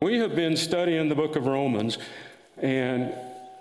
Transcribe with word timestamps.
We 0.00 0.18
have 0.18 0.36
been 0.36 0.56
studying 0.56 1.08
the 1.08 1.16
book 1.16 1.34
of 1.34 1.46
Romans, 1.46 1.98
and 2.56 3.12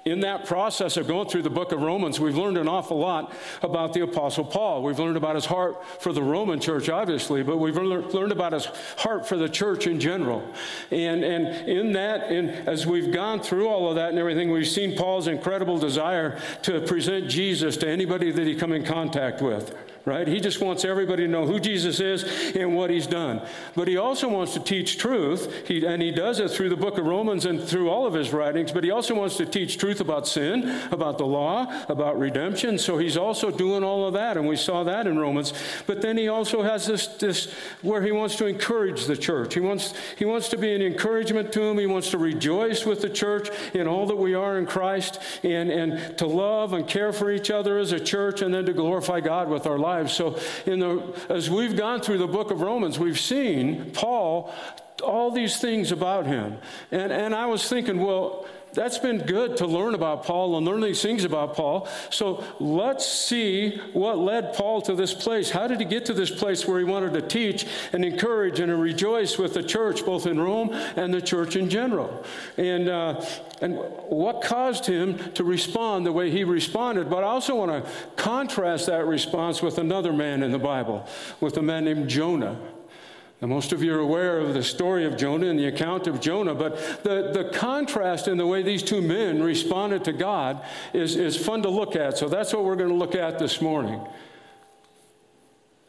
in 0.05 0.19
that 0.19 0.45
process 0.45 0.95
of 0.95 1.07
going 1.07 1.27
through 1.29 1.41
the 1.41 1.49
book 1.49 1.71
of 1.71 1.81
Romans, 1.81 2.19
we've 2.19 2.37
learned 2.37 2.59
an 2.59 2.67
awful 2.67 2.99
lot 2.99 3.33
about 3.63 3.93
the 3.93 4.01
Apostle 4.01 4.45
Paul. 4.45 4.83
We've 4.83 4.99
learned 4.99 5.17
about 5.17 5.33
his 5.33 5.47
heart 5.47 5.83
for 5.99 6.13
the 6.13 6.21
Roman 6.21 6.59
church, 6.59 6.89
obviously, 6.89 7.41
but 7.41 7.57
we've 7.57 7.75
learned 7.75 8.31
about 8.31 8.53
his 8.53 8.65
heart 8.97 9.27
for 9.27 9.35
the 9.35 9.49
church 9.49 9.87
in 9.87 9.99
general. 9.99 10.47
And, 10.91 11.23
and 11.23 11.67
in 11.67 11.93
that, 11.93 12.31
and 12.31 12.51
as 12.69 12.85
we've 12.85 13.11
gone 13.11 13.41
through 13.41 13.67
all 13.67 13.89
of 13.89 13.95
that 13.95 14.09
and 14.09 14.19
everything, 14.19 14.51
we've 14.51 14.67
seen 14.67 14.95
Paul's 14.95 15.27
incredible 15.27 15.79
desire 15.79 16.39
to 16.61 16.81
present 16.81 17.31
Jesus 17.31 17.77
to 17.77 17.89
anybody 17.89 18.29
that 18.29 18.45
he 18.45 18.53
come 18.53 18.73
in 18.73 18.85
contact 18.85 19.41
with 19.41 19.75
right? 20.07 20.25
He 20.25 20.39
just 20.39 20.61
wants 20.61 20.85
everybody 20.85 21.25
to 21.25 21.29
know 21.29 21.45
who 21.45 21.59
Jesus 21.59 21.99
is 21.99 22.23
and 22.55 22.75
what 22.77 22.89
he's 22.89 23.05
done. 23.05 23.41
But 23.75 23.89
he 23.89 23.97
also 23.97 24.29
wants 24.29 24.53
to 24.53 24.61
teach 24.61 24.97
truth, 24.97 25.67
he, 25.67 25.85
and 25.85 26.01
he 26.01 26.11
does 26.11 26.39
it 26.39 26.49
through 26.49 26.69
the 26.69 26.77
book 26.77 26.97
of 26.97 27.05
Romans 27.05 27.45
and 27.45 27.61
through 27.61 27.89
all 27.89 28.07
of 28.07 28.13
his 28.13 28.31
writings, 28.31 28.71
but 28.71 28.85
he 28.85 28.89
also 28.89 29.13
wants 29.13 29.35
to 29.35 29.45
teach 29.45 29.77
truth 29.77 29.99
about 29.99 30.25
sin, 30.25 30.79
about 30.91 31.17
the 31.17 31.25
law, 31.25 31.67
about 31.89 32.17
redemption. 32.17 32.79
So 32.79 32.97
he's 32.97 33.17
also 33.17 33.51
doing 33.51 33.83
all 33.83 34.07
of 34.07 34.13
that, 34.13 34.37
and 34.37 34.47
we 34.47 34.55
saw 34.55 34.85
that 34.85 35.07
in 35.07 35.19
Romans. 35.19 35.53
But 35.85 36.01
then 36.01 36.17
he 36.17 36.29
also 36.29 36.61
has 36.61 36.87
this, 36.87 37.07
this 37.07 37.51
where 37.81 38.01
he 38.01 38.13
wants 38.13 38.37
to 38.37 38.45
encourage 38.45 39.07
the 39.07 39.17
church. 39.17 39.55
He 39.55 39.59
wants, 39.59 39.93
he 40.17 40.23
wants 40.23 40.47
to 40.49 40.57
be 40.57 40.73
an 40.73 40.81
encouragement 40.81 41.51
to 41.51 41.63
him. 41.63 41.77
He 41.77 41.85
wants 41.85 42.11
to 42.11 42.17
rejoice 42.17 42.85
with 42.85 43.01
the 43.01 43.09
church 43.09 43.49
in 43.73 43.87
all 43.87 44.05
that 44.05 44.15
we 44.15 44.35
are 44.35 44.57
in 44.57 44.67
Christ 44.67 45.19
and, 45.43 45.69
and 45.69 46.17
to 46.17 46.27
love 46.27 46.71
and 46.71 46.87
care 46.87 47.11
for 47.11 47.29
each 47.29 47.51
other 47.51 47.77
as 47.77 47.91
a 47.91 47.99
church 47.99 48.41
and 48.41 48.53
then 48.53 48.65
to 48.65 48.73
glorify 48.73 49.19
God 49.19 49.49
with 49.49 49.67
our 49.67 49.77
lives 49.77 49.96
lives. 49.97 50.13
So, 50.13 50.39
in 50.65 50.79
the, 50.79 51.01
as 51.29 51.49
we've 51.49 51.75
gone 51.75 52.01
through 52.01 52.19
the 52.19 52.27
book 52.27 52.51
of 52.51 52.61
Romans, 52.61 52.99
we've 52.99 53.19
seen 53.19 53.91
Paul, 53.91 54.53
all 55.03 55.31
these 55.31 55.59
things 55.59 55.91
about 55.91 56.25
him. 56.25 56.57
And, 56.91 57.11
and 57.11 57.35
I 57.35 57.45
was 57.47 57.67
thinking, 57.67 58.01
well, 58.01 58.45
that's 58.77 58.99
been 58.99 59.17
good 59.17 59.57
to 59.57 59.65
learn 59.65 59.95
about 59.95 60.23
Paul 60.23 60.55
and 60.55 60.63
learn 60.63 60.81
these 60.81 61.01
things 61.01 61.23
about 61.23 61.55
Paul. 61.55 61.89
So 62.11 62.43
let's 62.59 63.07
see 63.07 63.77
what 63.91 64.19
led 64.19 64.53
Paul 64.53 64.83
to 64.83 64.93
this 64.93 65.15
place. 65.15 65.49
How 65.49 65.67
did 65.67 65.79
he 65.79 65.85
get 65.85 66.05
to 66.05 66.13
this 66.13 66.29
place 66.29 66.67
where 66.67 66.77
he 66.77 66.85
wanted 66.85 67.13
to 67.13 67.23
teach 67.23 67.65
and 67.91 68.05
encourage 68.05 68.59
and 68.59 68.79
rejoice 68.79 69.39
with 69.39 69.55
the 69.55 69.63
church, 69.63 70.05
both 70.05 70.27
in 70.27 70.39
Rome 70.39 70.69
and 70.95 71.11
the 71.11 71.21
church 71.21 71.55
in 71.55 71.71
general? 71.71 72.23
And, 72.57 72.87
uh, 72.87 73.25
and 73.61 73.77
what 74.09 74.43
caused 74.43 74.85
him 74.85 75.17
to 75.33 75.43
respond 75.43 76.05
the 76.05 76.11
way 76.11 76.29
he 76.29 76.43
responded? 76.43 77.09
But 77.09 77.23
I 77.23 77.27
also 77.27 77.55
want 77.55 77.83
to 77.83 77.91
contrast 78.15 78.85
that 78.85 79.07
response 79.07 79.59
with 79.59 79.79
another 79.79 80.13
man 80.13 80.43
in 80.43 80.51
the 80.51 80.59
Bible, 80.59 81.07
with 81.39 81.57
a 81.57 81.63
man 81.63 81.85
named 81.85 82.09
Jonah. 82.09 82.55
Now, 83.41 83.47
most 83.47 83.71
of 83.71 83.83
you 83.83 83.93
are 83.93 83.99
aware 83.99 84.39
of 84.39 84.55
the 84.55 84.63
story 84.63 85.05
of 85.05 85.15
Jonah 85.15 85.47
and 85.47 85.59
the 85.59 85.67
account 85.67 86.07
of 86.07 86.19
Jonah, 86.19 86.55
but 86.55 87.03
the, 87.03 87.31
the 87.31 87.51
contrast 87.53 88.27
in 88.27 88.37
the 88.37 88.47
way 88.47 88.63
these 88.63 88.81
two 88.81 88.99
men 88.99 89.43
responded 89.43 90.03
to 90.05 90.13
God 90.13 90.65
is, 90.91 91.15
is 91.15 91.37
fun 91.37 91.61
to 91.61 91.69
look 91.69 91.95
at. 91.95 92.17
So 92.17 92.29
that's 92.29 92.51
what 92.51 92.63
we're 92.63 92.75
going 92.75 92.89
to 92.89 92.95
look 92.95 93.13
at 93.13 93.37
this 93.37 93.61
morning. 93.61 94.01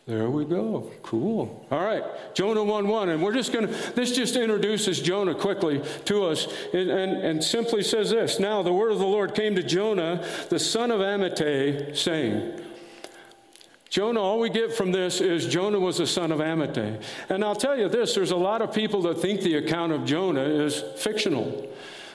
There 0.06 0.30
we 0.30 0.46
go. 0.46 0.90
Cool. 1.02 1.66
All 1.70 1.84
right. 1.84 2.02
Jonah 2.34 2.64
1 2.64 2.88
1. 2.88 3.08
And 3.10 3.22
we're 3.22 3.34
just 3.34 3.52
going 3.52 3.66
to, 3.66 3.74
this 3.92 4.16
just 4.16 4.36
introduces 4.36 5.00
Jonah 5.00 5.34
quickly 5.34 5.82
to 6.06 6.24
us 6.24 6.48
and, 6.72 6.90
and, 6.90 7.12
and, 7.22 7.44
simply 7.44 7.82
says 7.82 8.08
this 8.08 8.40
Now 8.40 8.62
the 8.62 8.72
word 8.72 8.90
of 8.90 8.98
the 8.98 9.06
Lord 9.06 9.34
came 9.34 9.54
to 9.56 9.62
Jonah, 9.62 10.26
the 10.48 10.58
son 10.58 10.90
of 10.90 11.00
Amittai, 11.00 11.94
saying, 11.94 12.58
Jonah, 13.90 14.20
all 14.20 14.38
we 14.38 14.50
get 14.50 14.72
from 14.72 14.92
this 14.92 15.20
is 15.20 15.46
Jonah 15.46 15.80
was 15.80 15.96
the 15.96 16.06
son 16.06 16.30
of 16.30 16.40
Amittai. 16.40 17.02
And 17.30 17.42
I'll 17.42 17.56
tell 17.56 17.76
you 17.76 17.88
this 17.88 18.14
there's 18.14 18.32
a 18.32 18.36
lot 18.36 18.60
of 18.60 18.72
people 18.74 19.02
that 19.02 19.18
think 19.18 19.40
the 19.40 19.56
account 19.56 19.92
of 19.92 20.04
Jonah 20.04 20.42
is 20.42 20.82
fictional. 20.96 21.66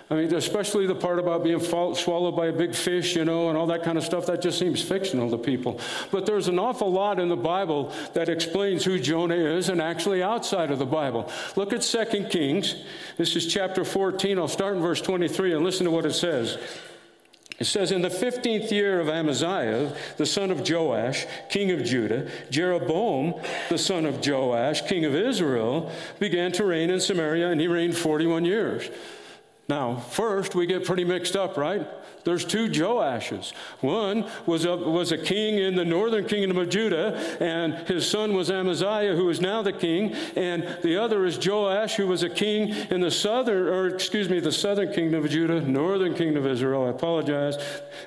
I 0.09 0.15
mean, 0.15 0.35
especially 0.35 0.85
the 0.85 0.93
part 0.93 1.17
about 1.17 1.43
being 1.43 1.59
swallowed 1.59 2.35
by 2.35 2.47
a 2.47 2.53
big 2.53 2.75
fish, 2.75 3.15
you 3.15 3.25
know, 3.25 3.49
and 3.49 3.57
all 3.57 3.65
that 3.67 3.83
kind 3.83 3.97
of 3.97 4.03
stuff, 4.03 4.27
that 4.27 4.41
just 4.41 4.59
seems 4.59 4.81
fictional 4.81 5.31
to 5.31 5.37
people. 5.37 5.79
But 6.11 6.27
there's 6.27 6.47
an 6.49 6.59
awful 6.59 6.91
lot 6.91 7.19
in 7.19 7.29
the 7.29 7.37
Bible 7.37 7.91
that 8.13 8.29
explains 8.29 8.83
who 8.83 8.99
Jonah 8.99 9.33
is 9.33 9.69
and 9.69 9.81
actually 9.81 10.21
outside 10.21 10.69
of 10.69 10.77
the 10.77 10.85
Bible. 10.85 11.31
Look 11.55 11.73
at 11.73 11.81
2 11.81 12.25
Kings. 12.25 12.75
This 13.17 13.35
is 13.35 13.47
chapter 13.47 13.83
14. 13.83 14.37
I'll 14.37 14.47
start 14.47 14.75
in 14.75 14.81
verse 14.81 15.01
23 15.01 15.53
and 15.53 15.63
listen 15.63 15.85
to 15.85 15.91
what 15.91 16.05
it 16.05 16.13
says. 16.13 16.57
It 17.63 17.67
says, 17.67 17.93
In 17.93 18.01
the 18.01 18.09
15th 18.09 18.71
year 18.71 18.99
of 18.99 19.07
Amaziah, 19.07 19.95
the 20.17 20.25
son 20.25 20.51
of 20.51 20.69
Joash, 20.69 21.25
king 21.47 21.71
of 21.71 21.81
Judah, 21.85 22.29
Jeroboam, 22.49 23.35
the 23.69 23.77
son 23.77 24.05
of 24.05 24.15
Joash, 24.15 24.81
king 24.81 25.05
of 25.05 25.15
Israel, 25.15 25.89
began 26.19 26.51
to 26.51 26.65
reign 26.65 26.89
in 26.89 26.99
Samaria, 26.99 27.51
and 27.51 27.61
he 27.61 27.69
reigned 27.69 27.95
41 27.95 28.43
years. 28.43 28.89
Now, 29.69 29.95
first, 29.95 30.55
we 30.55 30.65
get 30.65 30.85
pretty 30.85 31.05
mixed 31.05 31.37
up, 31.37 31.55
right? 31.55 31.87
There's 32.25 32.45
two 32.45 32.67
Joashes. 32.67 33.53
One 33.81 34.29
was 34.45 34.65
a, 34.65 34.75
was 34.75 35.11
a 35.11 35.17
king 35.17 35.57
in 35.57 35.75
the 35.75 35.85
northern 35.85 36.25
kingdom 36.25 36.57
of 36.57 36.69
Judah, 36.69 37.15
and 37.41 37.73
his 37.87 38.09
son 38.09 38.33
was 38.33 38.49
Amaziah, 38.51 39.15
who 39.15 39.29
is 39.29 39.41
now 39.41 39.61
the 39.61 39.73
king. 39.73 40.13
And 40.35 40.77
the 40.83 40.97
other 40.97 41.25
is 41.25 41.37
Joash, 41.45 41.95
who 41.95 42.07
was 42.07 42.23
a 42.23 42.29
king 42.29 42.69
in 42.89 43.01
the 43.01 43.11
southern, 43.11 43.67
or 43.67 43.87
excuse 43.87 44.29
me, 44.29 44.39
the 44.39 44.51
southern 44.51 44.93
kingdom 44.93 45.23
of 45.23 45.29
Judah, 45.29 45.61
northern 45.61 46.13
kingdom 46.13 46.45
of 46.45 46.51
Israel. 46.51 46.85
I 46.85 46.89
apologize. 46.89 47.57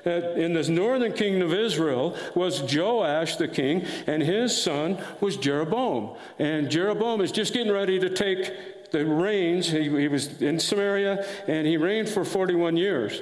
In 0.05 0.53
this 0.53 0.69
northern 0.69 1.13
kingdom 1.13 1.41
of 1.41 1.53
Israel 1.53 2.15
was 2.35 2.61
Joash 2.61 3.35
the 3.35 3.47
king, 3.47 3.83
and 4.05 4.21
his 4.21 4.55
son 4.55 4.97
was 5.21 5.37
Jeroboam. 5.37 6.15
And 6.39 6.69
Jeroboam 6.69 7.21
is 7.21 7.31
just 7.31 7.53
getting 7.53 7.73
ready 7.73 7.99
to 7.99 8.09
take 8.09 8.76
the 8.91 9.05
reins. 9.05 9.69
He, 9.69 9.83
he 9.83 10.07
was 10.07 10.41
in 10.41 10.59
Samaria, 10.59 11.25
and 11.47 11.67
he 11.67 11.77
reigned 11.77 12.09
for 12.09 12.23
41 12.23 12.77
years. 12.77 13.21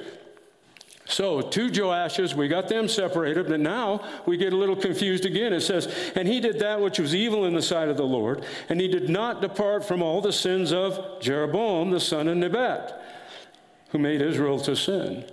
So, 1.08 1.40
two 1.40 1.68
Joashes, 1.70 2.34
we 2.34 2.48
got 2.48 2.68
them 2.68 2.88
separated, 2.88 3.46
but 3.46 3.60
now 3.60 4.04
we 4.26 4.36
get 4.36 4.52
a 4.52 4.56
little 4.56 4.74
confused 4.74 5.24
again. 5.24 5.52
It 5.52 5.60
says, 5.60 5.86
And 6.16 6.26
he 6.26 6.40
did 6.40 6.58
that 6.58 6.80
which 6.80 6.98
was 6.98 7.14
evil 7.14 7.44
in 7.44 7.54
the 7.54 7.62
sight 7.62 7.88
of 7.88 7.96
the 7.96 8.04
Lord, 8.04 8.44
and 8.68 8.80
he 8.80 8.88
did 8.88 9.08
not 9.08 9.40
depart 9.40 9.84
from 9.84 10.02
all 10.02 10.20
the 10.20 10.32
sins 10.32 10.72
of 10.72 11.20
Jeroboam, 11.20 11.92
the 11.92 12.00
son 12.00 12.26
of 12.26 12.36
Nebat, 12.36 13.00
who 13.90 13.98
made 13.98 14.20
Israel 14.20 14.58
to 14.60 14.74
sin. 14.74 15.24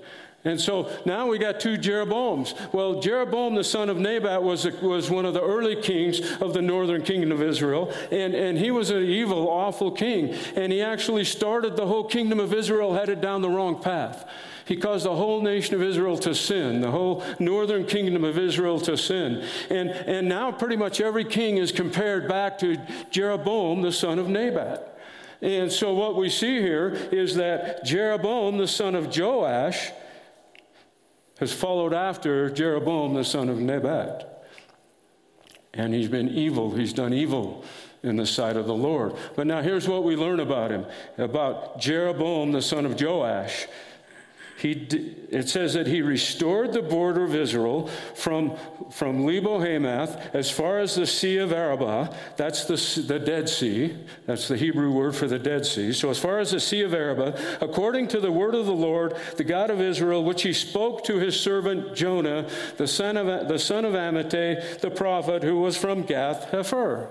And 0.45 0.59
so 0.59 0.91
now 1.05 1.27
we 1.27 1.37
got 1.37 1.61
two 1.61 1.77
Jeroboams. 1.77 2.73
Well, 2.73 2.99
Jeroboam, 2.99 3.55
the 3.55 3.63
son 3.63 3.89
of 3.89 3.97
Nebat, 3.97 4.43
was, 4.43 4.65
was 4.81 5.09
one 5.09 5.25
of 5.25 5.33
the 5.33 5.41
early 5.41 5.81
kings 5.81 6.19
of 6.41 6.53
the 6.53 6.61
northern 6.61 7.01
kingdom 7.01 7.31
of 7.31 7.41
Israel. 7.41 7.93
And, 8.11 8.35
and 8.35 8.57
he 8.57 8.69
was 8.69 8.89
an 8.89 9.03
evil, 9.03 9.49
awful 9.49 9.91
king. 9.91 10.33
And 10.55 10.73
he 10.73 10.81
actually 10.81 11.23
started 11.23 11.77
the 11.77 11.87
whole 11.87 12.03
kingdom 12.03 12.41
of 12.41 12.53
Israel 12.53 12.93
headed 12.93 13.21
down 13.21 13.41
the 13.41 13.49
wrong 13.49 13.81
path. 13.81 14.29
He 14.65 14.75
caused 14.75 15.05
the 15.05 15.15
whole 15.15 15.41
nation 15.41 15.75
of 15.75 15.81
Israel 15.81 16.17
to 16.19 16.33
sin, 16.33 16.81
the 16.81 16.91
whole 16.91 17.23
northern 17.39 17.85
kingdom 17.85 18.23
of 18.23 18.37
Israel 18.37 18.79
to 18.81 18.97
sin. 18.97 19.45
And, 19.69 19.89
and 19.89 20.27
now 20.27 20.51
pretty 20.51 20.77
much 20.77 21.01
every 21.01 21.25
king 21.25 21.57
is 21.57 21.71
compared 21.71 22.27
back 22.27 22.57
to 22.59 22.77
Jeroboam, 23.11 23.81
the 23.81 23.91
son 23.91 24.19
of 24.19 24.27
Nebat. 24.27 24.89
And 25.41 25.69
so 25.69 25.93
what 25.93 26.15
we 26.15 26.29
see 26.29 26.61
here 26.61 26.89
is 27.11 27.35
that 27.35 27.83
Jeroboam, 27.83 28.57
the 28.57 28.67
son 28.67 28.95
of 28.95 29.15
Joash, 29.15 29.91
has 31.37 31.53
followed 31.53 31.93
after 31.93 32.49
Jeroboam, 32.49 33.13
the 33.13 33.23
son 33.23 33.49
of 33.49 33.59
Nebat. 33.59 34.45
And 35.73 35.93
he's 35.93 36.07
been 36.07 36.29
evil, 36.29 36.71
he's 36.75 36.93
done 36.93 37.13
evil 37.13 37.65
in 38.03 38.17
the 38.17 38.25
sight 38.25 38.57
of 38.57 38.67
the 38.67 38.75
Lord. 38.75 39.15
But 39.35 39.47
now 39.47 39.61
here's 39.61 39.87
what 39.87 40.03
we 40.03 40.15
learn 40.15 40.39
about 40.39 40.71
him 40.71 40.85
about 41.17 41.79
Jeroboam, 41.79 42.51
the 42.51 42.61
son 42.61 42.85
of 42.85 43.01
Joash. 43.01 43.67
He, 44.57 44.71
it 45.29 45.49
says 45.49 45.73
that 45.73 45.87
he 45.87 46.01
restored 46.01 46.73
the 46.73 46.81
border 46.81 47.23
of 47.23 47.35
Israel 47.35 47.87
from, 48.15 48.55
from 48.91 49.25
Lebo 49.25 49.59
Hamath 49.59 50.33
as 50.33 50.49
far 50.51 50.79
as 50.79 50.95
the 50.95 51.07
Sea 51.07 51.37
of 51.37 51.51
Arabah. 51.51 52.15
That's 52.37 52.65
the, 52.65 53.01
the 53.01 53.19
Dead 53.19 53.49
Sea. 53.49 53.97
That's 54.25 54.47
the 54.47 54.55
Hebrew 54.55 54.91
word 54.91 55.15
for 55.15 55.27
the 55.27 55.39
Dead 55.39 55.65
Sea. 55.65 55.91
So, 55.91 56.09
as 56.09 56.19
far 56.19 56.39
as 56.39 56.51
the 56.51 56.59
Sea 56.59 56.81
of 56.81 56.93
Arabah, 56.93 57.37
according 57.61 58.09
to 58.09 58.19
the 58.19 58.31
word 58.31 58.53
of 58.53 58.65
the 58.65 58.71
Lord, 58.71 59.15
the 59.37 59.43
God 59.43 59.69
of 59.69 59.81
Israel, 59.81 60.23
which 60.23 60.43
he 60.43 60.53
spoke 60.53 61.03
to 61.05 61.17
his 61.17 61.39
servant 61.39 61.95
Jonah, 61.95 62.47
the 62.77 62.87
son 62.87 63.17
of, 63.17 63.47
the 63.47 63.59
son 63.59 63.85
of 63.85 63.93
Amittai, 63.93 64.79
the 64.79 64.91
prophet, 64.91 65.43
who 65.43 65.59
was 65.59 65.75
from 65.75 66.03
Gath 66.03 66.51
Hepher. 66.51 67.09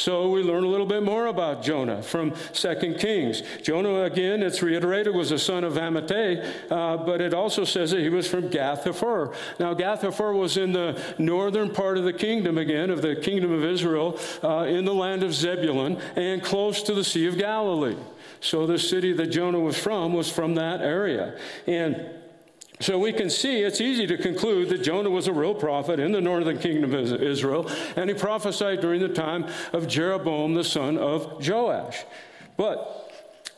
So 0.00 0.30
we 0.30 0.42
learn 0.42 0.64
a 0.64 0.66
little 0.66 0.86
bit 0.86 1.02
more 1.02 1.26
about 1.26 1.62
Jonah 1.62 2.02
from 2.02 2.32
2 2.54 2.94
Kings. 2.98 3.42
Jonah, 3.62 4.04
again, 4.04 4.42
it's 4.42 4.62
reiterated, 4.62 5.14
was 5.14 5.30
a 5.30 5.38
son 5.38 5.62
of 5.62 5.74
Amittai, 5.74 6.70
uh, 6.70 6.96
but 6.96 7.20
it 7.20 7.34
also 7.34 7.64
says 7.64 7.90
that 7.90 8.00
he 8.00 8.08
was 8.08 8.26
from 8.26 8.48
Gath 8.48 8.84
Hepher. 8.84 9.34
Now, 9.58 9.74
Gath 9.74 10.00
Hepher 10.00 10.34
was 10.34 10.56
in 10.56 10.72
the 10.72 10.98
northern 11.18 11.70
part 11.70 11.98
of 11.98 12.04
the 12.04 12.14
kingdom, 12.14 12.56
again, 12.56 12.88
of 12.88 13.02
the 13.02 13.14
kingdom 13.14 13.52
of 13.52 13.62
Israel, 13.62 14.18
uh, 14.42 14.64
in 14.64 14.86
the 14.86 14.94
land 14.94 15.22
of 15.22 15.34
Zebulun, 15.34 16.00
and 16.16 16.42
close 16.42 16.82
to 16.84 16.94
the 16.94 17.04
Sea 17.04 17.26
of 17.26 17.36
Galilee. 17.36 17.96
So 18.40 18.66
the 18.66 18.78
city 18.78 19.12
that 19.12 19.26
Jonah 19.26 19.60
was 19.60 19.78
from 19.78 20.14
was 20.14 20.32
from 20.32 20.54
that 20.54 20.80
area. 20.80 21.38
And 21.66 22.08
so 22.80 22.98
we 22.98 23.12
can 23.12 23.28
see 23.30 23.62
it's 23.62 23.80
easy 23.80 24.06
to 24.06 24.16
conclude 24.16 24.70
that 24.70 24.82
Jonah 24.82 25.10
was 25.10 25.28
a 25.28 25.32
real 25.32 25.54
prophet 25.54 26.00
in 26.00 26.12
the 26.12 26.20
northern 26.20 26.58
kingdom 26.58 26.94
of 26.94 27.22
Israel, 27.22 27.70
and 27.96 28.08
he 28.08 28.14
prophesied 28.14 28.80
during 28.80 29.00
the 29.00 29.08
time 29.08 29.46
of 29.72 29.86
Jeroboam 29.86 30.54
the 30.54 30.64
son 30.64 30.96
of 30.96 31.46
Joash. 31.46 32.04
But 32.56 33.10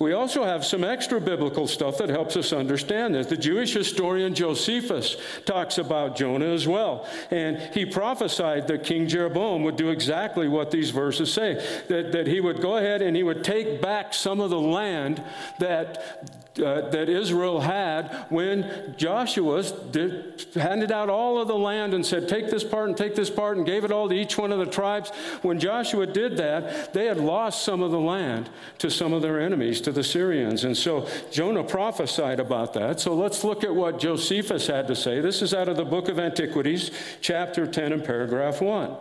we 0.02 0.12
also 0.12 0.42
have 0.42 0.64
some 0.64 0.82
extra 0.82 1.20
biblical 1.20 1.68
stuff 1.68 1.98
that 1.98 2.08
helps 2.08 2.36
us 2.36 2.52
understand 2.52 3.14
this. 3.14 3.28
The 3.28 3.36
Jewish 3.36 3.72
historian 3.72 4.34
Josephus 4.34 5.16
talks 5.44 5.78
about 5.78 6.16
Jonah 6.16 6.52
as 6.52 6.66
well. 6.66 7.08
And 7.30 7.58
he 7.72 7.86
prophesied 7.86 8.66
that 8.66 8.82
King 8.82 9.06
Jeroboam 9.06 9.62
would 9.62 9.76
do 9.76 9.90
exactly 9.90 10.48
what 10.48 10.72
these 10.72 10.90
verses 10.90 11.32
say 11.32 11.54
that, 11.88 12.10
that 12.10 12.26
he 12.26 12.40
would 12.40 12.60
go 12.60 12.78
ahead 12.78 13.00
and 13.00 13.16
he 13.16 13.22
would 13.22 13.44
take 13.44 13.80
back 13.80 14.12
some 14.12 14.40
of 14.40 14.50
the 14.50 14.60
land 14.60 15.22
that 15.60 16.51
uh, 16.58 16.90
that 16.90 17.08
Israel 17.08 17.60
had 17.60 18.26
when 18.28 18.94
Joshua 18.98 19.62
did, 19.90 20.44
handed 20.54 20.92
out 20.92 21.08
all 21.08 21.40
of 21.40 21.48
the 21.48 21.56
land 21.56 21.94
and 21.94 22.04
said, 22.04 22.28
Take 22.28 22.50
this 22.50 22.62
part 22.62 22.88
and 22.88 22.96
take 22.96 23.14
this 23.14 23.30
part, 23.30 23.56
and 23.56 23.64
gave 23.64 23.84
it 23.84 23.92
all 23.92 24.08
to 24.08 24.14
each 24.14 24.36
one 24.36 24.52
of 24.52 24.58
the 24.58 24.66
tribes. 24.66 25.10
When 25.40 25.58
Joshua 25.58 26.06
did 26.06 26.36
that, 26.36 26.92
they 26.92 27.06
had 27.06 27.18
lost 27.18 27.62
some 27.62 27.82
of 27.82 27.90
the 27.90 28.00
land 28.00 28.50
to 28.78 28.90
some 28.90 29.14
of 29.14 29.22
their 29.22 29.40
enemies, 29.40 29.80
to 29.82 29.92
the 29.92 30.04
Syrians. 30.04 30.64
And 30.64 30.76
so 30.76 31.08
Jonah 31.30 31.64
prophesied 31.64 32.38
about 32.38 32.74
that. 32.74 33.00
So 33.00 33.14
let's 33.14 33.44
look 33.44 33.64
at 33.64 33.74
what 33.74 33.98
Josephus 33.98 34.66
had 34.66 34.88
to 34.88 34.94
say. 34.94 35.20
This 35.20 35.40
is 35.40 35.54
out 35.54 35.68
of 35.68 35.76
the 35.76 35.84
book 35.84 36.08
of 36.08 36.18
Antiquities, 36.18 36.90
chapter 37.22 37.66
10, 37.66 37.92
and 37.92 38.04
paragraph 38.04 38.60
1. 38.60 38.94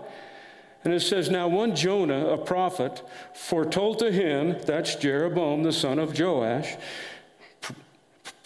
And 0.83 0.93
it 0.93 1.01
says, 1.01 1.29
Now 1.29 1.47
one 1.47 1.75
Jonah, 1.75 2.27
a 2.27 2.37
prophet, 2.37 3.03
foretold 3.33 3.99
to 3.99 4.11
him, 4.11 4.57
that's 4.65 4.95
Jeroboam, 4.95 5.63
the 5.63 5.73
son 5.73 5.99
of 5.99 6.19
Joash, 6.19 6.75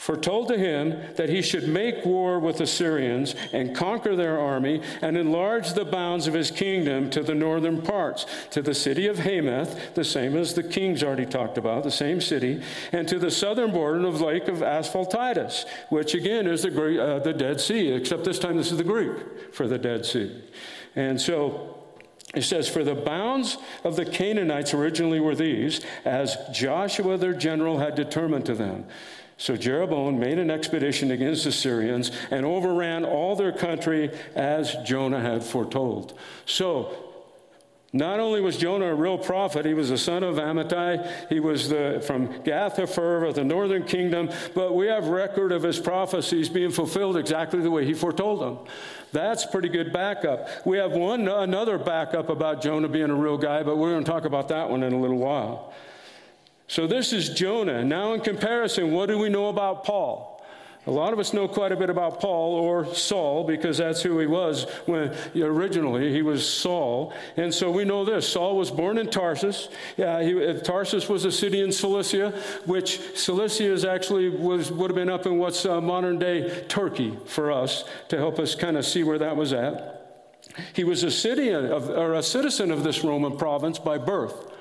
foretold 0.05 0.47
to 0.47 0.55
him 0.55 1.01
that 1.15 1.29
he 1.29 1.41
should 1.41 1.67
make 1.67 2.05
war 2.05 2.39
with 2.39 2.59
the 2.59 2.67
Syrians 2.67 3.33
and 3.51 3.75
conquer 3.75 4.15
their 4.15 4.39
army 4.39 4.79
and 5.01 5.17
enlarge 5.17 5.73
the 5.73 5.83
bounds 5.83 6.27
of 6.27 6.35
his 6.35 6.51
kingdom 6.51 7.09
to 7.09 7.23
the 7.23 7.33
northern 7.33 7.81
parts, 7.81 8.27
to 8.51 8.61
the 8.61 8.75
city 8.75 9.07
of 9.07 9.17
Hamath, 9.17 9.95
the 9.95 10.03
same 10.03 10.37
as 10.37 10.53
the 10.53 10.61
kings 10.61 11.01
already 11.01 11.25
talked 11.25 11.57
about, 11.57 11.81
the 11.81 11.89
same 11.89 12.21
city, 12.21 12.61
and 12.91 13.07
to 13.07 13.17
the 13.17 13.31
southern 13.31 13.71
border 13.71 14.05
of 14.05 14.21
Lake 14.21 14.47
of 14.47 14.59
Asphaltitis, 14.59 15.65
which 15.89 16.13
again 16.13 16.45
is 16.45 16.61
the, 16.61 17.03
uh, 17.03 17.17
the 17.17 17.33
Dead 17.33 17.59
Sea, 17.59 17.91
except 17.93 18.25
this 18.25 18.37
time 18.37 18.57
this 18.57 18.71
is 18.71 18.77
the 18.77 18.83
Greek 18.83 19.55
for 19.55 19.67
the 19.67 19.79
Dead 19.79 20.05
Sea. 20.05 20.39
And 20.95 21.19
so 21.19 21.79
it 22.35 22.43
says, 22.43 22.69
For 22.69 22.83
the 22.83 22.93
bounds 22.93 23.57
of 23.83 23.95
the 23.95 24.05
Canaanites 24.05 24.75
originally 24.75 25.19
were 25.19 25.33
these, 25.33 25.81
as 26.03 26.37
Joshua 26.51 27.17
their 27.17 27.33
general 27.33 27.79
had 27.79 27.95
determined 27.95 28.45
to 28.45 28.53
them. 28.53 28.85
So 29.37 29.57
Jeroboam 29.57 30.19
made 30.19 30.39
an 30.39 30.49
expedition 30.49 31.11
against 31.11 31.43
the 31.43 31.51
Syrians 31.51 32.11
and 32.31 32.45
overran 32.45 33.03
all 33.03 33.35
their 33.35 33.51
country 33.51 34.11
as 34.33 34.75
Jonah 34.85 35.19
had 35.19 35.43
foretold. 35.43 36.17
So 36.45 37.05
not 37.95 38.19
only 38.19 38.41
was 38.41 38.57
Jonah 38.57 38.87
a 38.87 38.93
real 38.93 39.17
prophet, 39.17 39.65
he 39.65 39.73
was 39.73 39.89
the 39.89 39.97
son 39.97 40.21
of 40.21 40.35
Amittai. 40.35 41.29
He 41.29 41.39
was 41.39 41.69
the, 41.69 42.03
from 42.05 42.43
Gath 42.43 42.75
Hepher 42.75 43.25
of 43.25 43.35
the 43.35 43.43
northern 43.45 43.85
kingdom, 43.85 44.29
but 44.53 44.75
we 44.75 44.87
have 44.87 45.07
record 45.07 45.53
of 45.53 45.63
his 45.63 45.79
prophecies 45.79 46.49
being 46.49 46.71
fulfilled 46.71 47.15
exactly 47.15 47.61
the 47.61 47.71
way 47.71 47.85
he 47.85 47.93
foretold 47.93 48.41
them. 48.41 48.59
That's 49.13 49.45
pretty 49.45 49.69
good 49.69 49.93
backup. 49.93 50.49
We 50.65 50.77
have 50.77 50.91
one 50.91 51.25
another 51.25 51.77
backup 51.77 52.27
about 52.27 52.61
Jonah 52.61 52.89
being 52.89 53.09
a 53.09 53.15
real 53.15 53.37
guy, 53.37 53.63
but 53.63 53.77
we're 53.77 53.91
going 53.91 54.03
to 54.03 54.11
talk 54.11 54.25
about 54.25 54.49
that 54.49 54.69
one 54.69 54.83
in 54.83 54.91
a 54.91 54.99
little 54.99 55.17
while. 55.17 55.73
So 56.67 56.87
this 56.87 57.13
is 57.13 57.29
Jonah. 57.29 57.83
Now, 57.83 58.13
in 58.13 58.21
comparison, 58.21 58.91
what 58.91 59.07
do 59.07 59.19
we 59.19 59.29
know 59.29 59.49
about 59.49 59.83
Paul? 59.83 60.35
A 60.87 60.91
lot 60.91 61.13
of 61.13 61.19
us 61.19 61.33
know 61.33 61.47
quite 61.47 61.71
a 61.71 61.75
bit 61.75 61.89
about 61.89 62.19
Paul 62.19 62.53
or 62.53 62.85
Saul 62.93 63.43
because 63.43 63.79
that's 63.79 64.03
who 64.03 64.19
he 64.19 64.27
was 64.27 64.65
when 64.85 65.15
originally 65.35 66.13
he 66.13 66.21
was 66.21 66.47
Saul. 66.47 67.11
And 67.37 67.51
so 67.51 67.71
we 67.71 67.85
know 67.85 68.05
this 68.05 68.29
Saul 68.29 68.55
was 68.55 68.69
born 68.69 68.99
in 68.99 69.09
Tarsus. 69.09 69.69
Yeah, 69.97 70.21
he, 70.21 70.59
Tarsus 70.61 71.09
was 71.09 71.25
a 71.25 71.31
city 71.31 71.61
in 71.61 71.71
Cilicia, 71.71 72.39
which 72.65 72.99
Cilicia 73.17 73.71
is 73.71 73.83
actually 73.83 74.29
was, 74.29 74.71
would 74.71 74.91
have 74.91 74.95
been 74.95 75.09
up 75.09 75.25
in 75.25 75.39
what's 75.39 75.65
uh, 75.65 75.81
modern 75.81 76.19
day 76.19 76.65
Turkey 76.67 77.17
for 77.25 77.51
us 77.51 77.85
to 78.09 78.17
help 78.17 78.37
us 78.37 78.53
kind 78.53 78.77
of 78.77 78.85
see 78.85 79.03
where 79.03 79.17
that 79.17 79.35
was 79.35 79.53
at. 79.53 79.95
He 80.73 80.83
was 80.83 81.03
a, 81.03 81.09
city 81.09 81.49
of, 81.49 81.89
or 81.89 82.13
a 82.13 82.21
citizen 82.21 82.69
of 82.69 82.83
this 82.83 83.03
Roman 83.03 83.37
province 83.37 83.79
by 83.79 83.97
birth. 83.97 84.51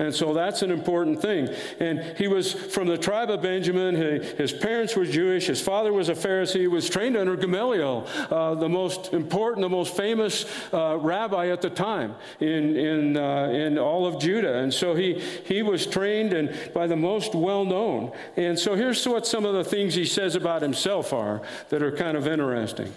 And 0.00 0.14
so 0.14 0.32
that's 0.32 0.62
an 0.62 0.70
important 0.70 1.20
thing. 1.20 1.50
And 1.78 2.00
he 2.16 2.26
was 2.26 2.54
from 2.54 2.88
the 2.88 2.96
tribe 2.96 3.28
of 3.28 3.42
Benjamin. 3.42 3.94
his 3.94 4.50
parents 4.50 4.96
were 4.96 5.04
Jewish. 5.04 5.46
His 5.46 5.60
father 5.60 5.92
was 5.92 6.08
a 6.08 6.14
Pharisee. 6.14 6.60
He 6.60 6.68
was 6.68 6.88
trained 6.88 7.18
under 7.18 7.36
Gamaliel, 7.36 8.06
uh, 8.30 8.54
the 8.54 8.68
most 8.68 9.12
important, 9.12 9.62
the 9.62 9.68
most 9.68 9.94
famous 9.94 10.46
uh, 10.72 10.96
rabbi 10.98 11.48
at 11.48 11.60
the 11.60 11.68
time 11.68 12.14
in, 12.40 12.76
in, 12.76 13.16
uh, 13.18 13.50
in 13.50 13.78
all 13.78 14.06
of 14.06 14.18
Judah. 14.18 14.56
And 14.60 14.72
so 14.72 14.94
he, 14.94 15.20
he 15.44 15.62
was 15.62 15.86
trained 15.86 16.32
and 16.32 16.58
by 16.72 16.86
the 16.86 16.96
most 16.96 17.34
well 17.34 17.66
known. 17.66 18.12
And 18.38 18.58
so 18.58 18.74
here's 18.74 19.06
what 19.06 19.26
some 19.26 19.44
of 19.44 19.52
the 19.52 19.64
things 19.64 19.94
he 19.94 20.06
says 20.06 20.34
about 20.34 20.62
himself 20.62 21.12
are 21.12 21.42
that 21.68 21.82
are 21.82 21.92
kind 21.92 22.16
of 22.16 22.26
interesting. 22.26 22.94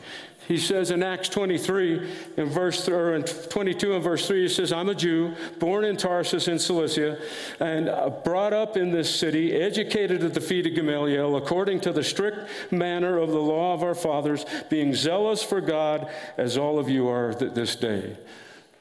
He 0.47 0.57
says 0.57 0.91
in 0.91 1.03
Acts 1.03 1.29
23, 1.29 2.11
in 2.37 2.45
verse 2.49 2.89
or 2.89 3.15
in 3.15 3.23
22 3.23 3.95
and 3.95 4.03
verse 4.03 4.27
3, 4.27 4.41
he 4.41 4.49
says, 4.49 4.73
"I'm 4.73 4.89
a 4.89 4.95
Jew, 4.95 5.33
born 5.59 5.85
in 5.85 5.95
Tarsus 5.95 6.47
in 6.47 6.59
Cilicia, 6.59 7.17
and 7.59 7.87
uh, 7.87 8.09
brought 8.09 8.53
up 8.53 8.75
in 8.75 8.91
this 8.91 9.13
city, 9.13 9.53
educated 9.53 10.23
at 10.23 10.33
the 10.33 10.41
feet 10.41 10.67
of 10.67 10.75
Gamaliel, 10.75 11.37
according 11.37 11.79
to 11.81 11.93
the 11.93 12.03
strict 12.03 12.71
manner 12.71 13.17
of 13.17 13.31
the 13.31 13.41
law 13.41 13.73
of 13.73 13.83
our 13.83 13.95
fathers, 13.95 14.45
being 14.69 14.93
zealous 14.93 15.41
for 15.41 15.61
God, 15.61 16.09
as 16.37 16.57
all 16.57 16.77
of 16.77 16.89
you 16.89 17.07
are 17.07 17.33
this 17.33 17.75
day." 17.75 18.17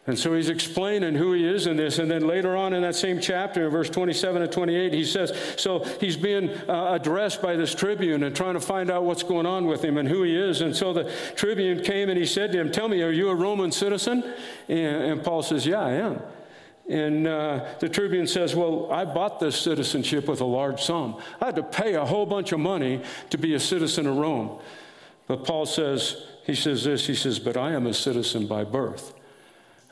And 0.05 0.19
so 0.19 0.35
he's 0.35 0.49
explaining 0.49 1.15
who 1.15 1.33
he 1.33 1.47
is 1.47 1.69
in 1.69 1.77
this. 1.77 2.01
And 2.01 2.11
then 2.11 2.27
later 2.27 2.57
on 2.57 2.73
in 2.73 2.83
that 2.83 2.97
same 2.97 3.21
chapter, 3.21 3.67
in 3.67 3.71
verse 3.71 3.89
27 3.89 4.43
and 4.43 4.51
28, 4.51 4.93
he 4.93 5.05
says, 5.05 5.33
So 5.57 5.85
he's 6.01 6.17
being 6.17 6.51
uh, 6.69 6.95
addressed 6.95 7.41
by 7.41 7.55
this 7.55 7.73
tribune 7.73 8.25
and 8.25 8.35
trying 8.35 8.55
to 8.55 8.61
find 8.61 8.91
out 8.91 9.05
what's 9.05 9.23
going 9.23 9.47
on 9.47 9.67
with 9.67 9.85
him 9.85 9.99
and 9.99 10.09
who 10.09 10.25
he 10.25 10.37
is. 10.37 10.61
And 10.61 10.75
so 10.75 10.93
the 10.93 11.13
tribune 11.37 11.85
came 11.85 12.09
and 12.09 12.19
he 12.19 12.27
said 12.27 12.51
to 12.51 12.59
him, 12.59 12.73
Tell 12.73 12.89
me, 12.89 13.01
are 13.03 13.13
you 13.13 13.29
a 13.29 13.35
Roman 13.35 13.71
citizen? 13.71 14.25
And, 14.69 14.79
and 14.79 15.25
Paul 15.25 15.43
says, 15.43 15.67
Yeah, 15.67 15.81
I 15.81 15.93
am. 15.93 16.21
And 16.89 17.29
uh, 17.29 17.65
the 17.79 17.89
tribune 17.89 18.27
says, 18.27 18.57
Well, 18.57 18.91
I 18.91 19.05
bought 19.05 19.39
this 19.39 19.55
citizenship 19.55 20.27
with 20.27 20.41
a 20.41 20.45
large 20.45 20.83
sum. 20.83 21.23
I 21.41 21.47
had 21.47 21.57
to 21.57 21.63
pay 21.63 21.95
a 21.95 22.05
whole 22.05 22.27
bunch 22.27 22.51
of 22.51 22.59
money 22.59 23.03
to 23.31 23.39
be 23.39 23.55
a 23.55 23.61
citizen 23.61 24.09
of 24.09 24.17
Rome. 24.17 24.59
But 25.29 25.45
Paul 25.45 25.65
says, 25.65 26.27
He 26.45 26.57
says 26.57 26.83
this, 26.83 27.07
he 27.07 27.15
says, 27.15 27.39
But 27.39 27.57
I 27.57 27.71
am 27.71 27.87
a 27.87 27.95
citizen 27.95 28.49
by 28.49 28.65
birth. 28.65 29.15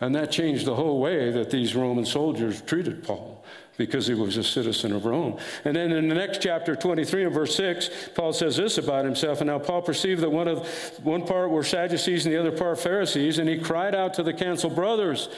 And 0.01 0.15
that 0.15 0.31
changed 0.31 0.67
the 0.67 0.75
whole 0.75 0.99
way 0.99 1.31
that 1.31 1.51
these 1.51 1.75
Roman 1.75 2.07
soldiers 2.07 2.63
treated 2.63 3.05
Paul 3.05 3.45
because 3.77 4.07
he 4.07 4.15
was 4.15 4.37
a 4.37 4.45
citizen 4.45 4.93
of 4.93 5.07
Rome. 5.07 5.39
And 5.65 5.75
then 5.75 5.93
in 5.93 6.09
the 6.09 6.15
next 6.15 6.43
chapter 6.43 6.77
23 6.77 7.25
and 7.25 7.35
verse 7.35 7.55
6, 7.57 8.11
Paul 8.15 8.33
says 8.33 8.57
this 8.57 8.79
about 8.79 9.05
himself. 9.05 9.41
And 9.41 9.49
now 9.49 9.59
Paul 9.59 9.83
perceived 9.83 10.21
that 10.23 10.31
one 10.31 10.49
of 10.49 10.69
one 11.03 11.27
part 11.27 11.51
were 11.51 11.65
Sadducees 11.65 12.27
and 12.27 12.35
the 12.35 12.39
other 12.39 12.53
part 12.53 12.79
Pharisees, 12.79 13.39
and 13.39 13.49
he 13.49 13.59
cried 13.59 13.95
out 13.95 14.15
to 14.15 14.23
the 14.23 14.35
council, 14.35 14.69
Brothers, 14.69 15.29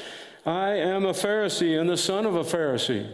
I 0.44 0.70
am 0.70 1.04
a 1.04 1.12
Pharisee 1.12 1.80
and 1.80 1.88
the 1.88 1.96
son 1.96 2.26
of 2.26 2.34
a 2.34 2.42
Pharisee. 2.42 3.08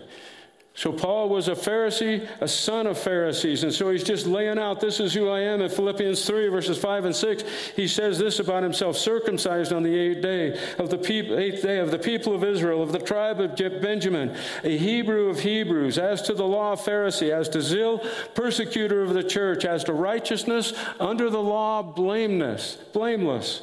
So 0.79 0.93
Paul 0.93 1.29
was 1.29 1.49
a 1.49 1.57
Pharisee, 1.57 2.29
a 2.41 2.47
son 2.47 2.87
of 2.87 2.97
Pharisees. 2.97 3.65
And 3.65 3.75
so 3.75 3.91
he's 3.91 4.05
just 4.05 4.29
laying 4.29 4.61
out, 4.61 4.79
this 4.79 5.01
is 5.01 5.13
who 5.13 5.29
I 5.29 5.41
am. 5.41 5.61
In 5.61 5.69
Philippians 5.69 6.25
3, 6.25 6.47
verses 6.51 6.79
5 6.79 7.07
and 7.07 7.17
6, 7.17 7.43
he 7.75 7.89
says 7.89 8.17
this 8.17 8.39
about 8.39 8.63
himself 8.63 8.97
circumcised 8.97 9.73
on 9.73 9.83
the 9.83 9.93
eighth 9.99 10.23
day 10.23 10.57
of 10.79 10.89
the 10.89 10.97
people, 10.97 11.37
eighth 11.37 11.63
day 11.63 11.79
of 11.79 11.91
the 11.91 11.99
people 11.99 12.33
of 12.33 12.45
Israel, 12.45 12.81
of 12.81 12.93
the 12.93 13.01
tribe 13.01 13.41
of 13.41 13.57
Benjamin, 13.57 14.37
a 14.63 14.79
Hebrew 14.79 15.29
of 15.31 15.41
Hebrews, 15.41 15.99
as 15.99 16.23
to 16.23 16.33
the 16.33 16.47
law 16.47 16.75
of 16.75 16.81
Pharisee, 16.81 17.33
as 17.33 17.49
to 17.49 17.61
zeal, 17.61 17.99
persecutor 18.37 19.03
of 19.03 19.15
the 19.15 19.25
church, 19.25 19.65
as 19.65 19.83
to 19.83 19.93
righteousness, 19.93 20.73
under 21.01 21.29
the 21.29 21.43
law, 21.43 21.83
blameless, 21.83 22.77
blameless. 22.93 23.63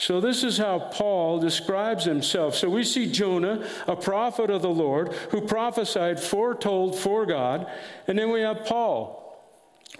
So, 0.00 0.18
this 0.18 0.44
is 0.44 0.56
how 0.56 0.78
Paul 0.78 1.40
describes 1.40 2.06
himself. 2.06 2.54
So, 2.54 2.70
we 2.70 2.84
see 2.84 3.12
Jonah, 3.12 3.68
a 3.86 3.94
prophet 3.94 4.48
of 4.48 4.62
the 4.62 4.70
Lord, 4.70 5.12
who 5.30 5.42
prophesied, 5.42 6.18
foretold 6.18 6.98
for 6.98 7.26
God. 7.26 7.70
And 8.08 8.18
then 8.18 8.30
we 8.30 8.40
have 8.40 8.64
Paul. 8.64 9.20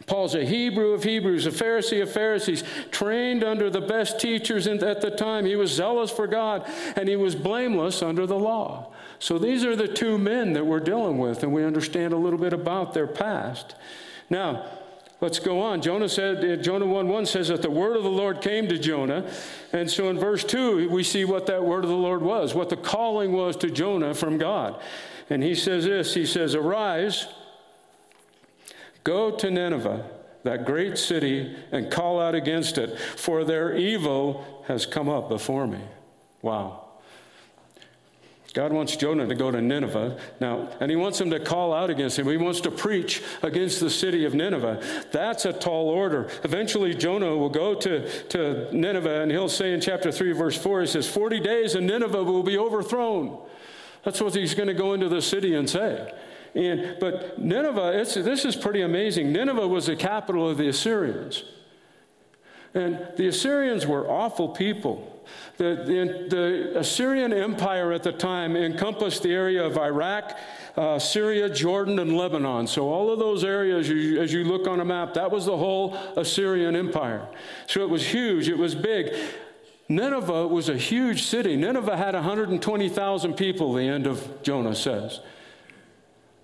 Paul's 0.07 0.35
a 0.35 0.43
Hebrew 0.43 0.93
of 0.93 1.05
Hebrews, 1.05 1.45
a 1.45 1.51
Pharisee 1.51 2.01
of 2.01 2.11
Pharisees, 2.11 2.65
trained 2.91 3.45
under 3.45 3.69
the 3.69 3.83
best 3.83 4.19
teachers 4.19 4.67
at 4.67 5.03
the 5.03 5.11
time. 5.11 5.45
He 5.45 5.55
was 5.55 5.71
zealous 5.71 6.11
for 6.11 6.27
God, 6.27 6.67
and 6.97 7.07
he 7.07 7.17
was 7.17 7.35
blameless 7.35 8.03
under 8.03 8.25
the 8.27 8.39
law. 8.39 8.95
So, 9.19 9.39
these 9.39 9.67
are 9.67 9.77
the 9.77 9.87
two 9.87 10.17
men 10.17 10.55
that 10.55 10.65
we're 10.65 10.81
dealing 10.81 11.19
with, 11.19 11.43
and 11.43 11.53
we 11.53 11.63
understand 11.63 12.15
a 12.15 12.17
little 12.17 12.39
bit 12.39 12.55
about 12.55 12.95
their 12.95 13.07
past. 13.07 13.75
Now, 14.31 14.65
Let's 15.21 15.39
go 15.39 15.61
on. 15.61 15.83
Jonah 15.83 16.09
said, 16.09 16.43
uh, 16.43 16.57
Jonah 16.63 16.87
1 16.87 17.09
1 17.09 17.27
says 17.27 17.49
that 17.49 17.61
the 17.61 17.71
word 17.71 17.97
of 17.97 18.03
the 18.03 18.11
Lord 18.11 18.41
came 18.41 18.69
to 18.69 18.79
Jonah. 18.79 19.31
And 19.73 19.91
so 19.91 20.09
in 20.09 20.19
verse 20.19 20.45
2, 20.45 20.89
we 20.89 21.03
see 21.03 21.27
what 21.27 21.47
that 21.47 21.63
word 21.63 21.85
of 21.85 21.91
the 21.91 21.97
Lord 21.97 22.23
was, 22.23 22.55
what 22.55 22.71
the 22.71 22.77
calling 22.77 23.33
was 23.33 23.57
to 23.57 23.71
Jonah 23.71 24.15
from 24.15 24.39
God. 24.39 24.81
And 25.29 25.43
he 25.43 25.55
says 25.55 25.85
this 25.85 26.15
He 26.15 26.25
says, 26.25 26.55
Arise, 26.55 27.27
go 29.05 29.31
to 29.31 29.51
Nineveh, 29.51 30.09
that 30.45 30.65
great 30.65 30.97
city, 30.97 31.55
and 31.71 31.91
call 31.91 32.19
out 32.19 32.35
against 32.35 32.79
it, 32.79 32.99
for 32.99 33.45
their 33.45 33.77
evil 33.77 34.65
has 34.69 34.87
come 34.87 35.11
up 35.11 35.29
before 35.29 35.67
me. 35.67 35.81
Wow. 36.41 36.80
God 38.53 38.73
wants 38.73 38.97
Jonah 38.97 39.27
to 39.27 39.35
go 39.37 39.53
to 39.53 39.61
Nineveh 39.61 40.19
now, 40.41 40.69
and 40.81 40.91
he 40.91 40.97
wants 40.97 41.21
him 41.21 41.31
to 41.31 41.39
call 41.39 41.73
out 41.73 41.89
against 41.89 42.19
him. 42.19 42.27
He 42.27 42.37
wants 42.37 42.61
to 42.63 42.71
preach 42.71 43.23
against 43.43 43.79
the 43.79 43.91
city 43.91 44.25
of 44.25 44.35
Nineveh. 44.35 44.83
That's 45.13 45.45
a 45.45 45.53
tall 45.53 45.89
order. 45.89 46.29
Eventually, 46.43 46.95
Jonah 46.95 47.37
will 47.37 47.49
go 47.49 47.77
to, 47.77 48.09
to 48.25 48.77
Nineveh, 48.77 49.23
and 49.23 49.31
he'll 49.31 49.49
say 49.49 49.73
in 49.73 49.81
chapter 49.81 50.11
3, 50.11 50.33
verse 50.33 50.59
4, 50.61 50.81
he 50.81 50.87
says, 50.89 51.09
40 51.09 51.39
days 51.41 51.77
and 51.77 51.87
Nineveh 51.87 52.25
will 52.25 52.43
be 52.43 52.59
overthrown. 52.59 53.41
That's 54.05 54.21
what 54.21 54.35
he's 54.35 54.55
going 54.55 54.69
to 54.69 54.75
go 54.75 54.95
into 54.95 55.09
the 55.09 55.23
city 55.23 55.55
and 55.55 55.71
say. 55.71 56.13
And, 56.55 56.97
but 56.99 57.39
Nineveh, 57.39 57.93
this 57.93 58.45
is 58.45 58.57
pretty 58.57 58.83
amazing. 58.83 59.33
Nineveh 59.33 59.69
was 59.69 59.87
the 59.87 59.95
capital 59.95 60.49
of 60.49 60.59
the 60.59 60.69
Assyrians. 60.69 61.45
And 62.75 63.07
the 63.17 63.29
Assyrians 63.29 63.87
were 63.87 64.09
awful 64.09 64.49
people. 64.49 65.20
The, 65.57 65.85
the, 65.87 66.27
the, 66.29 66.79
Assyrian 66.79 67.33
Empire 67.33 67.93
at 67.93 68.03
the 68.03 68.13
time 68.13 68.57
encompassed 68.57 69.23
the 69.23 69.33
area 69.33 69.65
of 69.65 69.77
Iraq, 69.77 70.39
uh, 70.77 70.99
Syria, 70.99 71.49
Jordan, 71.49 71.99
and 71.99 72.17
Lebanon. 72.17 72.67
So, 72.67 72.89
all 72.89 73.11
of 73.11 73.19
those 73.19 73.45
areas, 73.45 73.89
you, 73.89 74.21
as 74.21 74.33
you 74.33 74.45
look 74.45 74.67
on 74.67 74.81
a 74.81 74.85
map, 74.85 75.15
that 75.15 75.31
was 75.31 75.47
the 75.47 75.57
whole 75.57 75.95
Assyrian 76.17 76.75
Empire. 76.77 77.29
So, 77.67 77.83
it 77.83 77.91
was 77.91 78.07
huge, 78.07 78.49
it 78.49 78.59
was 78.59 78.75
big. 78.75 79.15
Nineveh 79.89 80.47
was 80.47 80.69
a 80.69 80.77
huge 80.77 81.25
city. 81.25 81.57
Nineveh 81.57 81.97
had 81.97 82.15
120,000 82.15 83.35
people, 83.35 83.73
the 83.73 83.83
end 83.83 84.07
of 84.07 84.43
Jonah 84.43 84.75
says. 84.75 85.21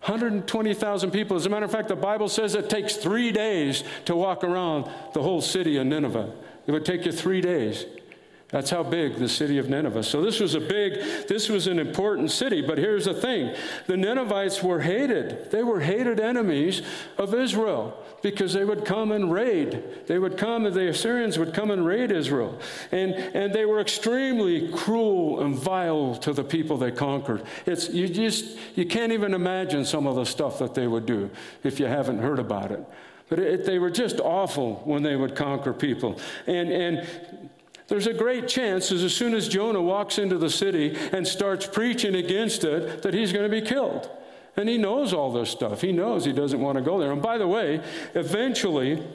120,000 0.06 1.10
people. 1.10 1.36
As 1.36 1.46
a 1.46 1.48
matter 1.48 1.64
of 1.64 1.72
fact, 1.72 1.88
the 1.88 1.96
Bible 1.96 2.28
says 2.28 2.54
it 2.54 2.70
takes 2.70 2.96
three 2.96 3.32
days 3.32 3.82
to 4.04 4.14
walk 4.14 4.44
around 4.44 4.90
the 5.14 5.22
whole 5.22 5.40
city 5.40 5.76
of 5.78 5.86
Nineveh. 5.86 6.32
It 6.66 6.72
would 6.72 6.84
take 6.84 7.06
you 7.06 7.12
three 7.12 7.40
days. 7.40 7.86
That's 8.48 8.70
how 8.70 8.84
big 8.84 9.16
the 9.16 9.28
city 9.28 9.58
of 9.58 9.68
Nineveh. 9.68 10.04
So 10.04 10.22
this 10.22 10.38
was 10.38 10.54
a 10.54 10.60
big, 10.60 11.26
this 11.26 11.48
was 11.48 11.66
an 11.66 11.80
important 11.80 12.30
city. 12.30 12.62
But 12.62 12.78
here's 12.78 13.06
the 13.06 13.14
thing 13.14 13.56
the 13.88 13.96
Ninevites 13.96 14.62
were 14.62 14.80
hated. 14.80 15.50
They 15.50 15.64
were 15.64 15.80
hated 15.80 16.20
enemies 16.20 16.82
of 17.18 17.34
Israel 17.34 18.00
because 18.22 18.52
they 18.52 18.64
would 18.64 18.84
come 18.84 19.10
and 19.10 19.32
raid. 19.32 20.06
They 20.06 20.20
would 20.20 20.38
come, 20.38 20.64
and 20.64 20.74
the 20.74 20.88
Assyrians 20.88 21.38
would 21.38 21.54
come 21.54 21.72
and 21.72 21.84
raid 21.84 22.12
Israel. 22.12 22.60
And, 22.92 23.14
and 23.14 23.52
they 23.52 23.64
were 23.64 23.80
extremely 23.80 24.70
cruel 24.72 25.42
and 25.42 25.56
vile 25.56 26.14
to 26.16 26.32
the 26.32 26.44
people 26.44 26.76
they 26.76 26.92
conquered. 26.92 27.42
It's, 27.66 27.88
you 27.88 28.08
just, 28.08 28.56
you 28.76 28.86
can't 28.86 29.10
even 29.10 29.34
imagine 29.34 29.84
some 29.84 30.06
of 30.06 30.14
the 30.14 30.24
stuff 30.24 30.60
that 30.60 30.72
they 30.72 30.86
would 30.86 31.04
do 31.04 31.30
if 31.64 31.80
you 31.80 31.86
haven't 31.86 32.18
heard 32.18 32.38
about 32.38 32.70
it. 32.70 32.84
But 33.28 33.40
it, 33.40 33.64
they 33.64 33.80
were 33.80 33.90
just 33.90 34.20
awful 34.20 34.76
when 34.84 35.02
they 35.02 35.16
would 35.16 35.34
conquer 35.34 35.72
people. 35.72 36.20
And, 36.46 36.70
and 36.70 37.45
there's 37.88 38.06
a 38.06 38.14
great 38.14 38.48
chance 38.48 38.90
as 38.90 39.14
soon 39.14 39.34
as 39.34 39.48
Jonah 39.48 39.82
walks 39.82 40.18
into 40.18 40.38
the 40.38 40.50
city 40.50 40.96
and 41.12 41.26
starts 41.26 41.66
preaching 41.66 42.16
against 42.16 42.64
it 42.64 43.02
that 43.02 43.14
he's 43.14 43.32
going 43.32 43.48
to 43.48 43.60
be 43.60 43.66
killed. 43.66 44.10
And 44.56 44.68
he 44.68 44.78
knows 44.78 45.12
all 45.12 45.32
this 45.32 45.50
stuff. 45.50 45.82
He 45.82 45.92
knows 45.92 46.24
he 46.24 46.32
doesn't 46.32 46.60
want 46.60 46.78
to 46.78 46.82
go 46.82 46.98
there. 46.98 47.12
And 47.12 47.22
by 47.22 47.38
the 47.38 47.46
way, 47.46 47.80
eventually, 48.14 49.06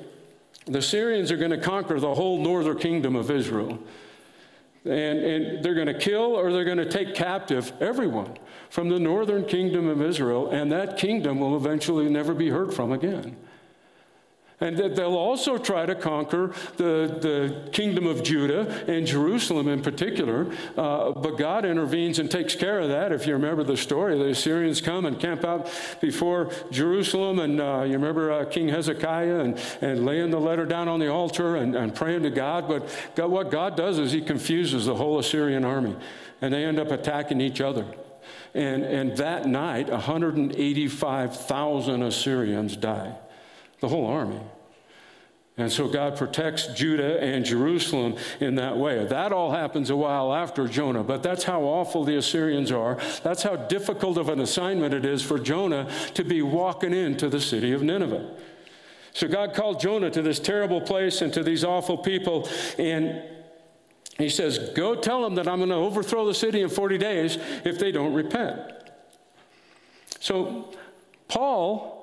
the 0.65 0.81
Syrians 0.81 1.31
are 1.31 1.37
going 1.37 1.51
to 1.51 1.57
conquer 1.57 1.99
the 1.99 2.13
whole 2.13 2.37
northern 2.41 2.77
kingdom 2.77 3.15
of 3.15 3.31
Israel. 3.31 3.79
And, 4.85 5.19
and 5.19 5.63
they're 5.63 5.75
going 5.75 5.87
to 5.87 5.97
kill 5.97 6.35
or 6.35 6.51
they're 6.51 6.63
going 6.63 6.77
to 6.77 6.89
take 6.89 7.13
captive 7.13 7.73
everyone 7.81 8.37
from 8.69 8.89
the 8.89 8.99
northern 8.99 9.45
kingdom 9.45 9.87
of 9.87 10.01
Israel, 10.01 10.49
and 10.49 10.71
that 10.71 10.97
kingdom 10.97 11.39
will 11.39 11.55
eventually 11.55 12.09
never 12.09 12.33
be 12.33 12.49
heard 12.49 12.73
from 12.73 12.91
again. 12.91 13.35
And 14.61 14.77
that 14.77 14.95
they'll 14.95 15.17
also 15.17 15.57
try 15.57 15.85
to 15.87 15.95
conquer 15.95 16.53
the, 16.77 17.17
the 17.19 17.67
kingdom 17.71 18.05
of 18.05 18.21
Judah 18.21 18.85
and 18.87 19.07
Jerusalem 19.07 19.67
in 19.67 19.81
particular. 19.81 20.45
Uh, 20.77 21.13
but 21.13 21.39
God 21.39 21.65
intervenes 21.65 22.19
and 22.19 22.29
takes 22.29 22.53
care 22.55 22.79
of 22.79 22.89
that. 22.89 23.11
If 23.11 23.25
you 23.25 23.33
remember 23.33 23.63
the 23.63 23.75
story, 23.75 24.15
the 24.19 24.29
Assyrians 24.29 24.79
come 24.79 25.07
and 25.07 25.19
camp 25.19 25.43
out 25.43 25.67
before 25.99 26.51
Jerusalem. 26.69 27.39
And 27.39 27.59
uh, 27.59 27.81
you 27.85 27.93
remember 27.93 28.31
uh, 28.31 28.45
King 28.45 28.69
Hezekiah 28.69 29.39
and, 29.39 29.59
and 29.81 30.05
laying 30.05 30.29
the 30.29 30.39
letter 30.39 30.67
down 30.67 30.87
on 30.87 30.99
the 30.99 31.11
altar 31.11 31.55
and, 31.55 31.75
and 31.75 31.95
praying 31.95 32.21
to 32.23 32.29
God. 32.29 32.67
But 32.67 32.87
God, 33.15 33.31
what 33.31 33.49
God 33.49 33.75
does 33.75 33.97
is 33.97 34.11
he 34.11 34.21
confuses 34.21 34.85
the 34.85 34.93
whole 34.95 35.17
Assyrian 35.17 35.65
army. 35.65 35.95
And 36.39 36.53
they 36.53 36.65
end 36.65 36.77
up 36.77 36.91
attacking 36.91 37.41
each 37.41 37.61
other. 37.61 37.87
And, 38.53 38.83
and 38.83 39.17
that 39.17 39.47
night, 39.47 39.89
185,000 39.89 42.03
Assyrians 42.03 42.77
die 42.77 43.15
the 43.81 43.89
whole 43.89 44.05
army. 44.05 44.39
And 45.57 45.71
so 45.71 45.87
God 45.87 46.17
protects 46.17 46.67
Judah 46.67 47.21
and 47.21 47.43
Jerusalem 47.43 48.15
in 48.39 48.55
that 48.55 48.77
way. 48.77 49.05
That 49.05 49.33
all 49.33 49.51
happens 49.51 49.89
a 49.89 49.95
while 49.95 50.33
after 50.33 50.67
Jonah, 50.67 51.03
but 51.03 51.21
that's 51.21 51.43
how 51.43 51.61
awful 51.63 52.05
the 52.05 52.15
Assyrians 52.15 52.71
are. 52.71 52.97
That's 53.21 53.43
how 53.43 53.57
difficult 53.57 54.17
of 54.17 54.29
an 54.29 54.39
assignment 54.39 54.93
it 54.93 55.05
is 55.05 55.21
for 55.21 55.37
Jonah 55.37 55.91
to 56.13 56.23
be 56.23 56.41
walking 56.41 56.93
into 56.93 57.27
the 57.27 57.41
city 57.41 57.73
of 57.73 57.83
Nineveh. 57.83 58.33
So 59.13 59.27
God 59.27 59.53
called 59.53 59.81
Jonah 59.81 60.09
to 60.11 60.21
this 60.21 60.39
terrible 60.39 60.79
place 60.79 61.21
and 61.21 61.33
to 61.33 61.43
these 61.43 61.65
awful 61.65 61.97
people, 61.97 62.47
and 62.79 63.21
he 64.17 64.29
says, 64.29 64.57
Go 64.73 64.95
tell 64.95 65.21
them 65.21 65.35
that 65.35 65.49
I'm 65.49 65.57
going 65.57 65.69
to 65.69 65.75
overthrow 65.75 66.25
the 66.25 66.33
city 66.33 66.61
in 66.61 66.69
40 66.69 66.97
days 66.97 67.37
if 67.65 67.77
they 67.77 67.91
don't 67.91 68.13
repent. 68.13 68.59
So 70.19 70.73
Paul 71.27 72.00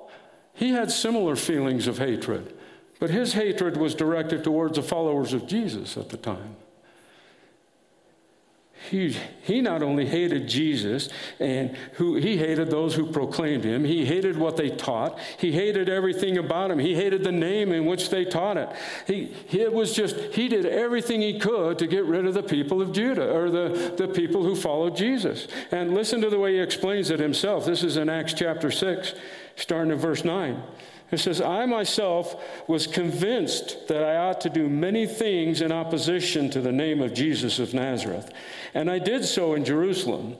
he 0.59 0.71
had 0.71 0.91
similar 0.91 1.37
feelings 1.37 1.87
of 1.87 1.99
hatred, 1.99 2.53
but 2.99 3.09
his 3.09 3.31
hatred 3.31 3.77
was 3.77 3.95
directed 3.95 4.43
towards 4.43 4.75
the 4.75 4.83
followers 4.83 5.31
of 5.31 5.47
Jesus 5.47 5.95
at 5.95 6.09
the 6.09 6.17
time. 6.17 6.57
He, 8.89 9.15
he 9.41 9.61
not 9.61 9.81
only 9.81 10.05
hated 10.05 10.49
Jesus 10.49 11.07
and 11.39 11.77
who 11.93 12.15
he 12.15 12.35
hated 12.35 12.69
those 12.69 12.93
who 12.93 13.09
proclaimed 13.09 13.63
him, 13.63 13.85
he 13.85 14.03
hated 14.05 14.37
what 14.37 14.57
they 14.57 14.69
taught, 14.69 15.17
he 15.37 15.53
hated 15.53 15.87
everything 15.87 16.37
about 16.37 16.71
him, 16.71 16.79
he 16.79 16.93
hated 16.93 17.23
the 17.23 17.31
name 17.31 17.71
in 17.71 17.85
which 17.85 18.09
they 18.09 18.25
taught 18.25 18.57
it. 18.57 18.69
He, 19.07 19.33
it 19.57 19.71
was 19.71 19.93
just 19.95 20.17
he 20.33 20.49
did 20.49 20.65
everything 20.65 21.21
he 21.21 21.39
could 21.39 21.77
to 21.79 21.87
get 21.87 22.03
rid 22.03 22.25
of 22.25 22.33
the 22.33 22.43
people 22.43 22.81
of 22.81 22.91
Judah 22.91 23.33
or 23.33 23.49
the, 23.49 23.93
the 23.95 24.09
people 24.09 24.43
who 24.43 24.57
followed 24.57 24.97
Jesus. 24.97 25.47
And 25.71 25.93
listen 25.93 26.19
to 26.19 26.29
the 26.29 26.39
way 26.39 26.55
he 26.55 26.59
explains 26.59 27.11
it 27.11 27.19
himself. 27.21 27.65
This 27.65 27.81
is 27.81 27.95
in 27.95 28.09
Acts 28.09 28.33
chapter 28.33 28.71
6 28.71 29.13
starting 29.59 29.91
in 29.91 29.97
verse 29.97 30.23
9. 30.23 30.61
It 31.11 31.19
says, 31.19 31.41
I 31.41 31.65
myself 31.65 32.39
was 32.67 32.85
convinced 32.85 33.87
that 33.87 34.03
I 34.03 34.17
ought 34.17 34.41
to 34.41 34.49
do 34.49 34.69
many 34.69 35.07
things 35.07 35.61
in 35.61 35.71
opposition 35.71 36.51
to 36.51 36.61
the 36.61 36.71
name 36.71 37.01
of 37.01 37.15
Jesus 37.15 37.57
of 37.57 37.73
Nazareth. 37.73 38.31
And 38.75 38.91
I 38.91 38.99
did 38.99 39.25
so 39.25 39.55
in 39.55 39.65
Jerusalem. 39.65 40.37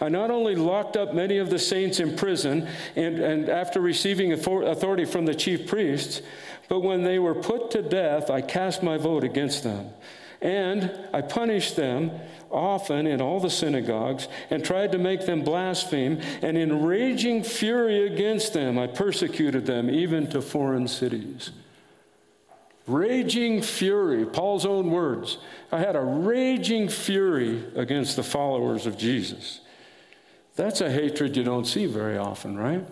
I 0.00 0.08
not 0.08 0.30
only 0.30 0.54
locked 0.54 0.96
up 0.96 1.12
many 1.12 1.36
of 1.36 1.50
the 1.50 1.58
saints 1.58 2.00
in 2.00 2.16
prison, 2.16 2.66
and, 2.96 3.18
and 3.18 3.48
after 3.50 3.78
receiving 3.80 4.32
authority 4.32 5.04
from 5.04 5.26
the 5.26 5.34
chief 5.34 5.66
priests, 5.66 6.22
but 6.68 6.80
when 6.80 7.04
they 7.04 7.18
were 7.18 7.34
put 7.34 7.70
to 7.72 7.82
death, 7.82 8.30
I 8.30 8.40
cast 8.40 8.82
my 8.82 8.96
vote 8.96 9.22
against 9.22 9.64
them. 9.64 9.90
And 10.40 10.90
I 11.12 11.22
punished 11.22 11.76
them 11.76 12.10
often 12.56 13.06
in 13.06 13.20
all 13.20 13.38
the 13.38 13.50
synagogues 13.50 14.28
and 14.50 14.64
tried 14.64 14.92
to 14.92 14.98
make 14.98 15.26
them 15.26 15.42
blaspheme. 15.42 16.20
And 16.42 16.56
in 16.56 16.84
raging 16.84 17.44
fury 17.44 18.06
against 18.06 18.54
them, 18.54 18.78
I 18.78 18.86
persecuted 18.86 19.66
them 19.66 19.90
even 19.90 20.26
to 20.30 20.40
foreign 20.40 20.88
cities. 20.88 21.50
Raging 22.86 23.62
fury, 23.62 24.24
Paul's 24.24 24.64
own 24.64 24.90
words. 24.90 25.38
I 25.70 25.80
had 25.80 25.96
a 25.96 26.00
raging 26.00 26.88
fury 26.88 27.64
against 27.74 28.16
the 28.16 28.22
followers 28.22 28.86
of 28.86 28.96
Jesus. 28.96 29.60
That's 30.54 30.80
a 30.80 30.90
hatred 30.90 31.36
you 31.36 31.44
don't 31.44 31.66
see 31.66 31.86
very 31.86 32.16
often, 32.16 32.56
right? 32.56 32.84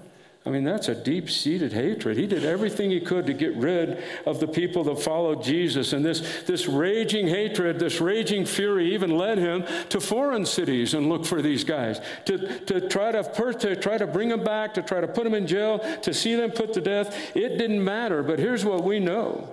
I 0.46 0.50
mean, 0.50 0.62
that's 0.62 0.88
a 0.88 0.94
deep 0.94 1.30
seated 1.30 1.72
hatred. 1.72 2.18
He 2.18 2.26
did 2.26 2.44
everything 2.44 2.90
he 2.90 3.00
could 3.00 3.24
to 3.26 3.32
get 3.32 3.56
rid 3.56 4.04
of 4.26 4.40
the 4.40 4.46
people 4.46 4.84
that 4.84 5.00
followed 5.00 5.42
Jesus. 5.42 5.94
And 5.94 6.04
this, 6.04 6.42
this 6.42 6.68
raging 6.68 7.28
hatred, 7.28 7.78
this 7.78 7.98
raging 7.98 8.44
fury 8.44 8.92
even 8.92 9.16
led 9.16 9.38
him 9.38 9.64
to 9.88 10.00
foreign 10.00 10.44
cities 10.44 10.92
and 10.92 11.08
look 11.08 11.24
for 11.24 11.40
these 11.40 11.64
guys, 11.64 11.98
to, 12.26 12.58
to, 12.66 12.86
try 12.88 13.10
to, 13.10 13.22
to 13.54 13.76
try 13.76 13.96
to 13.96 14.06
bring 14.06 14.28
them 14.28 14.44
back, 14.44 14.74
to 14.74 14.82
try 14.82 15.00
to 15.00 15.08
put 15.08 15.24
them 15.24 15.32
in 15.32 15.46
jail, 15.46 15.78
to 16.02 16.12
see 16.12 16.34
them 16.34 16.50
put 16.50 16.74
to 16.74 16.82
death. 16.82 17.34
It 17.34 17.56
didn't 17.56 17.82
matter. 17.82 18.22
But 18.22 18.38
here's 18.38 18.66
what 18.66 18.84
we 18.84 19.00
know 19.00 19.48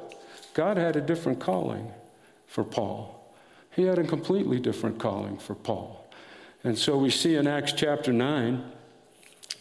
God 0.54 0.76
had 0.76 0.98
a 0.98 1.02
different 1.02 1.40
calling 1.40 1.94
for 2.48 2.66
Paul, 2.66 3.34
he 3.74 3.84
had 3.84 3.98
a 3.98 4.04
completely 4.04 4.60
different 4.60 5.00
calling 5.00 5.38
for 5.38 5.56
Paul. 5.56 6.06
And 6.66 6.78
so 6.78 6.98
we 6.98 7.10
see 7.10 7.38
in 7.38 7.48
Acts 7.48 7.72
chapter 7.72 8.12
9, 8.12 8.62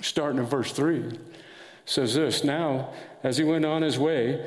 starting 0.03 0.39
in 0.39 0.47
verse 0.47 0.73
3, 0.73 1.19
says 1.85 2.15
this 2.15 2.45
Now, 2.45 2.91
as 3.23 3.39
he 3.39 3.45
went 3.45 3.65
on 3.65 3.83
his 3.83 3.99
way, 3.99 4.45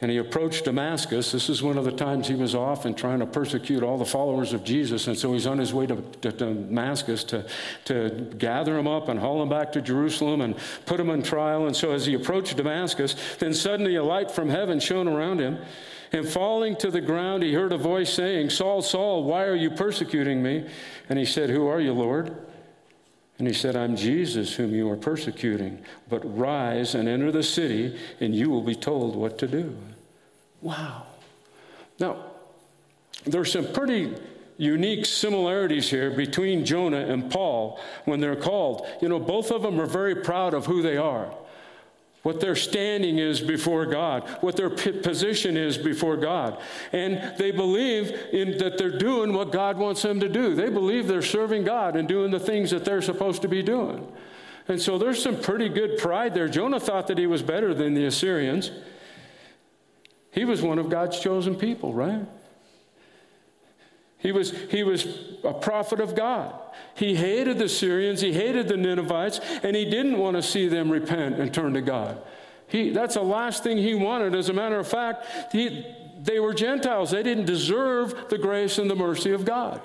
and 0.00 0.10
he 0.10 0.18
approached 0.18 0.66
Damascus. 0.66 1.32
This 1.32 1.48
is 1.48 1.62
one 1.62 1.78
of 1.78 1.86
the 1.86 1.92
times 1.92 2.28
he 2.28 2.34
was 2.34 2.54
off 2.54 2.84
and 2.84 2.94
trying 2.94 3.20
to 3.20 3.26
persecute 3.26 3.82
all 3.82 3.96
the 3.96 4.04
followers 4.04 4.52
of 4.52 4.62
Jesus. 4.62 5.06
And 5.06 5.16
so 5.16 5.32
he's 5.32 5.46
on 5.46 5.56
his 5.56 5.72
way 5.72 5.86
to, 5.86 5.96
to, 6.20 6.30
Damascus 6.30 7.24
to, 7.24 7.46
to 7.86 8.10
gather 8.36 8.74
them 8.74 8.86
up 8.86 9.08
and 9.08 9.18
haul 9.18 9.38
them 9.38 9.48
back 9.48 9.72
to 9.72 9.80
Jerusalem 9.80 10.42
and 10.42 10.56
put 10.84 10.98
them 10.98 11.08
on 11.08 11.22
trial. 11.22 11.66
And 11.66 11.74
so 11.74 11.92
as 11.92 12.04
he 12.04 12.12
approached 12.12 12.56
Damascus, 12.56 13.14
then 13.38 13.54
suddenly 13.54 13.94
a 13.94 14.04
light 14.04 14.30
from 14.30 14.50
heaven 14.50 14.78
shone 14.78 15.08
around 15.08 15.38
him. 15.38 15.58
And 16.12 16.28
falling 16.28 16.76
to 16.76 16.90
the 16.90 17.00
ground, 17.00 17.42
he 17.42 17.54
heard 17.54 17.72
a 17.72 17.78
voice 17.78 18.12
saying, 18.12 18.50
Saul, 18.50 18.82
Saul, 18.82 19.24
why 19.24 19.44
are 19.44 19.56
you 19.56 19.70
persecuting 19.70 20.42
me? 20.42 20.68
And 21.08 21.18
he 21.18 21.24
said, 21.24 21.48
Who 21.48 21.66
are 21.66 21.80
you, 21.80 21.92
Lord? 21.92 22.36
And 23.38 23.48
he 23.48 23.54
said, 23.54 23.74
I'm 23.74 23.96
Jesus 23.96 24.54
whom 24.54 24.74
you 24.74 24.88
are 24.90 24.96
persecuting, 24.96 25.82
but 26.08 26.20
rise 26.38 26.94
and 26.94 27.08
enter 27.08 27.32
the 27.32 27.42
city, 27.42 27.98
and 28.20 28.34
you 28.34 28.48
will 28.48 28.62
be 28.62 28.76
told 28.76 29.16
what 29.16 29.38
to 29.38 29.48
do. 29.48 29.76
Wow. 30.62 31.06
Now, 31.98 32.24
there's 33.24 33.52
some 33.52 33.72
pretty 33.72 34.14
unique 34.56 35.04
similarities 35.04 35.90
here 35.90 36.10
between 36.10 36.64
Jonah 36.64 37.06
and 37.06 37.28
Paul 37.30 37.80
when 38.04 38.20
they're 38.20 38.36
called. 38.36 38.86
You 39.02 39.08
know, 39.08 39.18
both 39.18 39.50
of 39.50 39.62
them 39.62 39.80
are 39.80 39.86
very 39.86 40.14
proud 40.14 40.54
of 40.54 40.66
who 40.66 40.80
they 40.80 40.96
are 40.96 41.34
what 42.24 42.40
their 42.40 42.56
standing 42.56 43.18
is 43.18 43.42
before 43.42 43.84
God, 43.84 44.26
what 44.40 44.56
their 44.56 44.70
position 44.70 45.58
is 45.58 45.76
before 45.76 46.16
God. 46.16 46.58
And 46.90 47.36
they 47.36 47.50
believe 47.50 48.10
in 48.32 48.56
that 48.58 48.78
they're 48.78 48.96
doing 48.96 49.34
what 49.34 49.52
God 49.52 49.76
wants 49.76 50.00
them 50.00 50.20
to 50.20 50.28
do. 50.28 50.54
They 50.54 50.70
believe 50.70 51.06
they're 51.06 51.20
serving 51.20 51.64
God 51.64 51.96
and 51.96 52.08
doing 52.08 52.30
the 52.30 52.40
things 52.40 52.70
that 52.70 52.82
they're 52.82 53.02
supposed 53.02 53.42
to 53.42 53.48
be 53.48 53.62
doing. 53.62 54.10
And 54.68 54.80
so 54.80 54.96
there's 54.96 55.22
some 55.22 55.38
pretty 55.38 55.68
good 55.68 55.98
pride 55.98 56.32
there. 56.32 56.48
Jonah 56.48 56.80
thought 56.80 57.08
that 57.08 57.18
he 57.18 57.26
was 57.26 57.42
better 57.42 57.74
than 57.74 57.92
the 57.92 58.06
Assyrians. 58.06 58.70
He 60.30 60.46
was 60.46 60.62
one 60.62 60.78
of 60.78 60.88
God's 60.88 61.20
chosen 61.20 61.54
people, 61.54 61.92
right? 61.92 62.26
He 64.24 64.32
was, 64.32 64.52
he 64.70 64.82
was 64.82 65.06
a 65.44 65.52
prophet 65.52 66.00
of 66.00 66.16
God. 66.16 66.54
He 66.94 67.14
hated 67.14 67.58
the 67.58 67.68
Syrians, 67.68 68.22
he 68.22 68.32
hated 68.32 68.68
the 68.68 68.76
Ninevites, 68.78 69.38
and 69.62 69.76
he 69.76 69.84
didn't 69.84 70.16
want 70.16 70.36
to 70.36 70.42
see 70.42 70.66
them 70.66 70.90
repent 70.90 71.38
and 71.38 71.52
turn 71.52 71.74
to 71.74 71.82
God. 71.82 72.22
He, 72.66 72.88
that's 72.88 73.16
the 73.16 73.22
last 73.22 73.62
thing 73.62 73.76
he 73.76 73.94
wanted. 73.94 74.34
As 74.34 74.48
a 74.48 74.54
matter 74.54 74.78
of 74.78 74.88
fact, 74.88 75.52
he, 75.52 75.86
they 76.22 76.40
were 76.40 76.54
Gentiles. 76.54 77.10
They 77.10 77.22
didn't 77.22 77.44
deserve 77.44 78.30
the 78.30 78.38
grace 78.38 78.78
and 78.78 78.90
the 78.90 78.96
mercy 78.96 79.32
of 79.32 79.44
God. 79.44 79.82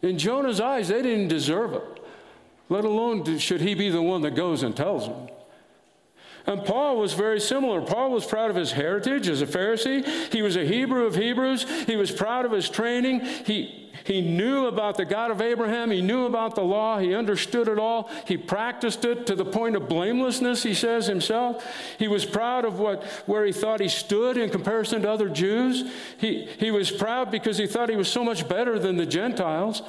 In 0.00 0.16
Jonah's 0.16 0.60
eyes, 0.60 0.86
they 0.86 1.02
didn't 1.02 1.26
deserve 1.26 1.72
it, 1.72 2.04
let 2.68 2.84
alone 2.84 3.38
should 3.38 3.62
he 3.62 3.74
be 3.74 3.90
the 3.90 4.00
one 4.00 4.22
that 4.22 4.36
goes 4.36 4.62
and 4.62 4.76
tells 4.76 5.08
them. 5.08 5.26
And 6.46 6.64
Paul 6.64 6.98
was 6.98 7.14
very 7.14 7.40
similar. 7.40 7.80
Paul 7.80 8.10
was 8.10 8.26
proud 8.26 8.50
of 8.50 8.56
his 8.56 8.72
heritage 8.72 9.28
as 9.28 9.40
a 9.40 9.46
Pharisee. 9.46 10.06
He 10.32 10.42
was 10.42 10.56
a 10.56 10.64
Hebrew 10.64 11.06
of 11.06 11.14
Hebrews. 11.14 11.86
He 11.86 11.96
was 11.96 12.10
proud 12.10 12.44
of 12.44 12.52
his 12.52 12.68
training. 12.68 13.20
He, 13.20 13.90
he 14.04 14.20
knew 14.20 14.66
about 14.66 14.98
the 14.98 15.06
God 15.06 15.30
of 15.30 15.40
Abraham. 15.40 15.90
He 15.90 16.02
knew 16.02 16.26
about 16.26 16.54
the 16.54 16.62
law. 16.62 16.98
He 16.98 17.14
understood 17.14 17.66
it 17.66 17.78
all. 17.78 18.10
He 18.26 18.36
practiced 18.36 19.06
it 19.06 19.26
to 19.28 19.34
the 19.34 19.46
point 19.46 19.74
of 19.74 19.88
blamelessness, 19.88 20.62
he 20.62 20.74
says 20.74 21.06
himself. 21.06 21.64
He 21.98 22.08
was 22.08 22.26
proud 22.26 22.66
of 22.66 22.78
what, 22.78 23.04
where 23.24 23.46
he 23.46 23.52
thought 23.52 23.80
he 23.80 23.88
stood 23.88 24.36
in 24.36 24.50
comparison 24.50 25.00
to 25.02 25.10
other 25.10 25.30
Jews. 25.30 25.90
He, 26.18 26.46
he 26.58 26.70
was 26.70 26.90
proud 26.90 27.30
because 27.30 27.56
he 27.56 27.66
thought 27.66 27.88
he 27.88 27.96
was 27.96 28.08
so 28.08 28.22
much 28.22 28.46
better 28.46 28.78
than 28.78 28.98
the 28.98 29.06
Gentiles. 29.06 29.80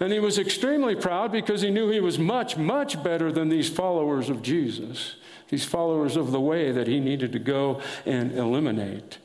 And 0.00 0.10
he 0.10 0.20
was 0.20 0.38
extremely 0.38 0.94
proud 0.94 1.32
because 1.32 1.60
he 1.60 1.70
knew 1.70 1.90
he 1.90 2.00
was 2.00 2.18
much, 2.18 2.56
much 2.56 3.02
better 3.02 3.30
than 3.30 3.50
these 3.50 3.68
followers 3.68 4.30
of 4.30 4.40
Jesus 4.40 5.16
these 5.48 5.64
followers 5.64 6.16
of 6.16 6.30
the 6.30 6.40
way 6.40 6.72
that 6.72 6.86
he 6.86 7.00
needed 7.00 7.32
to 7.32 7.38
go 7.38 7.80
and 8.06 8.32
eliminate. 8.32 9.18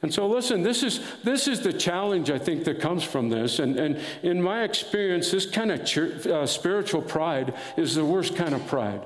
And 0.00 0.14
so, 0.14 0.28
listen, 0.28 0.62
this 0.62 0.84
is, 0.84 1.00
this 1.24 1.48
is 1.48 1.60
the 1.60 1.72
challenge 1.72 2.30
I 2.30 2.38
think 2.38 2.64
that 2.64 2.80
comes 2.80 3.02
from 3.02 3.30
this. 3.30 3.58
And, 3.58 3.76
and 3.76 4.00
in 4.22 4.40
my 4.40 4.62
experience, 4.62 5.30
this 5.32 5.44
kind 5.44 5.72
of 5.72 5.84
church, 5.84 6.24
uh, 6.26 6.46
spiritual 6.46 7.02
pride 7.02 7.54
is 7.76 7.96
the 7.96 8.04
worst 8.04 8.36
kind 8.36 8.54
of 8.54 8.64
pride. 8.68 9.04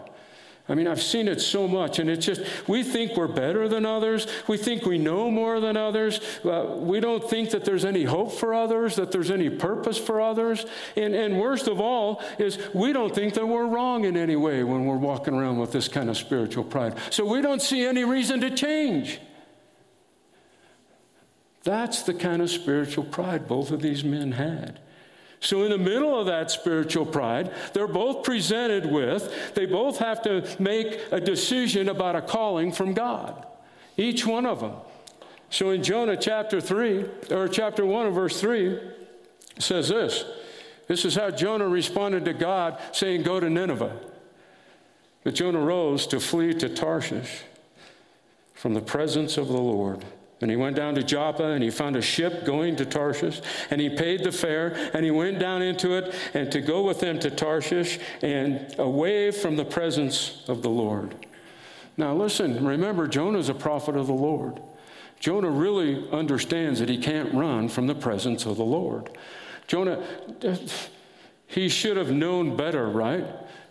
I 0.68 0.74
mean, 0.74 0.86
I've 0.86 1.02
seen 1.02 1.26
it 1.26 1.40
so 1.40 1.66
much, 1.66 1.98
and 1.98 2.08
it's 2.08 2.24
just, 2.24 2.40
we 2.68 2.84
think 2.84 3.16
we're 3.16 3.26
better 3.26 3.68
than 3.68 3.84
others. 3.84 4.28
We 4.46 4.56
think 4.56 4.86
we 4.86 4.96
know 4.96 5.28
more 5.28 5.58
than 5.58 5.76
others. 5.76 6.20
Uh, 6.44 6.76
we 6.76 7.00
don't 7.00 7.28
think 7.28 7.50
that 7.50 7.64
there's 7.64 7.84
any 7.84 8.04
hope 8.04 8.30
for 8.30 8.54
others, 8.54 8.94
that 8.94 9.10
there's 9.10 9.32
any 9.32 9.50
purpose 9.50 9.98
for 9.98 10.20
others. 10.20 10.64
And, 10.96 11.16
and 11.16 11.40
worst 11.40 11.66
of 11.66 11.80
all 11.80 12.22
is 12.38 12.58
we 12.72 12.92
don't 12.92 13.12
think 13.12 13.34
that 13.34 13.46
we're 13.46 13.66
wrong 13.66 14.04
in 14.04 14.16
any 14.16 14.36
way 14.36 14.62
when 14.62 14.86
we're 14.86 14.96
walking 14.96 15.34
around 15.34 15.58
with 15.58 15.72
this 15.72 15.88
kind 15.88 16.08
of 16.08 16.16
spiritual 16.16 16.64
pride. 16.64 16.96
So 17.10 17.26
we 17.26 17.42
don't 17.42 17.60
see 17.60 17.84
any 17.84 18.04
reason 18.04 18.40
to 18.42 18.50
change. 18.50 19.20
That's 21.64 22.02
the 22.02 22.14
kind 22.14 22.40
of 22.40 22.50
spiritual 22.50 23.04
pride 23.04 23.48
both 23.48 23.72
of 23.72 23.82
these 23.82 24.04
men 24.04 24.32
had. 24.32 24.78
So, 25.42 25.64
in 25.64 25.70
the 25.70 25.78
middle 25.78 26.16
of 26.18 26.26
that 26.26 26.52
spiritual 26.52 27.04
pride, 27.04 27.52
they're 27.72 27.88
both 27.88 28.22
presented 28.22 28.86
with, 28.86 29.54
they 29.54 29.66
both 29.66 29.98
have 29.98 30.22
to 30.22 30.46
make 30.60 31.00
a 31.10 31.20
decision 31.20 31.88
about 31.88 32.14
a 32.14 32.22
calling 32.22 32.70
from 32.70 32.94
God. 32.94 33.44
Each 33.96 34.24
one 34.24 34.46
of 34.46 34.60
them. 34.60 34.74
So, 35.50 35.70
in 35.70 35.82
Jonah 35.82 36.16
chapter 36.16 36.60
3, 36.60 37.04
or 37.32 37.48
chapter 37.48 37.84
1 37.84 38.10
verse 38.12 38.40
3, 38.40 38.78
says 39.58 39.88
this 39.88 40.24
This 40.86 41.04
is 41.04 41.16
how 41.16 41.32
Jonah 41.32 41.68
responded 41.68 42.24
to 42.26 42.34
God, 42.34 42.80
saying, 42.92 43.24
Go 43.24 43.40
to 43.40 43.50
Nineveh. 43.50 43.98
But 45.24 45.34
Jonah 45.34 45.60
rose 45.60 46.06
to 46.08 46.20
flee 46.20 46.54
to 46.54 46.68
Tarshish 46.68 47.42
from 48.54 48.74
the 48.74 48.80
presence 48.80 49.36
of 49.36 49.48
the 49.48 49.60
Lord. 49.60 50.04
And 50.42 50.50
he 50.50 50.56
went 50.56 50.74
down 50.74 50.96
to 50.96 51.02
Joppa 51.04 51.44
and 51.44 51.62
he 51.62 51.70
found 51.70 51.94
a 51.94 52.02
ship 52.02 52.44
going 52.44 52.74
to 52.76 52.84
Tarshish 52.84 53.40
and 53.70 53.80
he 53.80 53.88
paid 53.88 54.24
the 54.24 54.32
fare 54.32 54.74
and 54.92 55.04
he 55.04 55.12
went 55.12 55.38
down 55.38 55.62
into 55.62 55.92
it 55.92 56.14
and 56.34 56.50
to 56.50 56.60
go 56.60 56.82
with 56.82 56.98
them 56.98 57.20
to 57.20 57.30
Tarshish 57.30 58.00
and 58.22 58.74
away 58.78 59.30
from 59.30 59.56
the 59.56 59.64
presence 59.64 60.42
of 60.48 60.62
the 60.62 60.68
Lord. 60.68 61.14
Now 61.96 62.14
listen, 62.14 62.66
remember 62.66 63.06
Jonah's 63.06 63.48
a 63.48 63.54
prophet 63.54 63.96
of 63.96 64.08
the 64.08 64.12
Lord. 64.12 64.60
Jonah 65.20 65.50
really 65.50 66.10
understands 66.10 66.80
that 66.80 66.88
he 66.88 66.98
can't 66.98 67.32
run 67.32 67.68
from 67.68 67.86
the 67.86 67.94
presence 67.94 68.44
of 68.44 68.56
the 68.56 68.64
Lord. 68.64 69.16
Jonah, 69.68 70.04
he 71.46 71.68
should 71.68 71.96
have 71.96 72.10
known 72.10 72.56
better, 72.56 72.88
right? 72.88 73.24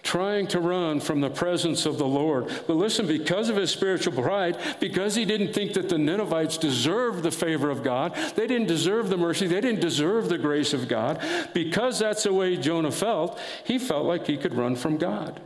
Trying 0.03 0.47
to 0.47 0.59
run 0.59 0.99
from 0.99 1.21
the 1.21 1.29
presence 1.29 1.85
of 1.85 1.97
the 1.97 2.07
Lord. 2.07 2.47
But 2.67 2.75
listen, 2.75 3.07
because 3.07 3.49
of 3.49 3.55
his 3.55 3.71
spiritual 3.71 4.13
pride, 4.13 4.57
because 4.79 5.15
he 5.15 5.25
didn't 5.25 5.53
think 5.53 5.73
that 5.73 5.89
the 5.89 5.97
Ninevites 5.97 6.57
deserved 6.57 7.23
the 7.23 7.31
favor 7.31 7.69
of 7.69 7.83
God, 7.83 8.15
they 8.35 8.47
didn't 8.47 8.67
deserve 8.67 9.09
the 9.09 9.17
mercy, 9.17 9.47
they 9.47 9.61
didn't 9.61 9.81
deserve 9.81 10.29
the 10.29 10.37
grace 10.37 10.73
of 10.73 10.87
God, 10.87 11.21
because 11.53 11.99
that's 11.99 12.23
the 12.23 12.33
way 12.33 12.57
Jonah 12.57 12.91
felt, 12.91 13.39
he 13.63 13.77
felt 13.77 14.05
like 14.05 14.27
he 14.27 14.37
could 14.37 14.53
run 14.53 14.75
from 14.75 14.97
God. 14.97 15.41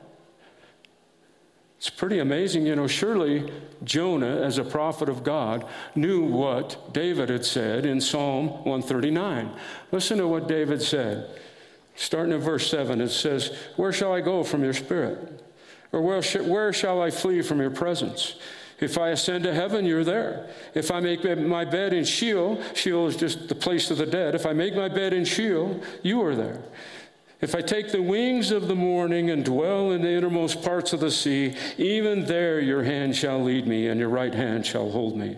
It's 1.77 1.89
pretty 1.89 2.19
amazing, 2.19 2.65
you 2.65 2.75
know. 2.75 2.87
Surely 2.87 3.51
Jonah, 3.83 4.41
as 4.41 4.57
a 4.57 4.63
prophet 4.63 5.09
of 5.09 5.23
God, 5.23 5.65
knew 5.93 6.23
what 6.23 6.93
David 6.93 7.29
had 7.29 7.45
said 7.45 7.85
in 7.85 8.01
Psalm 8.01 8.47
139. 8.63 9.51
Listen 9.91 10.17
to 10.17 10.27
what 10.27 10.47
David 10.47 10.81
said. 10.81 11.29
Starting 11.95 12.33
in 12.33 12.41
verse 12.41 12.69
7, 12.69 12.99
it 13.01 13.09
says, 13.09 13.55
Where 13.77 13.93
shall 13.93 14.13
I 14.13 14.21
go 14.21 14.43
from 14.43 14.63
your 14.63 14.73
spirit? 14.73 15.41
Or 15.91 16.01
where, 16.01 16.21
sh- 16.21 16.37
where 16.37 16.73
shall 16.73 17.01
I 17.01 17.09
flee 17.09 17.41
from 17.41 17.61
your 17.61 17.71
presence? 17.71 18.35
If 18.79 18.97
I 18.97 19.09
ascend 19.09 19.45
to 19.45 19.53
heaven, 19.53 19.85
you're 19.85 20.03
there. 20.03 20.49
If 20.73 20.91
I 20.91 20.99
make 20.99 21.23
my 21.39 21.63
bed 21.63 21.93
in 21.93 22.03
Sheol, 22.03 22.61
Sheol 22.73 23.07
is 23.07 23.15
just 23.15 23.47
the 23.47 23.55
place 23.55 23.89
of 23.89 23.97
the 23.97 24.05
dead. 24.05 24.35
If 24.35 24.45
I 24.45 24.51
make 24.51 24.75
my 24.75 24.89
bed 24.89 25.13
in 25.13 25.23
Sheol, 25.23 25.81
you 26.03 26.21
are 26.23 26.35
there. 26.35 26.61
If 27.39 27.55
I 27.55 27.61
take 27.61 27.91
the 27.91 28.01
wings 28.01 28.51
of 28.51 28.67
the 28.67 28.75
morning 28.75 29.29
and 29.29 29.45
dwell 29.45 29.91
in 29.91 30.01
the 30.01 30.09
innermost 30.09 30.61
parts 30.61 30.91
of 30.91 30.99
the 30.99 31.11
sea, 31.11 31.55
even 31.77 32.25
there 32.25 32.59
your 32.59 32.83
hand 32.83 33.15
shall 33.15 33.41
lead 33.41 33.67
me, 33.67 33.87
and 33.87 33.99
your 33.99 34.09
right 34.09 34.33
hand 34.33 34.65
shall 34.65 34.89
hold 34.89 35.15
me. 35.15 35.37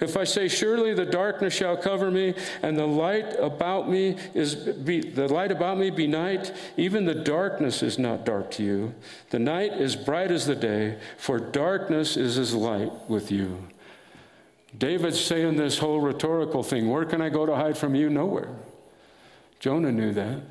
If 0.00 0.16
I 0.16 0.24
say, 0.24 0.46
Surely 0.48 0.94
the 0.94 1.04
darkness 1.04 1.54
shall 1.54 1.76
cover 1.76 2.10
me, 2.10 2.34
and 2.62 2.78
the 2.78 2.86
light 2.86 3.34
about 3.38 3.90
me 3.90 4.16
is 4.32 4.54
be, 4.54 5.00
the 5.00 5.26
light 5.28 5.50
about 5.50 5.78
me 5.78 5.90
be 5.90 6.06
night, 6.06 6.52
even 6.76 7.04
the 7.04 7.14
darkness 7.14 7.82
is 7.82 7.98
not 7.98 8.24
dark 8.24 8.50
to 8.52 8.62
you. 8.62 8.94
The 9.30 9.40
night 9.40 9.72
is 9.72 9.96
bright 9.96 10.30
as 10.30 10.46
the 10.46 10.54
day, 10.54 10.98
for 11.16 11.38
darkness 11.38 12.16
is 12.16 12.38
as 12.38 12.54
light 12.54 12.92
with 13.08 13.32
you. 13.32 13.64
David's 14.76 15.20
saying 15.20 15.56
this 15.56 15.78
whole 15.78 16.00
rhetorical 16.00 16.62
thing 16.62 16.88
where 16.88 17.04
can 17.04 17.20
I 17.20 17.30
go 17.30 17.46
to 17.46 17.56
hide 17.56 17.76
from 17.76 17.94
you? 17.94 18.08
Nowhere. 18.08 18.54
Jonah 19.58 19.90
knew 19.90 20.12
that. 20.12 20.42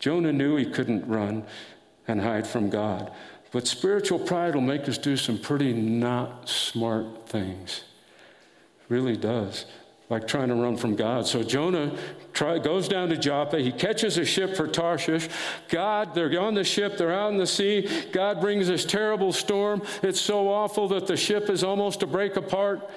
Jonah 0.00 0.32
knew 0.32 0.56
he 0.56 0.66
couldn't 0.66 1.06
run 1.06 1.44
and 2.08 2.20
hide 2.20 2.46
from 2.46 2.70
God. 2.70 3.12
But 3.52 3.68
spiritual 3.68 4.18
pride 4.18 4.54
will 4.54 4.62
make 4.62 4.88
us 4.88 4.98
do 4.98 5.16
some 5.16 5.38
pretty 5.38 5.72
not 5.72 6.48
smart 6.48 7.28
things 7.28 7.84
really 8.88 9.16
does. 9.16 9.66
Like 10.08 10.28
trying 10.28 10.48
to 10.48 10.54
run 10.54 10.76
from 10.76 10.94
God. 10.94 11.26
So 11.26 11.42
Jonah 11.42 11.96
try, 12.32 12.58
goes 12.58 12.86
down 12.86 13.08
to 13.08 13.16
Joppa. 13.16 13.58
He 13.58 13.72
catches 13.72 14.18
a 14.18 14.24
ship 14.24 14.56
for 14.56 14.68
Tarshish. 14.68 15.28
God, 15.68 16.14
they're 16.14 16.40
on 16.40 16.54
the 16.54 16.62
ship, 16.62 16.96
they're 16.96 17.12
out 17.12 17.32
in 17.32 17.38
the 17.38 17.46
sea. 17.46 17.88
God 18.12 18.40
brings 18.40 18.68
this 18.68 18.84
terrible 18.84 19.32
storm. 19.32 19.82
It's 20.04 20.20
so 20.20 20.48
awful 20.48 20.86
that 20.88 21.08
the 21.08 21.16
ship 21.16 21.50
is 21.50 21.64
almost 21.64 22.00
to 22.00 22.06
break 22.06 22.36
apart. 22.36 22.88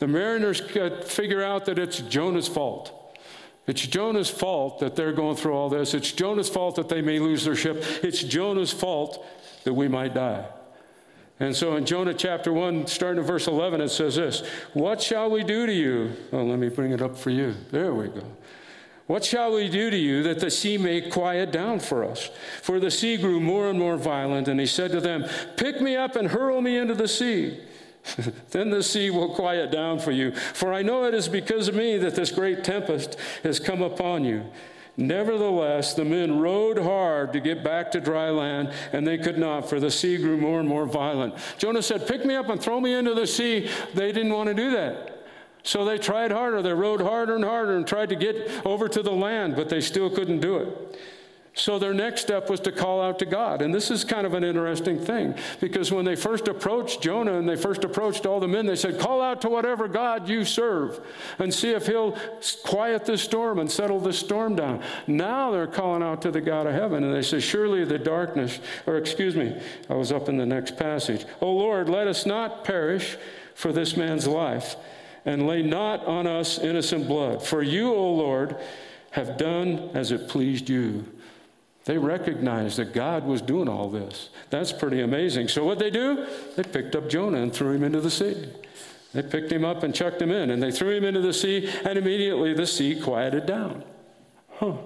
The 0.00 0.08
mariners 0.08 0.60
figure 1.04 1.44
out 1.44 1.66
that 1.66 1.78
it's 1.78 1.98
Jonah's 2.00 2.48
fault. 2.48 2.98
It's 3.68 3.86
Jonah's 3.86 4.30
fault 4.30 4.80
that 4.80 4.96
they're 4.96 5.12
going 5.12 5.36
through 5.36 5.54
all 5.54 5.68
this. 5.68 5.94
It's 5.94 6.10
Jonah's 6.10 6.48
fault 6.48 6.74
that 6.74 6.88
they 6.88 7.02
may 7.02 7.20
lose 7.20 7.44
their 7.44 7.54
ship. 7.54 7.84
It's 8.02 8.20
Jonah's 8.20 8.72
fault 8.72 9.24
that 9.62 9.74
we 9.74 9.86
might 9.86 10.14
die. 10.14 10.44
And 11.42 11.56
so 11.56 11.74
in 11.74 11.84
Jonah 11.84 12.14
chapter 12.14 12.52
1, 12.52 12.86
starting 12.86 13.20
at 13.20 13.26
verse 13.26 13.48
11, 13.48 13.80
it 13.80 13.88
says 13.88 14.14
this 14.14 14.44
What 14.74 15.02
shall 15.02 15.28
we 15.28 15.42
do 15.42 15.66
to 15.66 15.72
you? 15.72 16.12
Oh, 16.32 16.44
let 16.44 16.60
me 16.60 16.68
bring 16.68 16.92
it 16.92 17.02
up 17.02 17.18
for 17.18 17.30
you. 17.30 17.56
There 17.72 17.92
we 17.92 18.06
go. 18.06 18.22
What 19.08 19.24
shall 19.24 19.52
we 19.52 19.68
do 19.68 19.90
to 19.90 19.96
you 19.96 20.22
that 20.22 20.38
the 20.38 20.52
sea 20.52 20.78
may 20.78 21.00
quiet 21.00 21.50
down 21.50 21.80
for 21.80 22.04
us? 22.04 22.30
For 22.62 22.78
the 22.78 22.92
sea 22.92 23.16
grew 23.16 23.40
more 23.40 23.68
and 23.68 23.76
more 23.76 23.96
violent, 23.96 24.46
and 24.46 24.60
he 24.60 24.66
said 24.66 24.92
to 24.92 25.00
them, 25.00 25.28
Pick 25.56 25.80
me 25.80 25.96
up 25.96 26.14
and 26.14 26.28
hurl 26.28 26.60
me 26.60 26.78
into 26.78 26.94
the 26.94 27.08
sea. 27.08 27.58
then 28.50 28.70
the 28.70 28.84
sea 28.84 29.10
will 29.10 29.34
quiet 29.34 29.72
down 29.72 29.98
for 29.98 30.12
you. 30.12 30.30
For 30.36 30.72
I 30.72 30.82
know 30.82 31.06
it 31.06 31.14
is 31.14 31.28
because 31.28 31.66
of 31.66 31.74
me 31.74 31.98
that 31.98 32.14
this 32.14 32.30
great 32.30 32.62
tempest 32.62 33.16
has 33.42 33.58
come 33.58 33.82
upon 33.82 34.24
you. 34.24 34.44
Nevertheless, 34.96 35.94
the 35.94 36.04
men 36.04 36.38
rowed 36.38 36.78
hard 36.78 37.32
to 37.32 37.40
get 37.40 37.64
back 37.64 37.90
to 37.92 38.00
dry 38.00 38.28
land, 38.28 38.72
and 38.92 39.06
they 39.06 39.16
could 39.16 39.38
not, 39.38 39.68
for 39.68 39.80
the 39.80 39.90
sea 39.90 40.18
grew 40.18 40.36
more 40.36 40.60
and 40.60 40.68
more 40.68 40.84
violent. 40.84 41.34
Jonah 41.56 41.82
said, 41.82 42.06
Pick 42.06 42.26
me 42.26 42.34
up 42.34 42.50
and 42.50 42.60
throw 42.60 42.80
me 42.80 42.92
into 42.94 43.14
the 43.14 43.26
sea. 43.26 43.70
They 43.94 44.12
didn't 44.12 44.32
want 44.32 44.48
to 44.48 44.54
do 44.54 44.70
that. 44.72 45.24
So 45.62 45.84
they 45.84 45.96
tried 45.96 46.30
harder. 46.30 46.60
They 46.60 46.72
rowed 46.72 47.00
harder 47.00 47.36
and 47.36 47.44
harder 47.44 47.76
and 47.76 47.86
tried 47.86 48.10
to 48.10 48.16
get 48.16 48.66
over 48.66 48.88
to 48.88 49.02
the 49.02 49.12
land, 49.12 49.56
but 49.56 49.68
they 49.68 49.80
still 49.80 50.10
couldn't 50.10 50.40
do 50.40 50.56
it. 50.58 50.98
So 51.54 51.78
their 51.78 51.92
next 51.92 52.22
step 52.22 52.48
was 52.48 52.60
to 52.60 52.72
call 52.72 53.02
out 53.02 53.18
to 53.18 53.26
God. 53.26 53.60
And 53.60 53.74
this 53.74 53.90
is 53.90 54.04
kind 54.04 54.26
of 54.26 54.32
an 54.32 54.42
interesting 54.42 54.98
thing 54.98 55.34
because 55.60 55.92
when 55.92 56.06
they 56.06 56.16
first 56.16 56.48
approached 56.48 57.02
Jonah 57.02 57.38
and 57.38 57.46
they 57.46 57.56
first 57.56 57.84
approached 57.84 58.24
all 58.24 58.40
the 58.40 58.48
men, 58.48 58.64
they 58.64 58.76
said, 58.76 58.98
Call 58.98 59.20
out 59.20 59.42
to 59.42 59.50
whatever 59.50 59.86
God 59.86 60.30
you 60.30 60.46
serve 60.46 61.00
and 61.38 61.52
see 61.52 61.72
if 61.72 61.86
he'll 61.86 62.16
quiet 62.64 63.04
this 63.04 63.20
storm 63.20 63.58
and 63.58 63.70
settle 63.70 64.00
this 64.00 64.18
storm 64.18 64.56
down. 64.56 64.82
Now 65.06 65.50
they're 65.50 65.66
calling 65.66 66.02
out 66.02 66.22
to 66.22 66.30
the 66.30 66.40
God 66.40 66.66
of 66.66 66.72
heaven 66.72 67.04
and 67.04 67.14
they 67.14 67.22
say, 67.22 67.38
Surely 67.38 67.84
the 67.84 67.98
darkness, 67.98 68.58
or 68.86 68.96
excuse 68.96 69.36
me, 69.36 69.60
I 69.90 69.94
was 69.94 70.10
up 70.10 70.30
in 70.30 70.38
the 70.38 70.46
next 70.46 70.78
passage. 70.78 71.26
Oh 71.42 71.52
Lord, 71.52 71.90
let 71.90 72.06
us 72.06 72.24
not 72.24 72.64
perish 72.64 73.18
for 73.54 73.72
this 73.72 73.94
man's 73.94 74.26
life 74.26 74.76
and 75.26 75.46
lay 75.46 75.62
not 75.62 76.04
on 76.06 76.26
us 76.26 76.58
innocent 76.58 77.06
blood. 77.06 77.42
For 77.42 77.62
you, 77.62 77.92
O 77.94 78.12
Lord, 78.14 78.56
have 79.10 79.36
done 79.36 79.90
as 79.94 80.10
it 80.10 80.28
pleased 80.28 80.68
you. 80.68 81.04
They 81.84 81.98
recognized 81.98 82.78
that 82.78 82.92
God 82.92 83.24
was 83.24 83.42
doing 83.42 83.68
all 83.68 83.88
this. 83.88 84.30
That's 84.50 84.72
pretty 84.72 85.00
amazing. 85.00 85.48
So, 85.48 85.64
what 85.64 85.78
they 85.78 85.90
do? 85.90 86.26
They 86.56 86.62
picked 86.62 86.94
up 86.94 87.08
Jonah 87.08 87.42
and 87.42 87.52
threw 87.52 87.72
him 87.72 87.82
into 87.82 88.00
the 88.00 88.10
sea. 88.10 88.48
They 89.12 89.22
picked 89.22 89.50
him 89.50 89.64
up 89.64 89.82
and 89.82 89.94
chucked 89.94 90.22
him 90.22 90.30
in, 90.30 90.50
and 90.50 90.62
they 90.62 90.70
threw 90.70 90.90
him 90.96 91.04
into 91.04 91.20
the 91.20 91.32
sea, 91.32 91.68
and 91.84 91.98
immediately 91.98 92.54
the 92.54 92.66
sea 92.66 93.00
quieted 93.00 93.46
down. 93.46 93.84
Huh. 94.54 94.76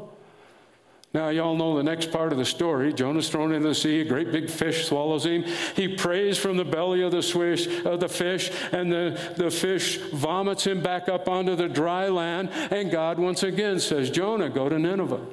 Now, 1.13 1.29
y'all 1.29 1.57
know 1.57 1.77
the 1.77 1.83
next 1.83 2.11
part 2.11 2.33
of 2.33 2.39
the 2.39 2.45
story. 2.45 2.93
Jonah's 2.93 3.31
thrown 3.31 3.53
into 3.53 3.69
the 3.69 3.75
sea, 3.75 4.01
a 4.01 4.05
great 4.05 4.33
big 4.33 4.51
fish 4.51 4.87
swallows 4.87 5.25
him. 5.25 5.45
He 5.75 5.97
prays 5.97 6.37
from 6.37 6.57
the 6.57 6.65
belly 6.65 7.03
of 7.03 7.13
the, 7.13 7.23
swish, 7.23 7.67
of 7.85 8.01
the 8.01 8.09
fish, 8.09 8.51
and 8.73 8.93
the, 8.93 9.35
the 9.37 9.51
fish 9.51 9.99
vomits 10.13 10.67
him 10.67 10.83
back 10.83 11.09
up 11.09 11.29
onto 11.29 11.57
the 11.57 11.69
dry 11.69 12.09
land. 12.09 12.51
And 12.71 12.91
God 12.91 13.19
once 13.19 13.43
again 13.43 13.81
says, 13.81 14.11
Jonah, 14.11 14.51
go 14.51 14.69
to 14.69 14.79
Nineveh. 14.79 15.25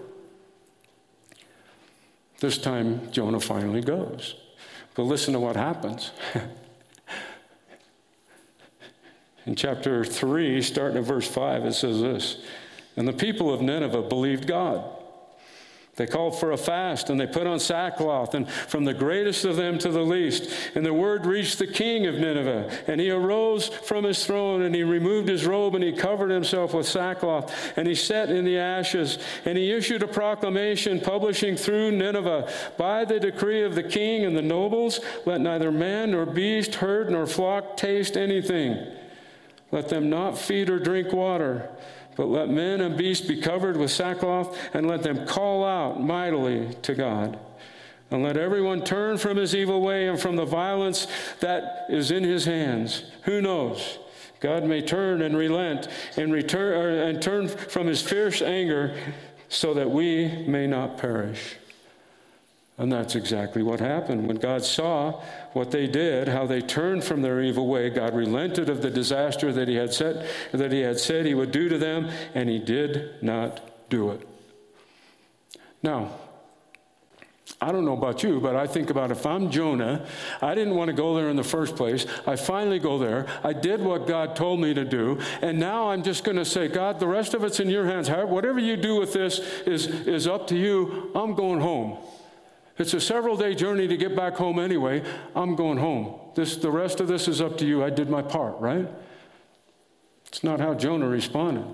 This 2.43 2.57
time, 2.57 3.09
Jonah 3.09 3.39
finally 3.39 3.79
goes. 3.79 4.35
But 4.95 5.03
listen 5.03 5.31
to 5.31 5.39
what 5.39 5.55
happens. 5.55 6.11
in 9.45 9.55
chapter 9.55 10.03
3, 10.03 10.61
starting 10.61 10.97
at 10.97 11.05
verse 11.05 11.25
5, 11.25 11.63
it 11.63 11.71
says 11.71 12.01
this 12.01 12.43
And 12.97 13.07
the 13.07 13.13
people 13.13 13.53
of 13.53 13.61
Nineveh 13.61 14.01
believed 14.01 14.45
God 14.45 14.83
they 15.95 16.07
called 16.07 16.39
for 16.39 16.51
a 16.51 16.57
fast 16.57 17.11
and 17.11 17.19
they 17.19 17.27
put 17.27 17.45
on 17.45 17.59
sackcloth, 17.59 18.33
and 18.33 18.49
from 18.49 18.83
the 18.83 18.95
greatest 18.95 19.45
of 19.45 19.57
them 19.57 19.77
to 19.77 19.89
the 19.89 20.01
least. 20.01 20.49
And 20.73 20.83
the 20.83 20.93
word 20.93 21.27
reached 21.27 21.59
the 21.59 21.67
king 21.67 22.07
of 22.07 22.15
Nineveh, 22.15 22.85
and 22.87 22.99
he 22.99 23.11
arose 23.11 23.67
from 23.67 24.03
his 24.03 24.25
throne, 24.25 24.63
and 24.63 24.73
he 24.73 24.81
removed 24.81 25.29
his 25.29 25.45
robe, 25.45 25.75
and 25.75 25.83
he 25.83 25.91
covered 25.91 26.31
himself 26.31 26.73
with 26.73 26.87
sackcloth, 26.87 27.77
and 27.77 27.87
he 27.87 27.93
sat 27.93 28.31
in 28.31 28.43
the 28.43 28.57
ashes. 28.57 29.19
And 29.45 29.55
he 29.55 29.71
issued 29.71 30.01
a 30.01 30.07
proclamation 30.07 30.99
publishing 30.99 31.55
through 31.55 31.91
Nineveh 31.91 32.51
By 32.77 33.05
the 33.05 33.19
decree 33.19 33.63
of 33.63 33.75
the 33.75 33.83
king 33.83 34.25
and 34.25 34.35
the 34.35 34.41
nobles, 34.41 34.99
let 35.25 35.41
neither 35.41 35.71
man 35.71 36.11
nor 36.11 36.25
beast, 36.25 36.75
herd 36.75 37.11
nor 37.11 37.27
flock 37.27 37.77
taste 37.77 38.17
anything. 38.17 38.83
Let 39.71 39.89
them 39.89 40.09
not 40.09 40.37
feed 40.37 40.69
or 40.69 40.79
drink 40.79 41.13
water 41.13 41.69
but 42.15 42.27
let 42.27 42.49
men 42.49 42.81
and 42.81 42.97
beasts 42.97 43.27
be 43.27 43.41
covered 43.41 43.77
with 43.77 43.91
sackcloth, 43.91 44.57
and 44.73 44.87
let 44.87 45.03
them 45.03 45.25
call 45.25 45.65
out 45.65 46.01
mightily 46.01 46.75
to 46.83 46.93
God. 46.93 47.39
And 48.11 48.21
let 48.23 48.37
everyone 48.37 48.83
turn 48.83 49.17
from 49.17 49.37
his 49.37 49.55
evil 49.55 49.81
way 49.81 50.07
and 50.07 50.19
from 50.19 50.35
the 50.35 50.45
violence 50.45 51.07
that 51.39 51.87
is 51.89 52.11
in 52.11 52.23
his 52.23 52.45
hands. 52.45 53.03
Who 53.23 53.41
knows? 53.41 53.97
God 54.39 54.65
may 54.65 54.81
turn 54.81 55.21
and 55.21 55.35
relent 55.35 55.87
and 56.17 56.31
return 56.31 57.07
and 57.07 57.21
turn 57.21 57.47
from 57.47 57.87
his 57.87 58.01
fierce 58.01 58.41
anger 58.41 58.95
so 59.49 59.73
that 59.73 59.89
we 59.89 60.27
may 60.45 60.67
not 60.67 60.97
perish. 60.97 61.55
And 62.77 62.91
that's 62.91 63.15
exactly 63.15 63.61
what 63.61 63.79
happened. 63.79 64.27
When 64.27 64.37
God 64.37 64.63
saw 64.65 65.21
what 65.53 65.69
they 65.69 65.85
did, 65.85 66.27
how 66.27 66.47
they 66.47 66.59
turned 66.59 67.03
from 67.03 67.21
their 67.21 67.39
evil 67.41 67.67
way, 67.67 67.91
God 67.91 68.15
relented 68.15 68.67
of 68.67 68.81
the 68.81 68.89
disaster 68.89 69.53
that 69.53 69.67
he 69.67 69.75
had 69.75 69.93
set, 69.93 70.25
that 70.51 70.71
he 70.71 70.81
had 70.81 70.99
said 70.99 71.25
he 71.25 71.35
would 71.35 71.51
do 71.51 71.69
to 71.69 71.77
them, 71.77 72.09
and 72.33 72.49
he 72.49 72.57
did 72.57 73.21
not 73.21 73.61
do 73.89 74.09
it. 74.09 74.27
Now, 75.83 76.13
I 77.61 77.71
don't 77.71 77.85
know 77.85 77.95
about 77.95 78.23
you, 78.23 78.41
but 78.41 78.55
I 78.55 78.65
think 78.65 78.89
about 78.89 79.11
if 79.11 79.25
I'm 79.25 79.51
Jonah, 79.51 80.05
I 80.41 80.55
didn't 80.55 80.75
want 80.75 80.89
to 80.89 80.93
go 80.93 81.15
there 81.15 81.29
in 81.29 81.35
the 81.35 81.43
first 81.43 81.75
place. 81.75 82.05
I 82.25 82.35
finally 82.35 82.79
go 82.79 82.97
there. 82.97 83.27
I 83.43 83.53
did 83.53 83.81
what 83.81 84.07
God 84.07 84.35
told 84.35 84.59
me 84.59 84.73
to 84.73 84.83
do. 84.83 85.19
And 85.41 85.59
now 85.59 85.91
I'm 85.91 86.03
just 86.03 86.23
going 86.23 86.37
to 86.37 86.45
say, 86.45 86.67
God, 86.67 86.99
the 86.99 87.07
rest 87.07 87.33
of 87.33 87.43
it's 87.43 87.59
in 87.59 87.69
your 87.69 87.85
hands. 87.85 88.09
Whatever 88.09 88.59
you 88.59 88.75
do 88.75 88.99
with 88.99 89.13
this 89.13 89.39
is, 89.65 89.85
is 89.87 90.27
up 90.27 90.47
to 90.47 90.57
you. 90.57 91.11
I'm 91.15 91.35
going 91.35 91.61
home. 91.61 91.97
It's 92.77 92.93
a 92.93 93.01
several 93.01 93.37
day 93.37 93.53
journey 93.53 93.87
to 93.87 93.97
get 93.97 94.15
back 94.15 94.35
home 94.35 94.57
anyway. 94.57 95.03
I'm 95.35 95.55
going 95.55 95.77
home. 95.77 96.19
This, 96.35 96.55
the 96.55 96.71
rest 96.71 96.99
of 96.99 97.07
this 97.07 97.27
is 97.27 97.39
up 97.39 97.57
to 97.59 97.65
you. 97.65 97.83
I 97.83 97.89
did 97.89 98.09
my 98.09 98.21
part, 98.21 98.59
right? 98.59 98.87
It's 100.27 100.43
not 100.43 100.59
how 100.59 100.73
Jonah 100.73 101.07
responded. 101.07 101.65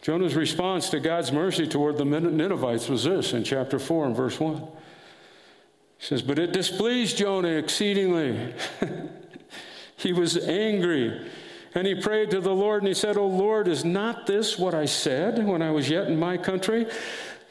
Jonah's 0.00 0.34
response 0.34 0.88
to 0.90 1.00
God's 1.00 1.32
mercy 1.32 1.66
toward 1.66 1.98
the 1.98 2.04
Ninevites 2.04 2.88
was 2.88 3.04
this 3.04 3.32
in 3.32 3.44
chapter 3.44 3.78
4 3.78 4.06
and 4.06 4.16
verse 4.16 4.40
1. 4.40 4.56
He 4.56 6.04
says, 6.06 6.22
But 6.22 6.38
it 6.38 6.52
displeased 6.52 7.18
Jonah 7.18 7.48
exceedingly. 7.48 8.54
he 9.96 10.12
was 10.12 10.38
angry. 10.38 11.28
And 11.74 11.86
he 11.86 11.94
prayed 11.94 12.30
to 12.30 12.40
the 12.40 12.54
Lord 12.54 12.82
and 12.82 12.88
he 12.88 12.94
said, 12.94 13.18
Oh 13.18 13.26
Lord, 13.26 13.68
is 13.68 13.84
not 13.84 14.26
this 14.26 14.58
what 14.58 14.74
I 14.74 14.86
said 14.86 15.44
when 15.44 15.60
I 15.60 15.70
was 15.70 15.90
yet 15.90 16.06
in 16.06 16.18
my 16.18 16.38
country? 16.38 16.86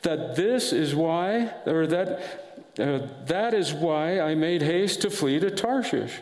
That 0.02 0.36
this 0.36 0.74
is 0.74 0.96
why, 0.96 1.52
or 1.68 1.86
that 1.88 2.45
uh, 2.80 3.00
that 3.26 3.54
is 3.54 3.74
why 3.74 4.20
I 4.20 4.36
made 4.36 4.62
haste 4.62 5.02
to 5.02 5.10
flee 5.10 5.40
to 5.40 5.52
Tarshish. 5.52 6.22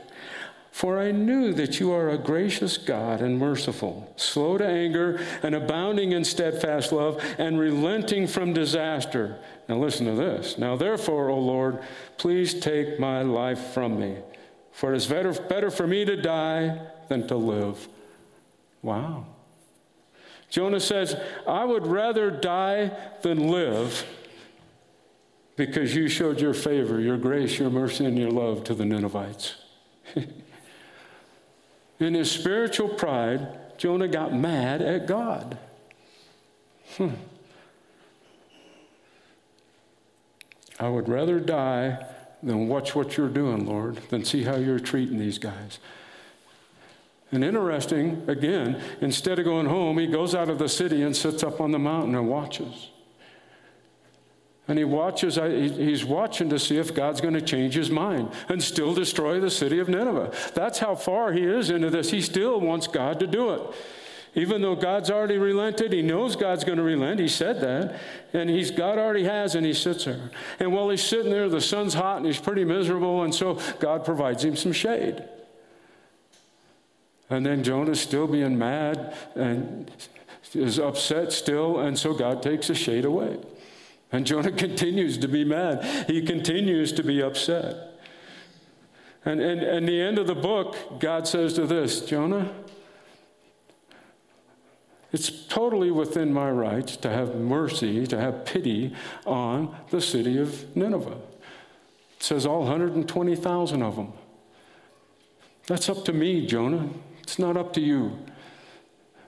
For 0.72 1.00
I 1.00 1.12
knew 1.12 1.54
that 1.54 1.80
you 1.80 1.92
are 1.92 2.10
a 2.10 2.18
gracious 2.18 2.78
God 2.78 3.22
and 3.22 3.38
merciful, 3.38 4.12
slow 4.16 4.58
to 4.58 4.66
anger 4.66 5.24
and 5.44 5.54
abounding 5.54 6.14
in 6.14 6.24
steadfast 6.24 6.92
love 6.92 7.24
and 7.38 7.60
relenting 7.60 8.26
from 8.26 8.54
disaster. 8.54 9.38
Now 9.70 9.78
listen 9.78 10.08
to 10.08 10.16
this. 10.16 10.58
Now 10.58 10.76
therefore, 10.76 11.30
O 11.30 11.38
Lord, 11.38 11.80
please 12.18 12.60
take 12.60 13.00
my 13.00 13.22
life 13.22 13.74
from 13.74 14.00
me. 14.00 14.18
For 14.72 14.94
it 14.94 14.98
is 14.98 15.06
better, 15.06 15.34
better 15.34 15.70
for 15.70 15.86
me 15.86 16.06
to 16.06 16.20
die 16.20 16.82
than 17.08 17.28
to 17.28 17.36
live. 17.36 17.88
Wow. 18.82 19.28
Jonah 20.50 20.80
says, 20.80 21.16
I 21.48 21.66
would 21.66 21.86
rather 21.86 22.32
die 22.32 22.92
than 23.22 23.48
live 23.48 24.06
because 25.56 25.96
you 25.96 26.08
showed 26.08 26.42
your 26.42 26.54
favor, 26.54 27.00
your 27.00 27.18
grace, 27.18 27.60
your 27.60 27.70
mercy, 27.70 28.06
and 28.06 28.18
your 28.18 28.32
love 28.32 28.64
to 28.66 28.74
the 28.74 28.86
Ninevites. 28.86 29.56
In 32.00 32.16
his 32.16 32.32
spiritual 32.32 32.90
pride, 32.90 33.78
Jonah 33.78 34.08
got 34.08 34.34
mad 34.34 34.82
at 34.82 35.08
God. 35.08 35.58
Hmm. 36.98 37.10
I 40.80 40.90
would 40.90 41.08
rather 41.08 41.40
die 41.40 42.06
than 42.42 42.68
watch 42.68 42.96
what 42.96 43.16
you're 43.16 43.30
doing, 43.30 43.66
Lord, 43.66 43.98
than 44.10 44.26
see 44.26 44.44
how 44.44 44.56
you're 44.56 44.80
treating 44.80 45.18
these 45.18 45.38
guys. 45.38 45.80
And 47.32 47.44
interesting, 47.44 48.24
again, 48.28 48.82
instead 49.02 49.40
of 49.40 49.46
going 49.46 49.66
home, 49.66 49.98
he 49.98 50.08
goes 50.08 50.36
out 50.36 50.50
of 50.50 50.60
the 50.60 50.70
city 50.70 51.02
and 51.02 51.16
sits 51.16 51.44
up 51.44 51.62
on 51.62 51.72
the 51.72 51.80
mountain 51.80 52.16
and 52.16 52.28
watches. 52.28 52.90
And 54.68 54.78
he 54.78 54.86
watches, 54.86 55.38
uh, 55.38 55.50
he's 55.50 56.06
watching 56.06 56.50
to 56.50 56.58
see 56.58 56.78
if 56.78 56.96
God's 56.96 57.20
going 57.20 57.34
to 57.34 57.42
change 57.42 57.76
his 57.76 57.90
mind 57.90 58.32
and 58.48 58.64
still 58.64 58.94
destroy 58.94 59.40
the 59.40 59.52
city 59.52 59.80
of 59.80 59.90
Nineveh. 59.90 60.32
That's 60.54 60.80
how 60.80 60.96
far 60.96 61.34
he 61.34 61.44
is 61.44 61.70
into 61.70 61.90
this. 61.90 62.12
He 62.12 62.22
still 62.22 62.62
wants 62.62 62.88
God 62.88 63.20
to 63.20 63.28
do 63.28 63.52
it. 63.52 63.62
Even 64.36 64.62
though 64.62 64.76
God's 64.76 65.12
already 65.12 65.38
relented, 65.38 65.94
he 65.94 66.02
knows 66.02 66.36
God's 66.36 66.64
going 66.64 66.78
to 66.78 66.84
relent. 66.84 67.20
He 67.20 67.28
said 67.28 67.62
that. 67.62 68.00
And 68.34 68.50
he's 68.50 68.72
God 68.72 68.98
already 68.98 69.26
has, 69.26 69.54
and 69.54 69.66
he 69.66 69.74
sits 69.74 70.06
there. 70.06 70.32
And 70.60 70.74
while 70.74 70.90
he's 70.90 71.04
sitting 71.04 71.30
there, 71.30 71.50
the 71.50 71.62
sun's 71.62 71.94
hot 71.94 72.18
and 72.18 72.26
he's 72.26 72.40
pretty 72.40 72.64
miserable, 72.64 73.24
and 73.24 73.36
so 73.36 73.60
God 73.80 74.06
provides 74.06 74.44
him 74.44 74.56
some 74.56 74.72
shade. 74.72 75.24
And 77.30 77.46
then 77.46 77.64
Jonah's 77.64 78.00
still 78.00 78.28
being 78.28 78.58
mad 78.58 79.16
and 79.36 79.92
is 80.54 80.80
upset 80.80 81.32
still, 81.32 81.80
and 81.80 81.98
so 81.98 82.14
God 82.14 82.42
takes 82.42 82.68
the 82.68 82.76
shade 82.76 83.06
away. 83.06 83.38
And 84.14 84.28
Jonah 84.28 84.52
continues 84.52 85.18
to 85.18 85.28
be 85.28 85.44
mad. 85.44 85.84
He 86.08 86.22
continues 86.22 86.94
to 86.94 87.04
be 87.04 87.22
upset. 87.22 88.00
And, 89.26 89.42
and, 89.42 89.62
and 89.62 89.88
the 89.88 90.00
end 90.00 90.20
of 90.20 90.28
the 90.28 90.36
book, 90.36 91.00
God 91.00 91.28
says 91.28 91.54
to 91.56 91.66
this 91.66 92.02
Jonah, 92.02 92.54
it's 95.12 95.46
totally 95.48 95.92
within 95.92 96.32
my 96.32 96.50
rights 96.50 96.96
to 96.98 97.10
have 97.10 97.36
mercy, 97.36 98.06
to 98.08 98.20
have 98.20 98.46
pity 98.46 98.96
on 99.26 99.76
the 99.90 100.02
city 100.02 100.38
of 100.38 100.76
Nineveh. 100.76 101.18
It 102.18 102.24
says 102.24 102.46
all 102.46 102.62
120,000 102.62 103.82
of 103.82 103.96
them. 103.96 104.14
That's 105.68 105.90
up 105.90 106.06
to 106.06 106.14
me, 106.14 106.46
Jonah. 106.46 106.90
It's 107.22 107.40
not 107.40 107.58
up 107.58 107.74
to 107.74 107.82
you. 107.82 108.18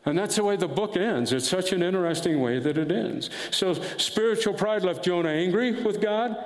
And 0.06 0.18
that's 0.18 0.36
the 0.36 0.44
way 0.44 0.56
the 0.56 0.68
book 0.68 0.96
ends. 0.96 1.34
It's 1.34 1.50
such 1.50 1.72
an 1.74 1.82
interesting 1.82 2.40
way 2.40 2.60
that 2.60 2.78
it 2.78 2.92
ends. 2.92 3.30
So, 3.50 3.74
spiritual 3.74 4.54
pride 4.54 4.84
left 4.84 5.04
Jonah 5.04 5.30
angry 5.30 5.84
with 5.84 6.00
God, 6.00 6.46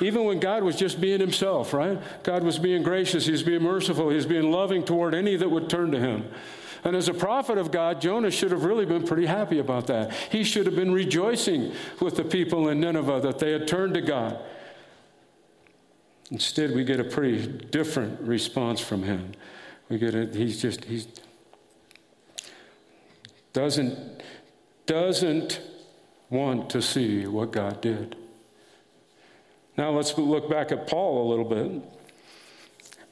even 0.00 0.24
when 0.24 0.40
God 0.40 0.62
was 0.62 0.76
just 0.76 1.00
being 1.00 1.20
himself, 1.20 1.74
right? 1.74 2.00
God 2.22 2.42
was 2.42 2.58
being 2.58 2.82
gracious, 2.82 3.26
he 3.26 3.32
was 3.32 3.42
being 3.42 3.62
merciful, 3.62 4.08
he 4.08 4.16
was 4.16 4.24
being 4.24 4.50
loving 4.50 4.84
toward 4.84 5.14
any 5.14 5.36
that 5.36 5.50
would 5.50 5.68
turn 5.68 5.90
to 5.92 5.98
him. 5.98 6.30
And 6.82 6.94
as 6.94 7.08
a 7.08 7.14
prophet 7.14 7.58
of 7.58 7.70
God, 7.70 8.00
Jonah 8.00 8.30
should 8.30 8.52
have 8.52 8.64
really 8.64 8.86
been 8.86 9.04
pretty 9.04 9.26
happy 9.26 9.58
about 9.58 9.88
that. 9.88 10.14
He 10.30 10.44
should 10.44 10.66
have 10.66 10.76
been 10.76 10.92
rejoicing 10.92 11.72
with 12.00 12.16
the 12.16 12.24
people 12.24 12.68
in 12.68 12.80
Nineveh 12.80 13.20
that 13.22 13.38
they 13.38 13.50
had 13.52 13.66
turned 13.66 13.94
to 13.94 14.00
God. 14.00 14.38
Instead, 16.30 16.74
we 16.74 16.84
get 16.84 17.00
a 17.00 17.04
pretty 17.04 17.46
different 17.46 18.20
response 18.20 18.80
from 18.80 19.02
him. 19.02 19.32
We 19.88 19.98
get 19.98 20.14
a, 20.14 20.26
he's 20.26 20.62
just, 20.62 20.84
he's 20.84 21.06
doesn't, 23.56 24.22
doesn't 24.84 25.62
want 26.28 26.68
to 26.68 26.82
see 26.82 27.26
what 27.26 27.52
God 27.52 27.80
did. 27.80 28.14
Now 29.78 29.92
let's 29.92 30.16
look 30.18 30.50
back 30.50 30.72
at 30.72 30.86
Paul 30.86 31.26
a 31.26 31.30
little 31.30 31.44
bit. 31.46 31.82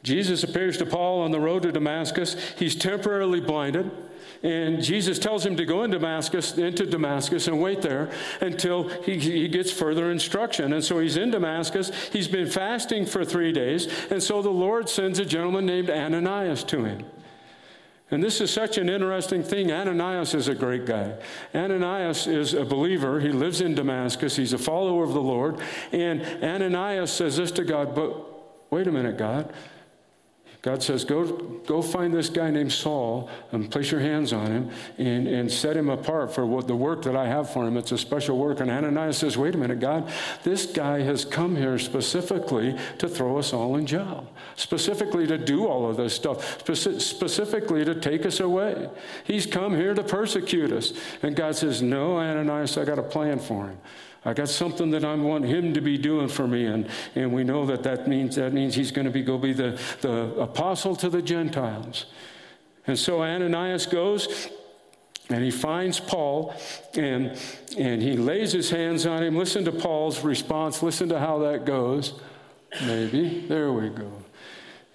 Jesus 0.03 0.45
appears 0.45 0.77
to 0.77 0.85
Paul 0.85 1.23
on 1.23 1.31
the 1.31 1.41
road 1.41 1.63
to 1.63 1.73
Damascus. 1.73 2.37
He's 2.59 2.77
temporarily 2.77 3.41
blinded. 3.41 3.91
And 4.43 4.83
Jesus 4.83 5.19
tells 5.19 5.47
him 5.47 5.57
to 5.57 5.65
go 5.65 5.83
in 5.83 5.91
Damascus, 5.91 6.59
into 6.59 6.85
Damascus 6.85 7.49
and 7.49 7.63
wait 7.63 7.81
there 7.81 8.11
until 8.43 8.91
he, 9.03 9.19
he 9.19 9.49
gets 9.49 9.71
further 9.71 10.11
instruction. 10.11 10.75
And 10.75 10.85
so 10.85 10.99
he's 10.99 11.17
in 11.17 11.31
Damascus. 11.31 11.91
He's 12.13 12.29
been 12.29 12.51
fasting 12.51 13.07
for 13.07 13.25
three 13.25 13.53
days. 13.53 13.89
And 14.11 14.23
so 14.23 14.43
the 14.43 14.51
Lord 14.51 14.91
sends 14.91 15.19
a 15.19 15.25
gentleman 15.25 15.65
named 15.65 15.89
Ananias 15.89 16.65
to 16.65 16.85
him. 16.85 17.07
And 18.11 18.23
this 18.23 18.41
is 18.41 18.51
such 18.51 18.77
an 18.79 18.89
interesting 18.89 19.43
thing. 19.43 19.73
Ananias 19.73 20.35
is 20.35 20.49
a 20.49 20.55
great 20.55 20.85
guy. 20.85 21.15
Ananias 21.55 22.27
is 22.27 22.53
a 22.53 22.65
believer. 22.65 23.19
He 23.19 23.31
lives 23.31 23.61
in 23.61 23.75
Damascus. 23.75 24.37
He's 24.37 24.53
a 24.53 24.59
follower 24.59 25.05
of 25.05 25.15
the 25.15 25.23
Lord. 25.23 25.61
And 25.91 26.23
Ananias 26.43 27.11
says 27.11 27.37
this 27.37 27.51
to 27.53 27.65
God, 27.65 27.95
but 27.95 28.71
wait 28.71 28.87
a 28.87 28.93
minute, 28.93 29.17
God. 29.17 29.53
God 30.65 30.83
says, 30.83 31.05
go, 31.05 31.27
go 31.67 31.83
find 31.83 32.15
this 32.15 32.31
guy 32.31 32.51
named 32.51 32.73
Saul 32.73 33.29
and 33.53 33.71
place 33.71 33.91
your 33.91 34.01
hands 34.01 34.33
on 34.33 34.47
him 34.47 34.71
and, 34.97 35.29
and 35.29 35.53
set 35.53 35.77
him 35.77 35.91
apart 35.91 36.35
for 36.35 36.47
what 36.47 36.67
the 36.67 36.75
work 36.75 37.03
that 37.03 37.15
I 37.15 37.27
have 37.27 37.51
for 37.51 37.67
him. 37.67 37.77
It's 37.77 37.93
a 37.93 37.99
special 37.99 38.39
work. 38.39 38.61
And 38.61 38.71
Ananias 38.71 39.19
says, 39.19 39.37
wait 39.37 39.55
a 39.55 39.59
minute, 39.59 39.79
God, 39.79 40.11
this 40.43 40.65
guy 40.65 41.03
has 41.03 41.27
come 41.27 41.55
here 41.55 41.79
specifically 41.79 42.79
to 42.97 43.11
throw 43.11 43.37
us 43.37 43.53
all 43.53 43.77
in 43.77 43.85
jail, 43.85 44.27
specifically 44.57 45.27
to 45.27 45.37
do 45.37 45.67
all 45.67 45.87
of 45.87 45.99
this 45.99 46.15
stuff, 46.15 46.65
speci- 46.65 46.99
specifically 46.99 47.85
to 47.85 47.95
take 47.95 48.25
us 48.25 48.41
away. 48.41 48.89
He's 49.25 49.45
come 49.45 49.77
here 49.77 49.93
to 49.93 50.03
persecute 50.03 50.73
us. 50.73 50.95
And 51.23 51.37
God 51.37 51.57
says, 51.57 51.83
no, 51.83 52.17
Ananias, 52.17 52.79
I 52.79 52.87
got 52.87 52.99
a 52.99 53.03
plan 53.03 53.39
for 53.39 53.67
him. 53.67 53.79
I 54.25 54.33
got 54.33 54.49
something 54.49 54.91
that 54.91 55.05
I 55.05 55.15
want 55.15 55.45
him 55.45 55.75
to 55.75 55.81
be 55.81 55.99
doing 55.99 56.29
for 56.29 56.47
me. 56.47 56.65
And, 56.65 56.89
and 57.15 57.33
we 57.33 57.45
know 57.45 57.67
that 57.67 57.83
that 57.83 58.09
means, 58.09 58.37
that 58.37 58.53
means 58.53 58.75
he's 58.75 58.91
going 58.91 59.05
to 59.05 59.11
be, 59.11 59.23
go 59.23 59.37
be 59.37 59.53
the, 59.53 59.79
the 60.01 60.35
apostle 60.41 60.97
to 60.97 61.11
the 61.11 61.21
Gentiles. 61.21 62.07
And 62.87 62.99
so 62.99 63.23
Ananias 63.23 63.87
goes 63.87 64.49
and 65.29 65.45
he 65.45 65.51
finds 65.51 66.01
Paul 66.01 66.55
and, 66.95 67.39
and 67.79 68.03
he 68.03 68.17
lays 68.17 68.53
his 68.53 68.71
hands 68.71 69.07
on 69.07 69.23
him. 69.23 69.37
Listen 69.37 69.65
to 69.67 69.73
Paul's 69.73 70.21
response. 70.25 70.83
Listen 70.83 71.09
to 71.11 71.19
how 71.19 71.39
that 71.41 71.67
goes. 71.67 72.15
Maybe. 72.87 73.41
There 73.47 73.73
we 73.73 73.91
go. 73.91 74.24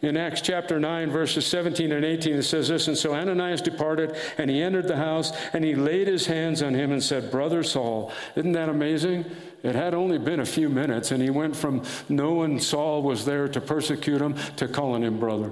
In 0.02 0.16
Acts 0.16 0.40
chapter 0.40 0.80
9, 0.80 1.12
verses 1.12 1.46
17 1.48 1.92
and 1.92 2.06
18, 2.06 2.36
it 2.36 2.44
says 2.44 2.70
this 2.70 2.88
And 2.88 2.98
so 2.98 3.14
Ananias 3.14 3.62
departed, 3.62 4.16
and 4.38 4.50
he 4.50 4.62
entered 4.62 4.88
the 4.88 4.96
house, 4.96 5.34
and 5.52 5.64
he 5.64 5.76
laid 5.76 6.08
his 6.08 6.26
hands 6.26 6.64
on 6.64 6.74
him 6.74 6.92
and 6.92 7.04
said, 7.04 7.32
Brother 7.32 7.64
Saul. 7.64 8.12
Isn't 8.36 8.54
that 8.54 8.70
amazing? 8.70 9.26
It 9.62 9.76
had 9.76 9.94
only 9.94 10.18
been 10.18 10.40
a 10.40 10.46
few 10.46 10.70
minutes, 10.70 11.12
and 11.12 11.22
he 11.22 11.30
went 11.30 11.54
from 11.54 11.84
knowing 12.08 12.60
Saul 12.60 13.04
was 13.04 13.26
there 13.26 13.50
to 13.50 13.60
persecute 13.60 14.22
him 14.22 14.36
to 14.56 14.70
calling 14.70 15.04
him 15.04 15.20
brother. 15.20 15.52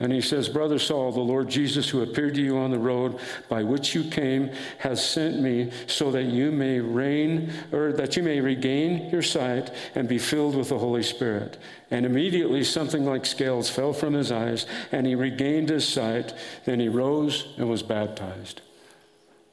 And 0.00 0.12
he 0.12 0.20
says, 0.20 0.48
Brother 0.48 0.78
Saul, 0.78 1.10
the 1.10 1.20
Lord 1.20 1.48
Jesus, 1.48 1.88
who 1.88 2.02
appeared 2.02 2.34
to 2.34 2.40
you 2.40 2.56
on 2.56 2.70
the 2.70 2.78
road 2.78 3.18
by 3.48 3.64
which 3.64 3.96
you 3.96 4.04
came, 4.04 4.50
has 4.78 5.04
sent 5.04 5.40
me 5.40 5.72
so 5.88 6.12
that 6.12 6.24
you 6.24 6.52
may 6.52 6.78
reign, 6.78 7.52
or 7.72 7.92
that 7.92 8.16
you 8.16 8.22
may 8.22 8.40
regain 8.40 9.10
your 9.10 9.22
sight 9.22 9.72
and 9.96 10.08
be 10.08 10.18
filled 10.18 10.54
with 10.54 10.68
the 10.68 10.78
Holy 10.78 11.02
Spirit. 11.02 11.58
And 11.90 12.06
immediately 12.06 12.62
something 12.62 13.04
like 13.04 13.26
scales 13.26 13.68
fell 13.68 13.92
from 13.92 14.14
his 14.14 14.30
eyes, 14.30 14.66
and 14.92 15.04
he 15.04 15.16
regained 15.16 15.68
his 15.68 15.88
sight. 15.88 16.32
Then 16.64 16.78
he 16.78 16.88
rose 16.88 17.48
and 17.56 17.68
was 17.68 17.82
baptized. 17.82 18.60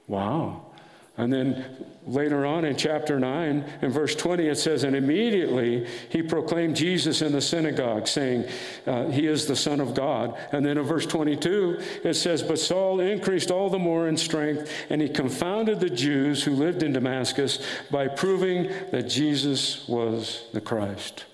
Wow. 0.08 0.75
And 1.18 1.32
then 1.32 1.66
later 2.06 2.46
on 2.46 2.66
in 2.66 2.76
chapter 2.76 3.20
9, 3.20 3.66
in 3.82 3.90
verse 3.90 4.16
20, 4.16 4.48
it 4.48 4.58
says, 4.58 4.84
And 4.84 4.96
immediately 4.96 5.88
he 6.10 6.22
proclaimed 6.22 6.76
Jesus 6.76 7.22
in 7.22 7.32
the 7.32 7.42
synagogue, 7.42 8.08
saying, 8.08 8.46
uh, 8.86 9.08
He 9.08 9.26
is 9.26 9.46
the 9.46 9.56
Son 9.56 9.80
of 9.80 9.94
God. 9.94 10.38
And 10.52 10.66
then 10.66 10.78
in 10.78 10.84
verse 10.84 11.06
22, 11.06 11.80
it 12.04 12.16
says, 12.16 12.44
But 12.44 12.60
Saul 12.60 13.00
increased 13.00 13.50
all 13.50 13.70
the 13.70 13.80
more 13.80 14.10
in 14.10 14.18
strength, 14.18 14.70
and 14.90 15.02
he 15.02 15.08
confounded 15.08 15.80
the 15.80 15.90
Jews 15.90 16.44
who 16.44 16.52
lived 16.52 16.84
in 16.84 16.92
Damascus 16.92 17.66
by 17.90 18.10
proving 18.10 18.70
that 18.92 19.04
Jesus 19.04 19.88
was 19.88 20.48
the 20.54 20.62
Christ. 20.62 21.26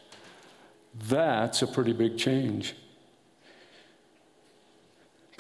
That's 0.94 1.64
a 1.64 1.68
pretty 1.68 1.94
big 1.94 2.18
change. 2.18 2.76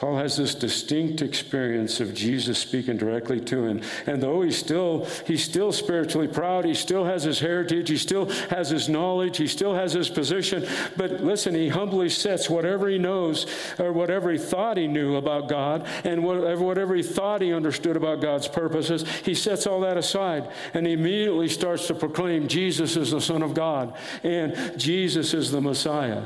Paul 0.01 0.17
has 0.17 0.35
this 0.35 0.55
distinct 0.55 1.21
experience 1.21 1.99
of 1.99 2.15
Jesus 2.15 2.57
speaking 2.57 2.97
directly 2.97 3.39
to 3.41 3.65
him. 3.65 3.81
And 4.07 4.19
though 4.19 4.41
he's 4.41 4.57
still, 4.57 5.05
he's 5.27 5.43
still 5.43 5.71
spiritually 5.71 6.27
proud, 6.27 6.65
he 6.65 6.73
still 6.73 7.05
has 7.05 7.21
his 7.21 7.39
heritage, 7.39 7.87
he 7.87 7.97
still 7.97 8.25
has 8.49 8.71
his 8.71 8.89
knowledge, 8.89 9.37
he 9.37 9.45
still 9.45 9.75
has 9.75 9.93
his 9.93 10.09
position. 10.09 10.67
But 10.97 11.23
listen, 11.23 11.53
he 11.53 11.69
humbly 11.69 12.09
sets 12.09 12.49
whatever 12.49 12.89
he 12.89 12.97
knows 12.97 13.45
or 13.77 13.93
whatever 13.93 14.31
he 14.31 14.39
thought 14.39 14.75
he 14.75 14.87
knew 14.87 15.17
about 15.17 15.47
God 15.47 15.87
and 16.03 16.23
whatever, 16.23 16.63
whatever 16.63 16.95
he 16.95 17.03
thought 17.03 17.43
he 17.43 17.53
understood 17.53 17.95
about 17.95 18.21
God's 18.21 18.47
purposes, 18.47 19.07
he 19.19 19.35
sets 19.35 19.67
all 19.67 19.81
that 19.81 19.97
aside 19.97 20.49
and 20.73 20.87
he 20.87 20.93
immediately 20.93 21.47
starts 21.47 21.85
to 21.85 21.93
proclaim 21.93 22.47
Jesus 22.47 22.97
is 22.97 23.11
the 23.11 23.21
Son 23.21 23.43
of 23.43 23.53
God 23.53 23.95
and 24.23 24.79
Jesus 24.79 25.35
is 25.35 25.51
the 25.51 25.61
Messiah. 25.61 26.23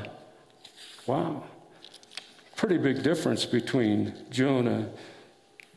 Wow 1.05 1.43
pretty 2.55 2.77
big 2.77 3.03
difference 3.03 3.45
between 3.45 4.13
Jonah 4.29 4.89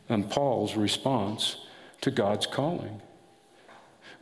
and 0.07 0.29
Paul's 0.29 0.75
response 0.75 1.57
to 2.01 2.11
God's 2.11 2.45
calling. 2.45 3.01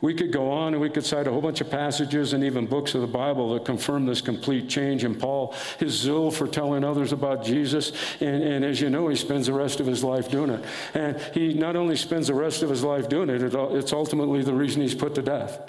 We 0.00 0.14
could 0.14 0.32
go 0.32 0.52
on 0.52 0.74
and 0.74 0.80
we 0.80 0.90
could 0.90 1.04
cite 1.04 1.26
a 1.26 1.32
whole 1.32 1.40
bunch 1.40 1.60
of 1.60 1.70
passages 1.70 2.32
and 2.32 2.44
even 2.44 2.66
books 2.66 2.94
of 2.94 3.00
the 3.00 3.08
Bible 3.08 3.54
that 3.54 3.64
confirm 3.64 4.06
this 4.06 4.20
complete 4.20 4.68
change 4.68 5.02
in 5.02 5.16
Paul, 5.16 5.54
his 5.80 5.92
zeal 5.92 6.30
for 6.30 6.46
telling 6.46 6.84
others 6.84 7.12
about 7.12 7.44
Jesus. 7.44 7.90
And, 8.20 8.44
and, 8.44 8.64
as 8.64 8.80
you 8.80 8.90
know, 8.90 9.08
he 9.08 9.16
spends 9.16 9.46
the 9.46 9.52
rest 9.52 9.80
of 9.80 9.86
his 9.86 10.04
life 10.04 10.30
doing 10.30 10.50
it. 10.50 10.64
And 10.94 11.18
he 11.34 11.52
not 11.52 11.74
only 11.74 11.96
spends 11.96 12.28
the 12.28 12.34
rest 12.34 12.62
of 12.62 12.70
his 12.70 12.84
life 12.84 13.08
doing 13.08 13.28
it, 13.28 13.42
it's 13.42 13.92
ultimately 13.92 14.42
the 14.42 14.54
reason 14.54 14.82
he's 14.82 14.94
put 14.94 15.16
to 15.16 15.22
death 15.22 15.68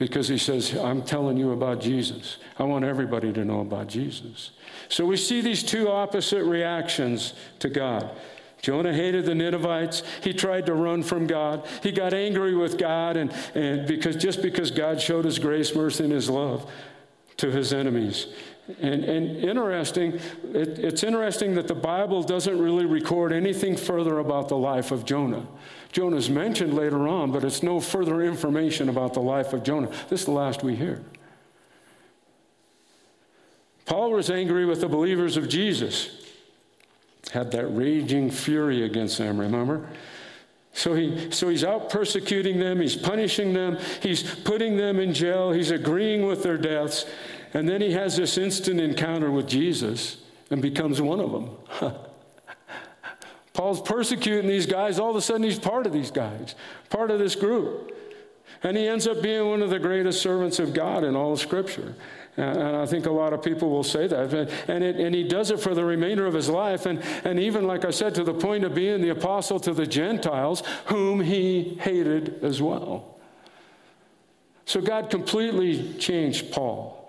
because 0.00 0.28
he 0.28 0.38
says, 0.38 0.74
I'm 0.74 1.02
telling 1.02 1.36
you 1.36 1.52
about 1.52 1.82
Jesus. 1.82 2.38
I 2.58 2.62
want 2.62 2.86
everybody 2.86 3.34
to 3.34 3.44
know 3.44 3.60
about 3.60 3.86
Jesus. 3.86 4.52
So 4.88 5.04
we 5.04 5.18
see 5.18 5.42
these 5.42 5.62
two 5.62 5.90
opposite 5.90 6.42
reactions 6.42 7.34
to 7.58 7.68
God. 7.68 8.10
Jonah 8.62 8.94
hated 8.94 9.26
the 9.26 9.34
Ninevites. 9.34 10.02
He 10.22 10.32
tried 10.32 10.64
to 10.66 10.74
run 10.74 11.02
from 11.02 11.26
God. 11.26 11.68
He 11.82 11.92
got 11.92 12.14
angry 12.14 12.56
with 12.56 12.78
God, 12.78 13.18
and, 13.18 13.30
and 13.54 13.86
because 13.86 14.16
just 14.16 14.40
because 14.40 14.70
God 14.70 15.02
showed 15.02 15.26
his 15.26 15.38
grace, 15.38 15.74
mercy, 15.74 16.04
and 16.04 16.12
his 16.14 16.30
love 16.30 16.70
to 17.36 17.50
his 17.50 17.74
enemies. 17.74 18.26
And, 18.80 19.04
and 19.04 19.36
interesting, 19.36 20.14
it, 20.54 20.78
it's 20.78 21.02
interesting 21.02 21.54
that 21.56 21.68
the 21.68 21.74
Bible 21.74 22.22
doesn't 22.22 22.58
really 22.58 22.86
record 22.86 23.32
anything 23.32 23.76
further 23.76 24.18
about 24.18 24.48
the 24.48 24.56
life 24.56 24.92
of 24.92 25.04
Jonah. 25.04 25.46
Jonah 25.92 26.16
is 26.16 26.30
mentioned 26.30 26.74
later 26.74 27.08
on, 27.08 27.32
but 27.32 27.44
it's 27.44 27.62
no 27.62 27.80
further 27.80 28.22
information 28.22 28.88
about 28.88 29.14
the 29.14 29.20
life 29.20 29.52
of 29.52 29.62
Jonah. 29.62 29.88
This 30.08 30.20
is 30.20 30.26
the 30.26 30.32
last 30.32 30.62
we 30.62 30.76
hear. 30.76 31.02
Paul 33.86 34.12
was 34.12 34.30
angry 34.30 34.66
with 34.66 34.80
the 34.80 34.88
believers 34.88 35.36
of 35.36 35.48
Jesus. 35.48 36.24
had 37.32 37.50
that 37.52 37.66
raging 37.66 38.30
fury 38.30 38.84
against 38.84 39.18
them, 39.18 39.38
remember? 39.38 39.88
So, 40.72 40.94
he, 40.94 41.32
so 41.32 41.48
he's 41.48 41.64
out 41.64 41.90
persecuting 41.90 42.60
them, 42.60 42.80
he's 42.80 42.94
punishing 42.94 43.52
them, 43.52 43.76
he's 44.00 44.22
putting 44.22 44.76
them 44.76 45.00
in 45.00 45.12
jail, 45.12 45.50
he's 45.50 45.72
agreeing 45.72 46.24
with 46.24 46.44
their 46.44 46.56
deaths, 46.56 47.04
and 47.52 47.68
then 47.68 47.80
he 47.80 47.92
has 47.92 48.16
this 48.16 48.38
instant 48.38 48.80
encounter 48.80 49.32
with 49.32 49.48
Jesus 49.48 50.18
and 50.50 50.62
becomes 50.62 51.02
one 51.02 51.18
of 51.18 51.32
them. 51.32 51.94
Paul's 53.60 53.82
persecuting 53.82 54.48
these 54.48 54.64
guys, 54.64 54.98
all 54.98 55.10
of 55.10 55.16
a 55.16 55.20
sudden 55.20 55.42
he's 55.42 55.58
part 55.58 55.86
of 55.86 55.92
these 55.92 56.10
guys, 56.10 56.54
part 56.88 57.10
of 57.10 57.18
this 57.18 57.34
group. 57.34 57.94
And 58.62 58.74
he 58.74 58.88
ends 58.88 59.06
up 59.06 59.20
being 59.20 59.50
one 59.50 59.60
of 59.60 59.68
the 59.68 59.78
greatest 59.78 60.22
servants 60.22 60.58
of 60.58 60.72
God 60.72 61.04
in 61.04 61.14
all 61.14 61.34
of 61.34 61.40
Scripture. 61.40 61.94
And 62.38 62.58
I 62.58 62.86
think 62.86 63.04
a 63.04 63.10
lot 63.10 63.34
of 63.34 63.42
people 63.42 63.68
will 63.68 63.84
say 63.84 64.06
that. 64.06 64.32
And, 64.66 64.82
it, 64.82 64.96
and 64.96 65.14
he 65.14 65.24
does 65.24 65.50
it 65.50 65.60
for 65.60 65.74
the 65.74 65.84
remainder 65.84 66.24
of 66.24 66.32
his 66.32 66.48
life. 66.48 66.86
And, 66.86 67.02
and 67.22 67.38
even, 67.38 67.66
like 67.66 67.84
I 67.84 67.90
said, 67.90 68.14
to 68.14 68.24
the 68.24 68.32
point 68.32 68.64
of 68.64 68.74
being 68.74 69.02
the 69.02 69.10
apostle 69.10 69.60
to 69.60 69.74
the 69.74 69.86
Gentiles, 69.86 70.62
whom 70.86 71.20
he 71.20 71.74
hated 71.82 72.42
as 72.42 72.62
well. 72.62 73.18
So 74.64 74.80
God 74.80 75.10
completely 75.10 75.92
changed 75.98 76.50
Paul. 76.50 76.99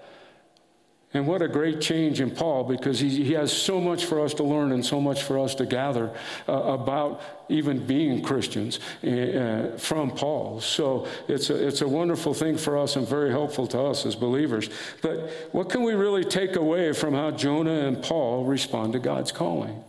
And 1.13 1.27
what 1.27 1.41
a 1.41 1.47
great 1.49 1.81
change 1.81 2.21
in 2.21 2.31
Paul 2.31 2.63
because 2.63 2.99
he, 2.99 3.23
he 3.23 3.33
has 3.33 3.51
so 3.51 3.81
much 3.81 4.05
for 4.05 4.23
us 4.23 4.33
to 4.35 4.43
learn 4.43 4.71
and 4.71 4.85
so 4.85 5.01
much 5.01 5.23
for 5.23 5.37
us 5.39 5.53
to 5.55 5.65
gather 5.65 6.09
uh, 6.47 6.53
about 6.53 7.21
even 7.49 7.85
being 7.85 8.21
Christians 8.21 8.79
uh, 9.03 9.75
from 9.77 10.11
Paul. 10.11 10.61
So 10.61 11.07
it's 11.27 11.49
a, 11.49 11.67
it's 11.67 11.81
a 11.81 11.87
wonderful 11.87 12.33
thing 12.33 12.57
for 12.57 12.77
us 12.77 12.95
and 12.95 13.05
very 13.05 13.29
helpful 13.29 13.67
to 13.67 13.79
us 13.81 14.05
as 14.05 14.15
believers. 14.15 14.69
But 15.01 15.29
what 15.51 15.69
can 15.69 15.83
we 15.83 15.93
really 15.93 16.23
take 16.23 16.55
away 16.55 16.93
from 16.93 17.13
how 17.13 17.31
Jonah 17.31 17.87
and 17.87 18.01
Paul 18.01 18.45
respond 18.45 18.93
to 18.93 18.99
God's 18.99 19.33
calling? 19.33 19.83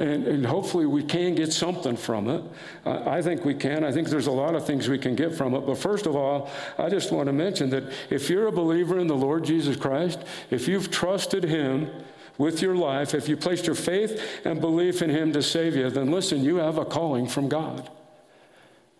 And, 0.00 0.28
and, 0.28 0.46
hopefully 0.46 0.86
we 0.86 1.02
can 1.02 1.34
get 1.34 1.52
something 1.52 1.96
from 1.96 2.28
it. 2.28 2.44
I 2.86 3.20
think 3.20 3.44
we 3.44 3.52
can. 3.52 3.82
I 3.82 3.90
think 3.90 4.08
there's 4.08 4.28
a 4.28 4.32
lot 4.32 4.54
of 4.54 4.64
things 4.64 4.88
we 4.88 4.98
can 4.98 5.16
get 5.16 5.34
from 5.34 5.54
it. 5.54 5.66
But 5.66 5.76
first 5.76 6.06
of 6.06 6.14
all, 6.14 6.48
I 6.78 6.88
just 6.88 7.10
want 7.10 7.26
to 7.26 7.32
mention 7.32 7.68
that 7.70 7.92
if 8.08 8.30
you're 8.30 8.46
a 8.46 8.52
believer 8.52 9.00
in 9.00 9.08
the 9.08 9.16
Lord 9.16 9.44
Jesus 9.44 9.76
Christ, 9.76 10.20
if 10.50 10.68
you've 10.68 10.92
trusted 10.92 11.42
Him 11.42 11.90
with 12.38 12.62
your 12.62 12.76
life, 12.76 13.12
if 13.12 13.28
you 13.28 13.36
placed 13.36 13.66
your 13.66 13.74
faith 13.74 14.22
and 14.44 14.60
belief 14.60 15.02
in 15.02 15.10
Him 15.10 15.32
to 15.32 15.42
save 15.42 15.74
you, 15.74 15.90
then 15.90 16.12
listen, 16.12 16.44
you 16.44 16.56
have 16.56 16.78
a 16.78 16.84
calling 16.84 17.26
from 17.26 17.48
God. 17.48 17.90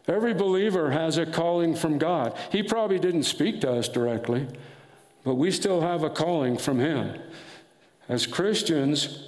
Every 0.08 0.34
believer 0.34 0.90
has 0.90 1.16
a 1.16 1.26
calling 1.26 1.76
from 1.76 1.98
God. 1.98 2.36
He 2.50 2.64
probably 2.64 2.98
didn't 2.98 3.22
speak 3.22 3.60
to 3.60 3.70
us 3.70 3.88
directly, 3.88 4.48
but 5.22 5.36
we 5.36 5.52
still 5.52 5.82
have 5.82 6.02
a 6.02 6.10
calling 6.10 6.56
from 6.56 6.80
Him. 6.80 7.20
As 8.08 8.26
Christians, 8.26 9.27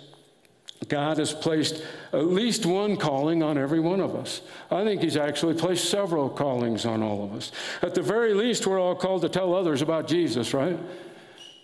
God 0.88 1.19
has 1.19 1.33
placed 1.33 1.85
at 2.12 2.27
least 2.27 2.64
one 2.64 2.97
calling 2.97 3.43
on 3.43 3.59
every 3.59 3.81
one 3.81 4.01
of 4.01 4.14
us. 4.14 4.40
I 4.71 4.83
think 4.83 5.03
He's 5.03 5.16
actually 5.16 5.55
placed 5.55 5.90
several 5.90 6.29
callings 6.29 6.87
on 6.87 7.03
all 7.03 7.23
of 7.23 7.33
us. 7.33 7.53
At 7.83 7.95
the 7.95 8.03
very 8.03 8.35
least, 8.35 8.66
we're 8.66 8.81
all 8.81 8.95
called 8.95 9.23
to 9.23 9.29
tell 9.29 9.55
others 9.55 9.83
about 9.83 10.09
Jesus, 10.09 10.55
right? 10.55 10.79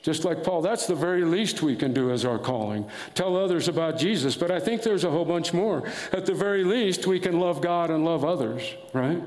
Just 0.03 0.25
like 0.25 0.45
Paul, 0.45 0.63
that's 0.63 0.87
the 0.87 0.95
very 0.95 1.25
least 1.25 1.63
we 1.63 1.75
can 1.75 1.93
do 1.93 2.13
as 2.13 2.25
our 2.25 2.39
calling. 2.39 2.89
Tell 3.15 3.37
others 3.37 3.67
about 3.67 3.99
Jesus. 3.99 4.37
But 4.37 4.53
I 4.53 4.61
think 4.61 4.83
there's 4.83 5.03
a 5.03 5.11
whole 5.11 5.25
bunch 5.25 5.53
more. 5.53 5.91
At 6.13 6.27
the 6.27 6.35
very 6.35 6.63
least, 6.63 7.09
we 7.09 7.19
can 7.19 7.41
love 7.41 7.61
God 7.61 7.91
and 7.91 8.05
love 8.05 8.25
others, 8.25 8.63
right? 8.93 9.21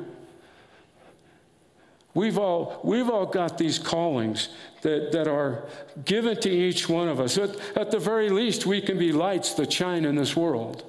We've 2.13 2.38
all, 2.38 2.80
we've 2.84 3.10
all 3.10 3.26
got 3.26 3.58
these 3.58 3.78
callings 3.78 4.50
that, 4.82 5.12
that 5.12 5.28
are 5.28 5.65
given 6.06 6.39
to 6.41 6.50
each 6.50 6.89
one 6.89 7.08
of 7.08 7.19
us. 7.19 7.38
At, 7.38 7.56
at 7.78 7.91
the 7.91 8.00
very 8.00 8.30
least, 8.30 8.65
we 8.65 8.82
can 8.82 8.98
be 8.98 9.12
lights 9.12 9.54
that 9.56 9.72
shine 9.72 10.06
in 10.06 10.15
this 10.15 10.36
world. 10.36 10.84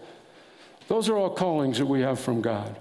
Those 0.89 1.09
are 1.09 1.17
all 1.17 1.31
callings 1.31 1.79
that 1.79 1.87
we 1.87 2.01
have 2.01 2.19
from 2.19 2.41
God. 2.41 2.79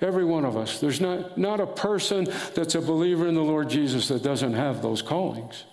Every 0.00 0.24
one 0.24 0.44
of 0.44 0.56
us. 0.56 0.78
There's 0.78 1.00
not, 1.00 1.38
not 1.38 1.60
a 1.60 1.66
person 1.66 2.28
that's 2.54 2.74
a 2.74 2.82
believer 2.82 3.26
in 3.28 3.34
the 3.34 3.42
Lord 3.42 3.70
Jesus 3.70 4.08
that 4.08 4.22
doesn't 4.22 4.52
have 4.52 4.82
those 4.82 5.00
callings. 5.00 5.64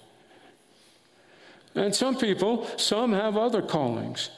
And 1.76 1.94
some 1.94 2.18
people, 2.18 2.68
some 2.78 3.12
have 3.12 3.36
other 3.36 3.62
callings. 3.62 4.30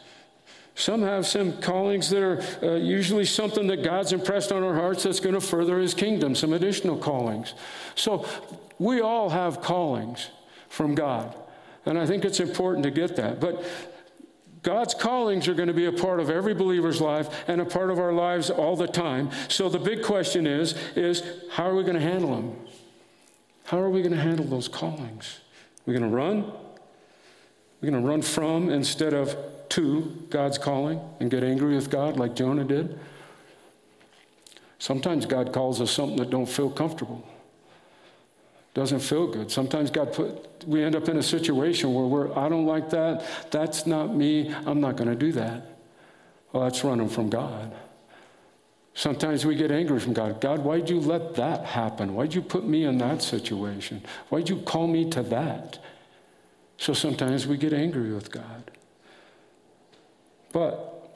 Some 0.75 1.03
have 1.03 1.25
some 1.25 1.61
callings 1.61 2.09
that 2.09 2.21
are 2.21 2.41
uh, 2.61 2.75
usually 2.75 3.23
something 3.23 3.67
that 3.67 3.81
God's 3.81 4.11
impressed 4.11 4.51
on 4.51 4.61
our 4.61 4.75
hearts 4.75 5.03
that's 5.03 5.21
going 5.21 5.35
to 5.35 5.41
further 5.41 5.79
His 5.79 5.93
kingdom, 5.93 6.35
some 6.35 6.51
additional 6.51 6.97
callings. 6.97 7.53
So 7.95 8.27
we 8.77 8.99
all 8.99 9.29
have 9.29 9.61
callings 9.61 10.29
from 10.67 10.93
God. 10.93 11.33
And 11.85 11.97
I 11.97 12.05
think 12.05 12.25
it's 12.25 12.41
important 12.41 12.83
to 12.83 12.91
get 12.91 13.15
that. 13.15 13.39
But 13.39 13.63
God's 14.63 14.93
callings 14.93 15.47
are 15.47 15.53
going 15.53 15.67
to 15.67 15.73
be 15.73 15.85
a 15.85 15.91
part 15.91 16.19
of 16.19 16.29
every 16.29 16.53
believer's 16.53 16.99
life 16.99 17.45
and 17.47 17.61
a 17.61 17.65
part 17.65 17.89
of 17.89 17.99
our 17.99 18.11
lives 18.11 18.49
all 18.49 18.75
the 18.75 18.87
time. 18.87 19.29
So 19.47 19.69
the 19.69 19.79
big 19.79 20.03
question 20.03 20.45
is, 20.45 20.73
is 20.95 21.23
how 21.51 21.69
are 21.69 21.75
we 21.75 21.83
going 21.83 21.95
to 21.95 22.01
handle 22.01 22.35
them? 22.35 22.59
How 23.65 23.79
are 23.79 23.89
we 23.89 24.01
going 24.01 24.13
to 24.13 24.21
handle 24.21 24.45
those 24.45 24.67
callings? 24.67 25.39
Are 25.87 25.91
We're 25.91 25.99
going 25.99 26.09
to 26.09 26.15
run? 26.15 26.51
We're 27.85 27.91
going 27.91 28.03
to 28.03 28.09
run 28.09 28.21
from 28.23 28.71
instead 28.71 29.13
of 29.13 29.37
to 29.69 30.25
God's 30.31 30.57
calling 30.57 30.99
and 31.19 31.29
get 31.29 31.43
angry 31.43 31.75
with 31.75 31.91
God 31.91 32.17
like 32.17 32.35
Jonah 32.35 32.63
did. 32.63 32.97
Sometimes 34.79 35.27
God 35.27 35.53
calls 35.53 35.79
us 35.79 35.91
something 35.91 36.17
that 36.17 36.31
don't 36.31 36.47
feel 36.47 36.71
comfortable. 36.71 37.23
Doesn't 38.73 39.01
feel 39.01 39.27
good. 39.27 39.51
Sometimes 39.51 39.91
God 39.91 40.13
put 40.13 40.67
we 40.67 40.83
end 40.83 40.95
up 40.95 41.09
in 41.09 41.17
a 41.17 41.21
situation 41.21 41.93
where 41.93 42.05
we're 42.05 42.35
I 42.35 42.49
don't 42.49 42.65
like 42.65 42.89
that. 42.89 43.23
That's 43.51 43.85
not 43.85 44.15
me. 44.15 44.51
I'm 44.65 44.81
not 44.81 44.95
going 44.95 45.11
to 45.11 45.15
do 45.15 45.31
that. 45.33 45.77
Well, 46.53 46.63
that's 46.63 46.83
running 46.83 47.07
from 47.07 47.29
God. 47.29 47.71
Sometimes 48.95 49.45
we 49.45 49.53
get 49.55 49.69
angry 49.69 49.99
from 49.99 50.13
God. 50.13 50.41
God, 50.41 50.59
why'd 50.63 50.89
you 50.89 50.99
let 50.99 51.35
that 51.35 51.65
happen? 51.65 52.15
Why'd 52.15 52.33
you 52.33 52.41
put 52.41 52.65
me 52.65 52.85
in 52.85 52.97
that 52.97 53.21
situation? 53.21 54.01
Why'd 54.29 54.49
you 54.49 54.57
call 54.61 54.87
me 54.87 55.07
to 55.11 55.21
that? 55.21 55.77
So 56.77 56.93
sometimes 56.93 57.47
we 57.47 57.57
get 57.57 57.73
angry 57.73 58.13
with 58.13 58.31
God. 58.31 58.71
But 60.51 61.09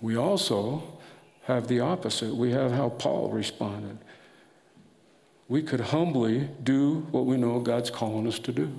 we 0.00 0.16
also 0.16 0.82
have 1.44 1.68
the 1.68 1.80
opposite. 1.80 2.34
We 2.34 2.52
have 2.52 2.72
how 2.72 2.90
Paul 2.90 3.30
responded. 3.30 3.98
We 5.48 5.62
could 5.62 5.80
humbly 5.80 6.48
do 6.62 7.06
what 7.10 7.24
we 7.24 7.36
know 7.36 7.58
God's 7.60 7.90
calling 7.90 8.26
us 8.26 8.38
to 8.40 8.52
do. 8.52 8.70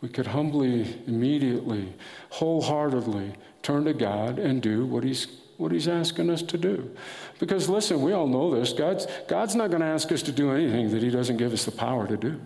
We 0.00 0.10
could 0.10 0.26
humbly, 0.26 1.02
immediately, 1.06 1.94
wholeheartedly 2.28 3.32
turn 3.62 3.86
to 3.86 3.94
God 3.94 4.38
and 4.38 4.60
do 4.60 4.84
what 4.84 5.02
He's 5.02 5.26
what 5.56 5.70
he's 5.70 5.86
asking 5.86 6.30
us 6.30 6.42
to 6.42 6.58
do. 6.58 6.90
Because 7.38 7.68
listen, 7.68 8.02
we 8.02 8.12
all 8.12 8.26
know 8.26 8.52
this. 8.58 8.72
God's, 8.72 9.06
God's 9.28 9.54
not 9.54 9.70
going 9.70 9.82
to 9.82 9.86
ask 9.86 10.10
us 10.10 10.20
to 10.22 10.32
do 10.32 10.50
anything 10.50 10.90
that 10.90 11.00
he 11.00 11.10
doesn't 11.10 11.36
give 11.36 11.52
us 11.52 11.64
the 11.64 11.70
power 11.70 12.08
to 12.08 12.16
do 12.16 12.40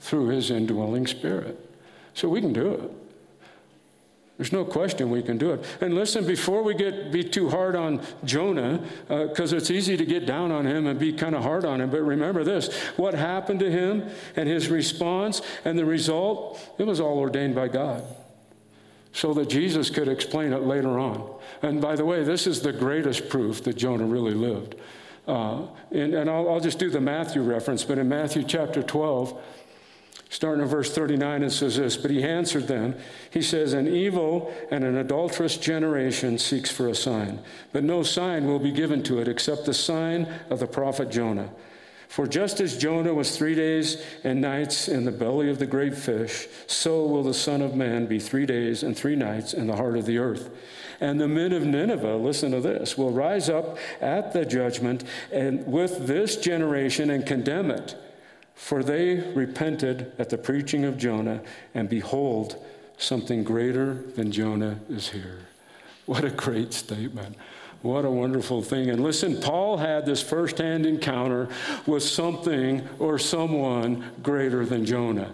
through 0.00 0.28
his 0.28 0.50
indwelling 0.50 1.06
spirit. 1.06 1.58
So 2.14 2.28
we 2.28 2.40
can 2.40 2.52
do 2.52 2.72
it. 2.72 2.90
There's 4.40 4.52
no 4.52 4.64
question 4.64 5.10
we 5.10 5.22
can 5.22 5.36
do 5.36 5.52
it. 5.52 5.62
And 5.82 5.94
listen, 5.94 6.26
before 6.26 6.62
we 6.62 6.72
get 6.72 7.12
be 7.12 7.22
too 7.22 7.50
hard 7.50 7.76
on 7.76 8.00
Jonah, 8.24 8.82
because 9.06 9.52
uh, 9.52 9.56
it's 9.56 9.70
easy 9.70 9.98
to 9.98 10.06
get 10.06 10.24
down 10.24 10.50
on 10.50 10.66
him 10.66 10.86
and 10.86 10.98
be 10.98 11.12
kind 11.12 11.34
of 11.34 11.42
hard 11.42 11.66
on 11.66 11.78
him. 11.82 11.90
But 11.90 12.00
remember 12.00 12.42
this: 12.42 12.74
what 12.96 13.12
happened 13.12 13.60
to 13.60 13.70
him 13.70 14.08
and 14.36 14.48
his 14.48 14.70
response 14.70 15.42
and 15.66 15.78
the 15.78 15.84
result, 15.84 16.58
it 16.78 16.86
was 16.86 17.00
all 17.00 17.18
ordained 17.18 17.54
by 17.54 17.68
God, 17.68 18.02
so 19.12 19.34
that 19.34 19.50
Jesus 19.50 19.90
could 19.90 20.08
explain 20.08 20.54
it 20.54 20.62
later 20.62 20.98
on. 20.98 21.30
And 21.60 21.78
by 21.78 21.94
the 21.94 22.06
way, 22.06 22.24
this 22.24 22.46
is 22.46 22.62
the 22.62 22.72
greatest 22.72 23.28
proof 23.28 23.62
that 23.64 23.76
Jonah 23.76 24.06
really 24.06 24.32
lived. 24.32 24.74
Uh, 25.28 25.66
and, 25.90 26.14
and 26.14 26.30
I'll, 26.30 26.48
I'll 26.48 26.60
just 26.60 26.78
do 26.78 26.88
the 26.88 26.98
Matthew 26.98 27.42
reference, 27.42 27.84
but 27.84 27.98
in 27.98 28.08
Matthew 28.08 28.42
chapter 28.44 28.82
12. 28.82 29.38
Starting 30.32 30.62
in 30.62 30.68
verse 30.68 30.94
39, 30.94 31.42
it 31.42 31.50
says 31.50 31.76
this 31.76 31.96
But 31.96 32.12
he 32.12 32.22
answered 32.22 32.68
them, 32.68 32.94
He 33.30 33.42
says, 33.42 33.72
An 33.72 33.88
evil 33.88 34.54
and 34.70 34.84
an 34.84 34.96
adulterous 34.96 35.56
generation 35.56 36.38
seeks 36.38 36.70
for 36.70 36.86
a 36.86 36.94
sign, 36.94 37.40
but 37.72 37.82
no 37.82 38.04
sign 38.04 38.46
will 38.46 38.60
be 38.60 38.70
given 38.70 39.02
to 39.02 39.18
it 39.18 39.26
except 39.26 39.66
the 39.66 39.74
sign 39.74 40.32
of 40.48 40.60
the 40.60 40.68
prophet 40.68 41.10
Jonah. 41.10 41.50
For 42.06 42.28
just 42.28 42.60
as 42.60 42.78
Jonah 42.78 43.12
was 43.12 43.36
three 43.36 43.56
days 43.56 44.04
and 44.22 44.40
nights 44.40 44.88
in 44.88 45.04
the 45.04 45.12
belly 45.12 45.50
of 45.50 45.58
the 45.58 45.66
great 45.66 45.96
fish, 45.96 46.46
so 46.68 47.06
will 47.06 47.24
the 47.24 47.34
Son 47.34 47.60
of 47.60 47.74
Man 47.74 48.06
be 48.06 48.20
three 48.20 48.46
days 48.46 48.84
and 48.84 48.96
three 48.96 49.16
nights 49.16 49.52
in 49.52 49.66
the 49.66 49.76
heart 49.76 49.96
of 49.96 50.06
the 50.06 50.18
earth. 50.18 50.50
And 51.00 51.20
the 51.20 51.28
men 51.28 51.52
of 51.52 51.64
Nineveh, 51.64 52.16
listen 52.16 52.52
to 52.52 52.60
this, 52.60 52.96
will 52.96 53.10
rise 53.10 53.48
up 53.48 53.78
at 54.00 54.32
the 54.32 54.44
judgment 54.44 55.02
and 55.32 55.66
with 55.66 56.06
this 56.06 56.36
generation 56.36 57.10
and 57.10 57.26
condemn 57.26 57.70
it 57.70 57.96
for 58.60 58.82
they 58.84 59.14
repented 59.32 60.12
at 60.18 60.28
the 60.28 60.36
preaching 60.36 60.84
of 60.84 60.98
Jonah, 60.98 61.40
and 61.74 61.88
behold, 61.88 62.62
something 62.98 63.42
greater 63.42 63.94
than 63.94 64.30
Jonah 64.30 64.78
is 64.90 65.08
here. 65.08 65.38
What 66.04 66.24
a 66.24 66.30
great 66.30 66.74
statement. 66.74 67.36
What 67.80 68.04
a 68.04 68.10
wonderful 68.10 68.60
thing. 68.60 68.90
And 68.90 69.02
listen, 69.02 69.40
Paul 69.40 69.78
had 69.78 70.04
this 70.04 70.22
firsthand 70.22 70.84
encounter 70.84 71.48
with 71.86 72.02
something 72.02 72.86
or 72.98 73.18
someone 73.18 74.04
greater 74.22 74.66
than 74.66 74.84
Jonah. 74.84 75.32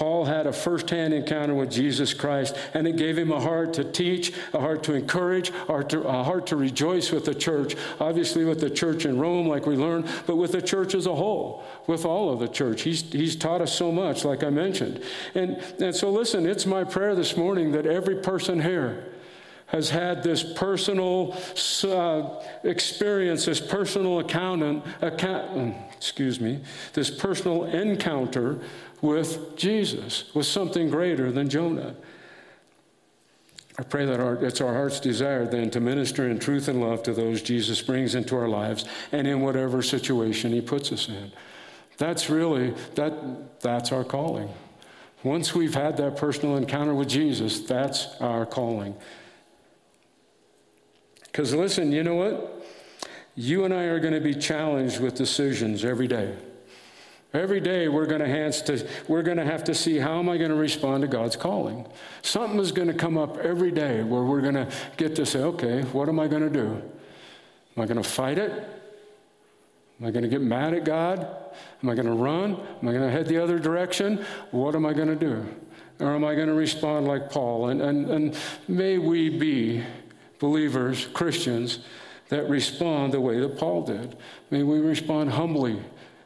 Paul 0.00 0.24
had 0.24 0.46
a 0.46 0.52
firsthand 0.54 1.12
encounter 1.12 1.54
with 1.54 1.70
Jesus 1.70 2.14
Christ, 2.14 2.56
and 2.72 2.88
it 2.88 2.96
gave 2.96 3.18
him 3.18 3.30
a 3.30 3.38
heart 3.38 3.74
to 3.74 3.84
teach, 3.84 4.32
a 4.54 4.58
heart 4.58 4.82
to 4.84 4.94
encourage, 4.94 5.50
a 5.68 6.24
heart 6.24 6.46
to 6.46 6.56
rejoice 6.56 7.12
with 7.12 7.26
the 7.26 7.34
church. 7.34 7.76
Obviously, 8.00 8.46
with 8.46 8.60
the 8.60 8.70
church 8.70 9.04
in 9.04 9.18
Rome, 9.18 9.46
like 9.46 9.66
we 9.66 9.76
learned, 9.76 10.08
but 10.26 10.36
with 10.36 10.52
the 10.52 10.62
church 10.62 10.94
as 10.94 11.04
a 11.04 11.14
whole, 11.14 11.64
with 11.86 12.06
all 12.06 12.32
of 12.32 12.40
the 12.40 12.48
church. 12.48 12.80
He's, 12.80 13.12
he's 13.12 13.36
taught 13.36 13.60
us 13.60 13.74
so 13.74 13.92
much, 13.92 14.24
like 14.24 14.42
I 14.42 14.48
mentioned. 14.48 15.02
And, 15.34 15.62
and 15.78 15.94
so, 15.94 16.10
listen, 16.10 16.46
it's 16.46 16.64
my 16.64 16.82
prayer 16.82 17.14
this 17.14 17.36
morning 17.36 17.72
that 17.72 17.84
every 17.84 18.16
person 18.22 18.58
here, 18.58 19.04
has 19.70 19.90
had 19.90 20.22
this 20.22 20.42
personal 20.42 21.36
uh, 21.84 22.44
experience, 22.64 23.44
this 23.44 23.60
personal 23.60 24.18
account, 24.18 24.84
account, 25.00 25.76
excuse 25.96 26.40
me, 26.40 26.60
this 26.92 27.08
personal 27.08 27.64
encounter 27.64 28.58
with 29.00 29.56
Jesus, 29.56 30.34
with 30.34 30.46
something 30.46 30.90
greater 30.90 31.30
than 31.30 31.48
Jonah. 31.48 31.94
I 33.78 33.82
pray 33.84 34.04
that 34.06 34.18
our, 34.18 34.44
it's 34.44 34.60
our 34.60 34.74
heart's 34.74 34.98
desire 34.98 35.46
then 35.46 35.70
to 35.70 35.80
minister 35.80 36.28
in 36.28 36.38
truth 36.40 36.66
and 36.66 36.80
love 36.80 37.04
to 37.04 37.12
those 37.12 37.40
Jesus 37.40 37.80
brings 37.80 38.14
into 38.14 38.36
our 38.36 38.48
lives 38.48 38.84
and 39.12 39.26
in 39.26 39.40
whatever 39.40 39.82
situation 39.82 40.52
he 40.52 40.60
puts 40.60 40.90
us 40.90 41.08
in. 41.08 41.30
That's 41.96 42.28
really, 42.28 42.74
that, 42.96 43.60
that's 43.60 43.92
our 43.92 44.04
calling. 44.04 44.50
Once 45.22 45.54
we've 45.54 45.74
had 45.74 45.96
that 45.98 46.16
personal 46.16 46.56
encounter 46.56 46.94
with 46.94 47.08
Jesus, 47.08 47.60
that's 47.60 48.06
our 48.20 48.44
calling. 48.44 48.96
Because 51.30 51.54
listen, 51.54 51.92
you 51.92 52.02
know 52.02 52.16
what? 52.16 52.64
You 53.36 53.64
and 53.64 53.72
I 53.72 53.84
are 53.84 54.00
going 54.00 54.14
to 54.14 54.20
be 54.20 54.34
challenged 54.34 55.00
with 55.00 55.14
decisions 55.14 55.84
every 55.84 56.08
day. 56.08 56.36
Every 57.32 57.60
day 57.60 57.86
we're 57.86 58.06
going 58.06 58.20
to 58.20 58.28
have 58.28 58.64
to 58.64 58.84
we're 59.06 59.22
going 59.22 59.36
to 59.36 59.44
have 59.44 59.62
to 59.64 59.74
see 59.74 59.98
how 59.98 60.18
am 60.18 60.28
I 60.28 60.36
going 60.36 60.50
to 60.50 60.56
respond 60.56 61.02
to 61.02 61.08
God's 61.08 61.36
calling. 61.36 61.86
Something 62.22 62.58
is 62.58 62.72
going 62.72 62.88
to 62.88 62.94
come 62.94 63.16
up 63.16 63.38
every 63.38 63.70
day 63.70 64.02
where 64.02 64.22
we're 64.22 64.40
going 64.40 64.54
to 64.54 64.68
get 64.96 65.14
to 65.16 65.24
say, 65.24 65.40
okay, 65.40 65.82
what 65.92 66.08
am 66.08 66.18
I 66.18 66.26
going 66.26 66.42
to 66.42 66.50
do? 66.50 66.82
Am 67.76 67.82
I 67.82 67.86
going 67.86 68.02
to 68.02 68.08
fight 68.08 68.36
it? 68.36 68.50
Am 70.00 70.06
I 70.06 70.10
going 70.10 70.24
to 70.24 70.28
get 70.28 70.40
mad 70.40 70.74
at 70.74 70.84
God? 70.84 71.20
Am 71.82 71.88
I 71.88 71.94
going 71.94 72.06
to 72.06 72.14
run? 72.14 72.54
Am 72.54 72.88
I 72.88 72.92
going 72.92 73.02
to 73.02 73.10
head 73.10 73.28
the 73.28 73.40
other 73.40 73.58
direction? 73.58 74.24
What 74.50 74.74
am 74.74 74.84
I 74.84 74.92
going 74.92 75.08
to 75.08 75.14
do? 75.14 75.46
Or 76.00 76.14
am 76.14 76.24
I 76.24 76.34
going 76.34 76.48
to 76.48 76.54
respond 76.54 77.06
like 77.06 77.30
Paul? 77.30 77.68
And, 77.68 77.80
and, 77.80 78.10
and 78.10 78.38
may 78.66 78.98
we 78.98 79.28
be 79.28 79.84
believers, 80.40 81.06
Christians, 81.12 81.78
that 82.28 82.48
respond 82.48 83.12
the 83.12 83.20
way 83.20 83.38
that 83.38 83.58
Paul 83.58 83.84
did. 83.84 84.16
May 84.50 84.64
we 84.64 84.80
respond 84.80 85.30
humbly 85.30 85.80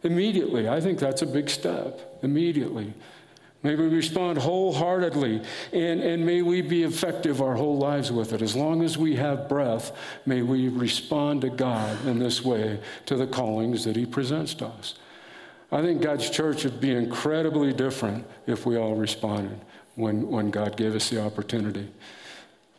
Immediately. 0.04 0.68
I 0.68 0.80
think 0.80 0.98
that's 0.98 1.22
a 1.22 1.26
big 1.26 1.48
step. 1.48 2.18
Immediately. 2.22 2.92
May 3.62 3.74
we 3.74 3.88
respond 3.88 4.36
wholeheartedly, 4.36 5.40
and, 5.72 6.00
and 6.02 6.26
may 6.26 6.42
we 6.42 6.60
be 6.60 6.82
effective 6.82 7.40
our 7.40 7.54
whole 7.54 7.78
lives 7.78 8.12
with 8.12 8.34
it. 8.34 8.42
As 8.42 8.54
long 8.54 8.82
as 8.82 8.98
we 8.98 9.16
have 9.16 9.48
breath, 9.48 9.92
may 10.26 10.42
we 10.42 10.68
respond 10.68 11.40
to 11.40 11.48
God 11.48 12.06
in 12.06 12.18
this 12.18 12.44
way 12.44 12.78
to 13.06 13.16
the 13.16 13.26
callings 13.26 13.84
that 13.84 13.96
He 13.96 14.04
presents 14.04 14.52
to 14.54 14.66
us. 14.66 14.96
I 15.72 15.80
think 15.80 16.02
God's 16.02 16.28
church 16.28 16.64
would 16.64 16.78
be 16.78 16.90
incredibly 16.90 17.72
different 17.72 18.26
if 18.46 18.66
we 18.66 18.76
all 18.76 18.94
responded 18.94 19.58
when, 19.94 20.28
when 20.28 20.50
God 20.50 20.76
gave 20.76 20.94
us 20.94 21.08
the 21.08 21.24
opportunity. 21.24 21.90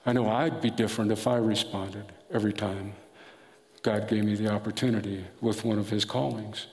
I 0.05 0.13
know 0.13 0.29
I'd 0.29 0.61
be 0.61 0.69
different 0.69 1.11
if 1.11 1.27
I 1.27 1.37
responded 1.37 2.05
every 2.31 2.53
time 2.53 2.93
God 3.81 4.07
gave 4.07 4.23
me 4.23 4.35
the 4.35 4.49
opportunity 4.51 5.25
with 5.41 5.65
one 5.65 5.79
of 5.79 5.89
His 5.89 6.05
callings. 6.05 6.67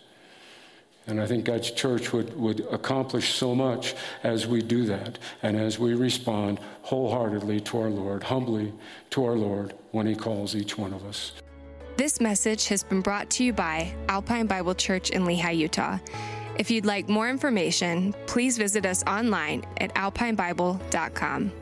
And 1.07 1.21
I 1.21 1.27
think 1.27 1.45
God's 1.45 1.71
church 1.71 2.13
would, 2.13 2.39
would 2.39 2.61
accomplish 2.71 3.35
so 3.35 3.55
much 3.55 3.95
as 4.23 4.47
we 4.47 4.63
do 4.63 4.85
that 4.85 5.19
and 5.43 5.57
as 5.57 5.79
we 5.79 5.95
respond 5.95 6.61
wholeheartedly 6.83 7.61
to 7.61 7.81
our 7.81 7.91
Lord, 7.91 8.23
humbly 8.23 8.73
to 9.11 9.25
our 9.25 9.35
Lord 9.35 9.75
when 9.91 10.07
He 10.07 10.15
calls 10.15 10.55
each 10.55 10.79
one 10.79 10.93
of 10.93 11.05
us. 11.05 11.33
This 11.97 12.21
message 12.21 12.69
has 12.69 12.85
been 12.85 13.01
brought 13.01 13.31
to 13.31 13.45
you 13.45 13.53
by 13.53 13.95
Alpine 14.09 14.47
Bible 14.47 14.75
Church 14.75 15.11
in 15.11 15.25
Lehi, 15.25 15.57
Utah. 15.57 15.99
If 16.59 16.71
you'd 16.71 16.87
like 16.87 17.09
more 17.09 17.29
information, 17.29 18.15
please 18.27 18.57
visit 18.59 18.87
us 18.87 19.03
online 19.05 19.65
at 19.79 19.95
alpinebible.com. 19.95 21.53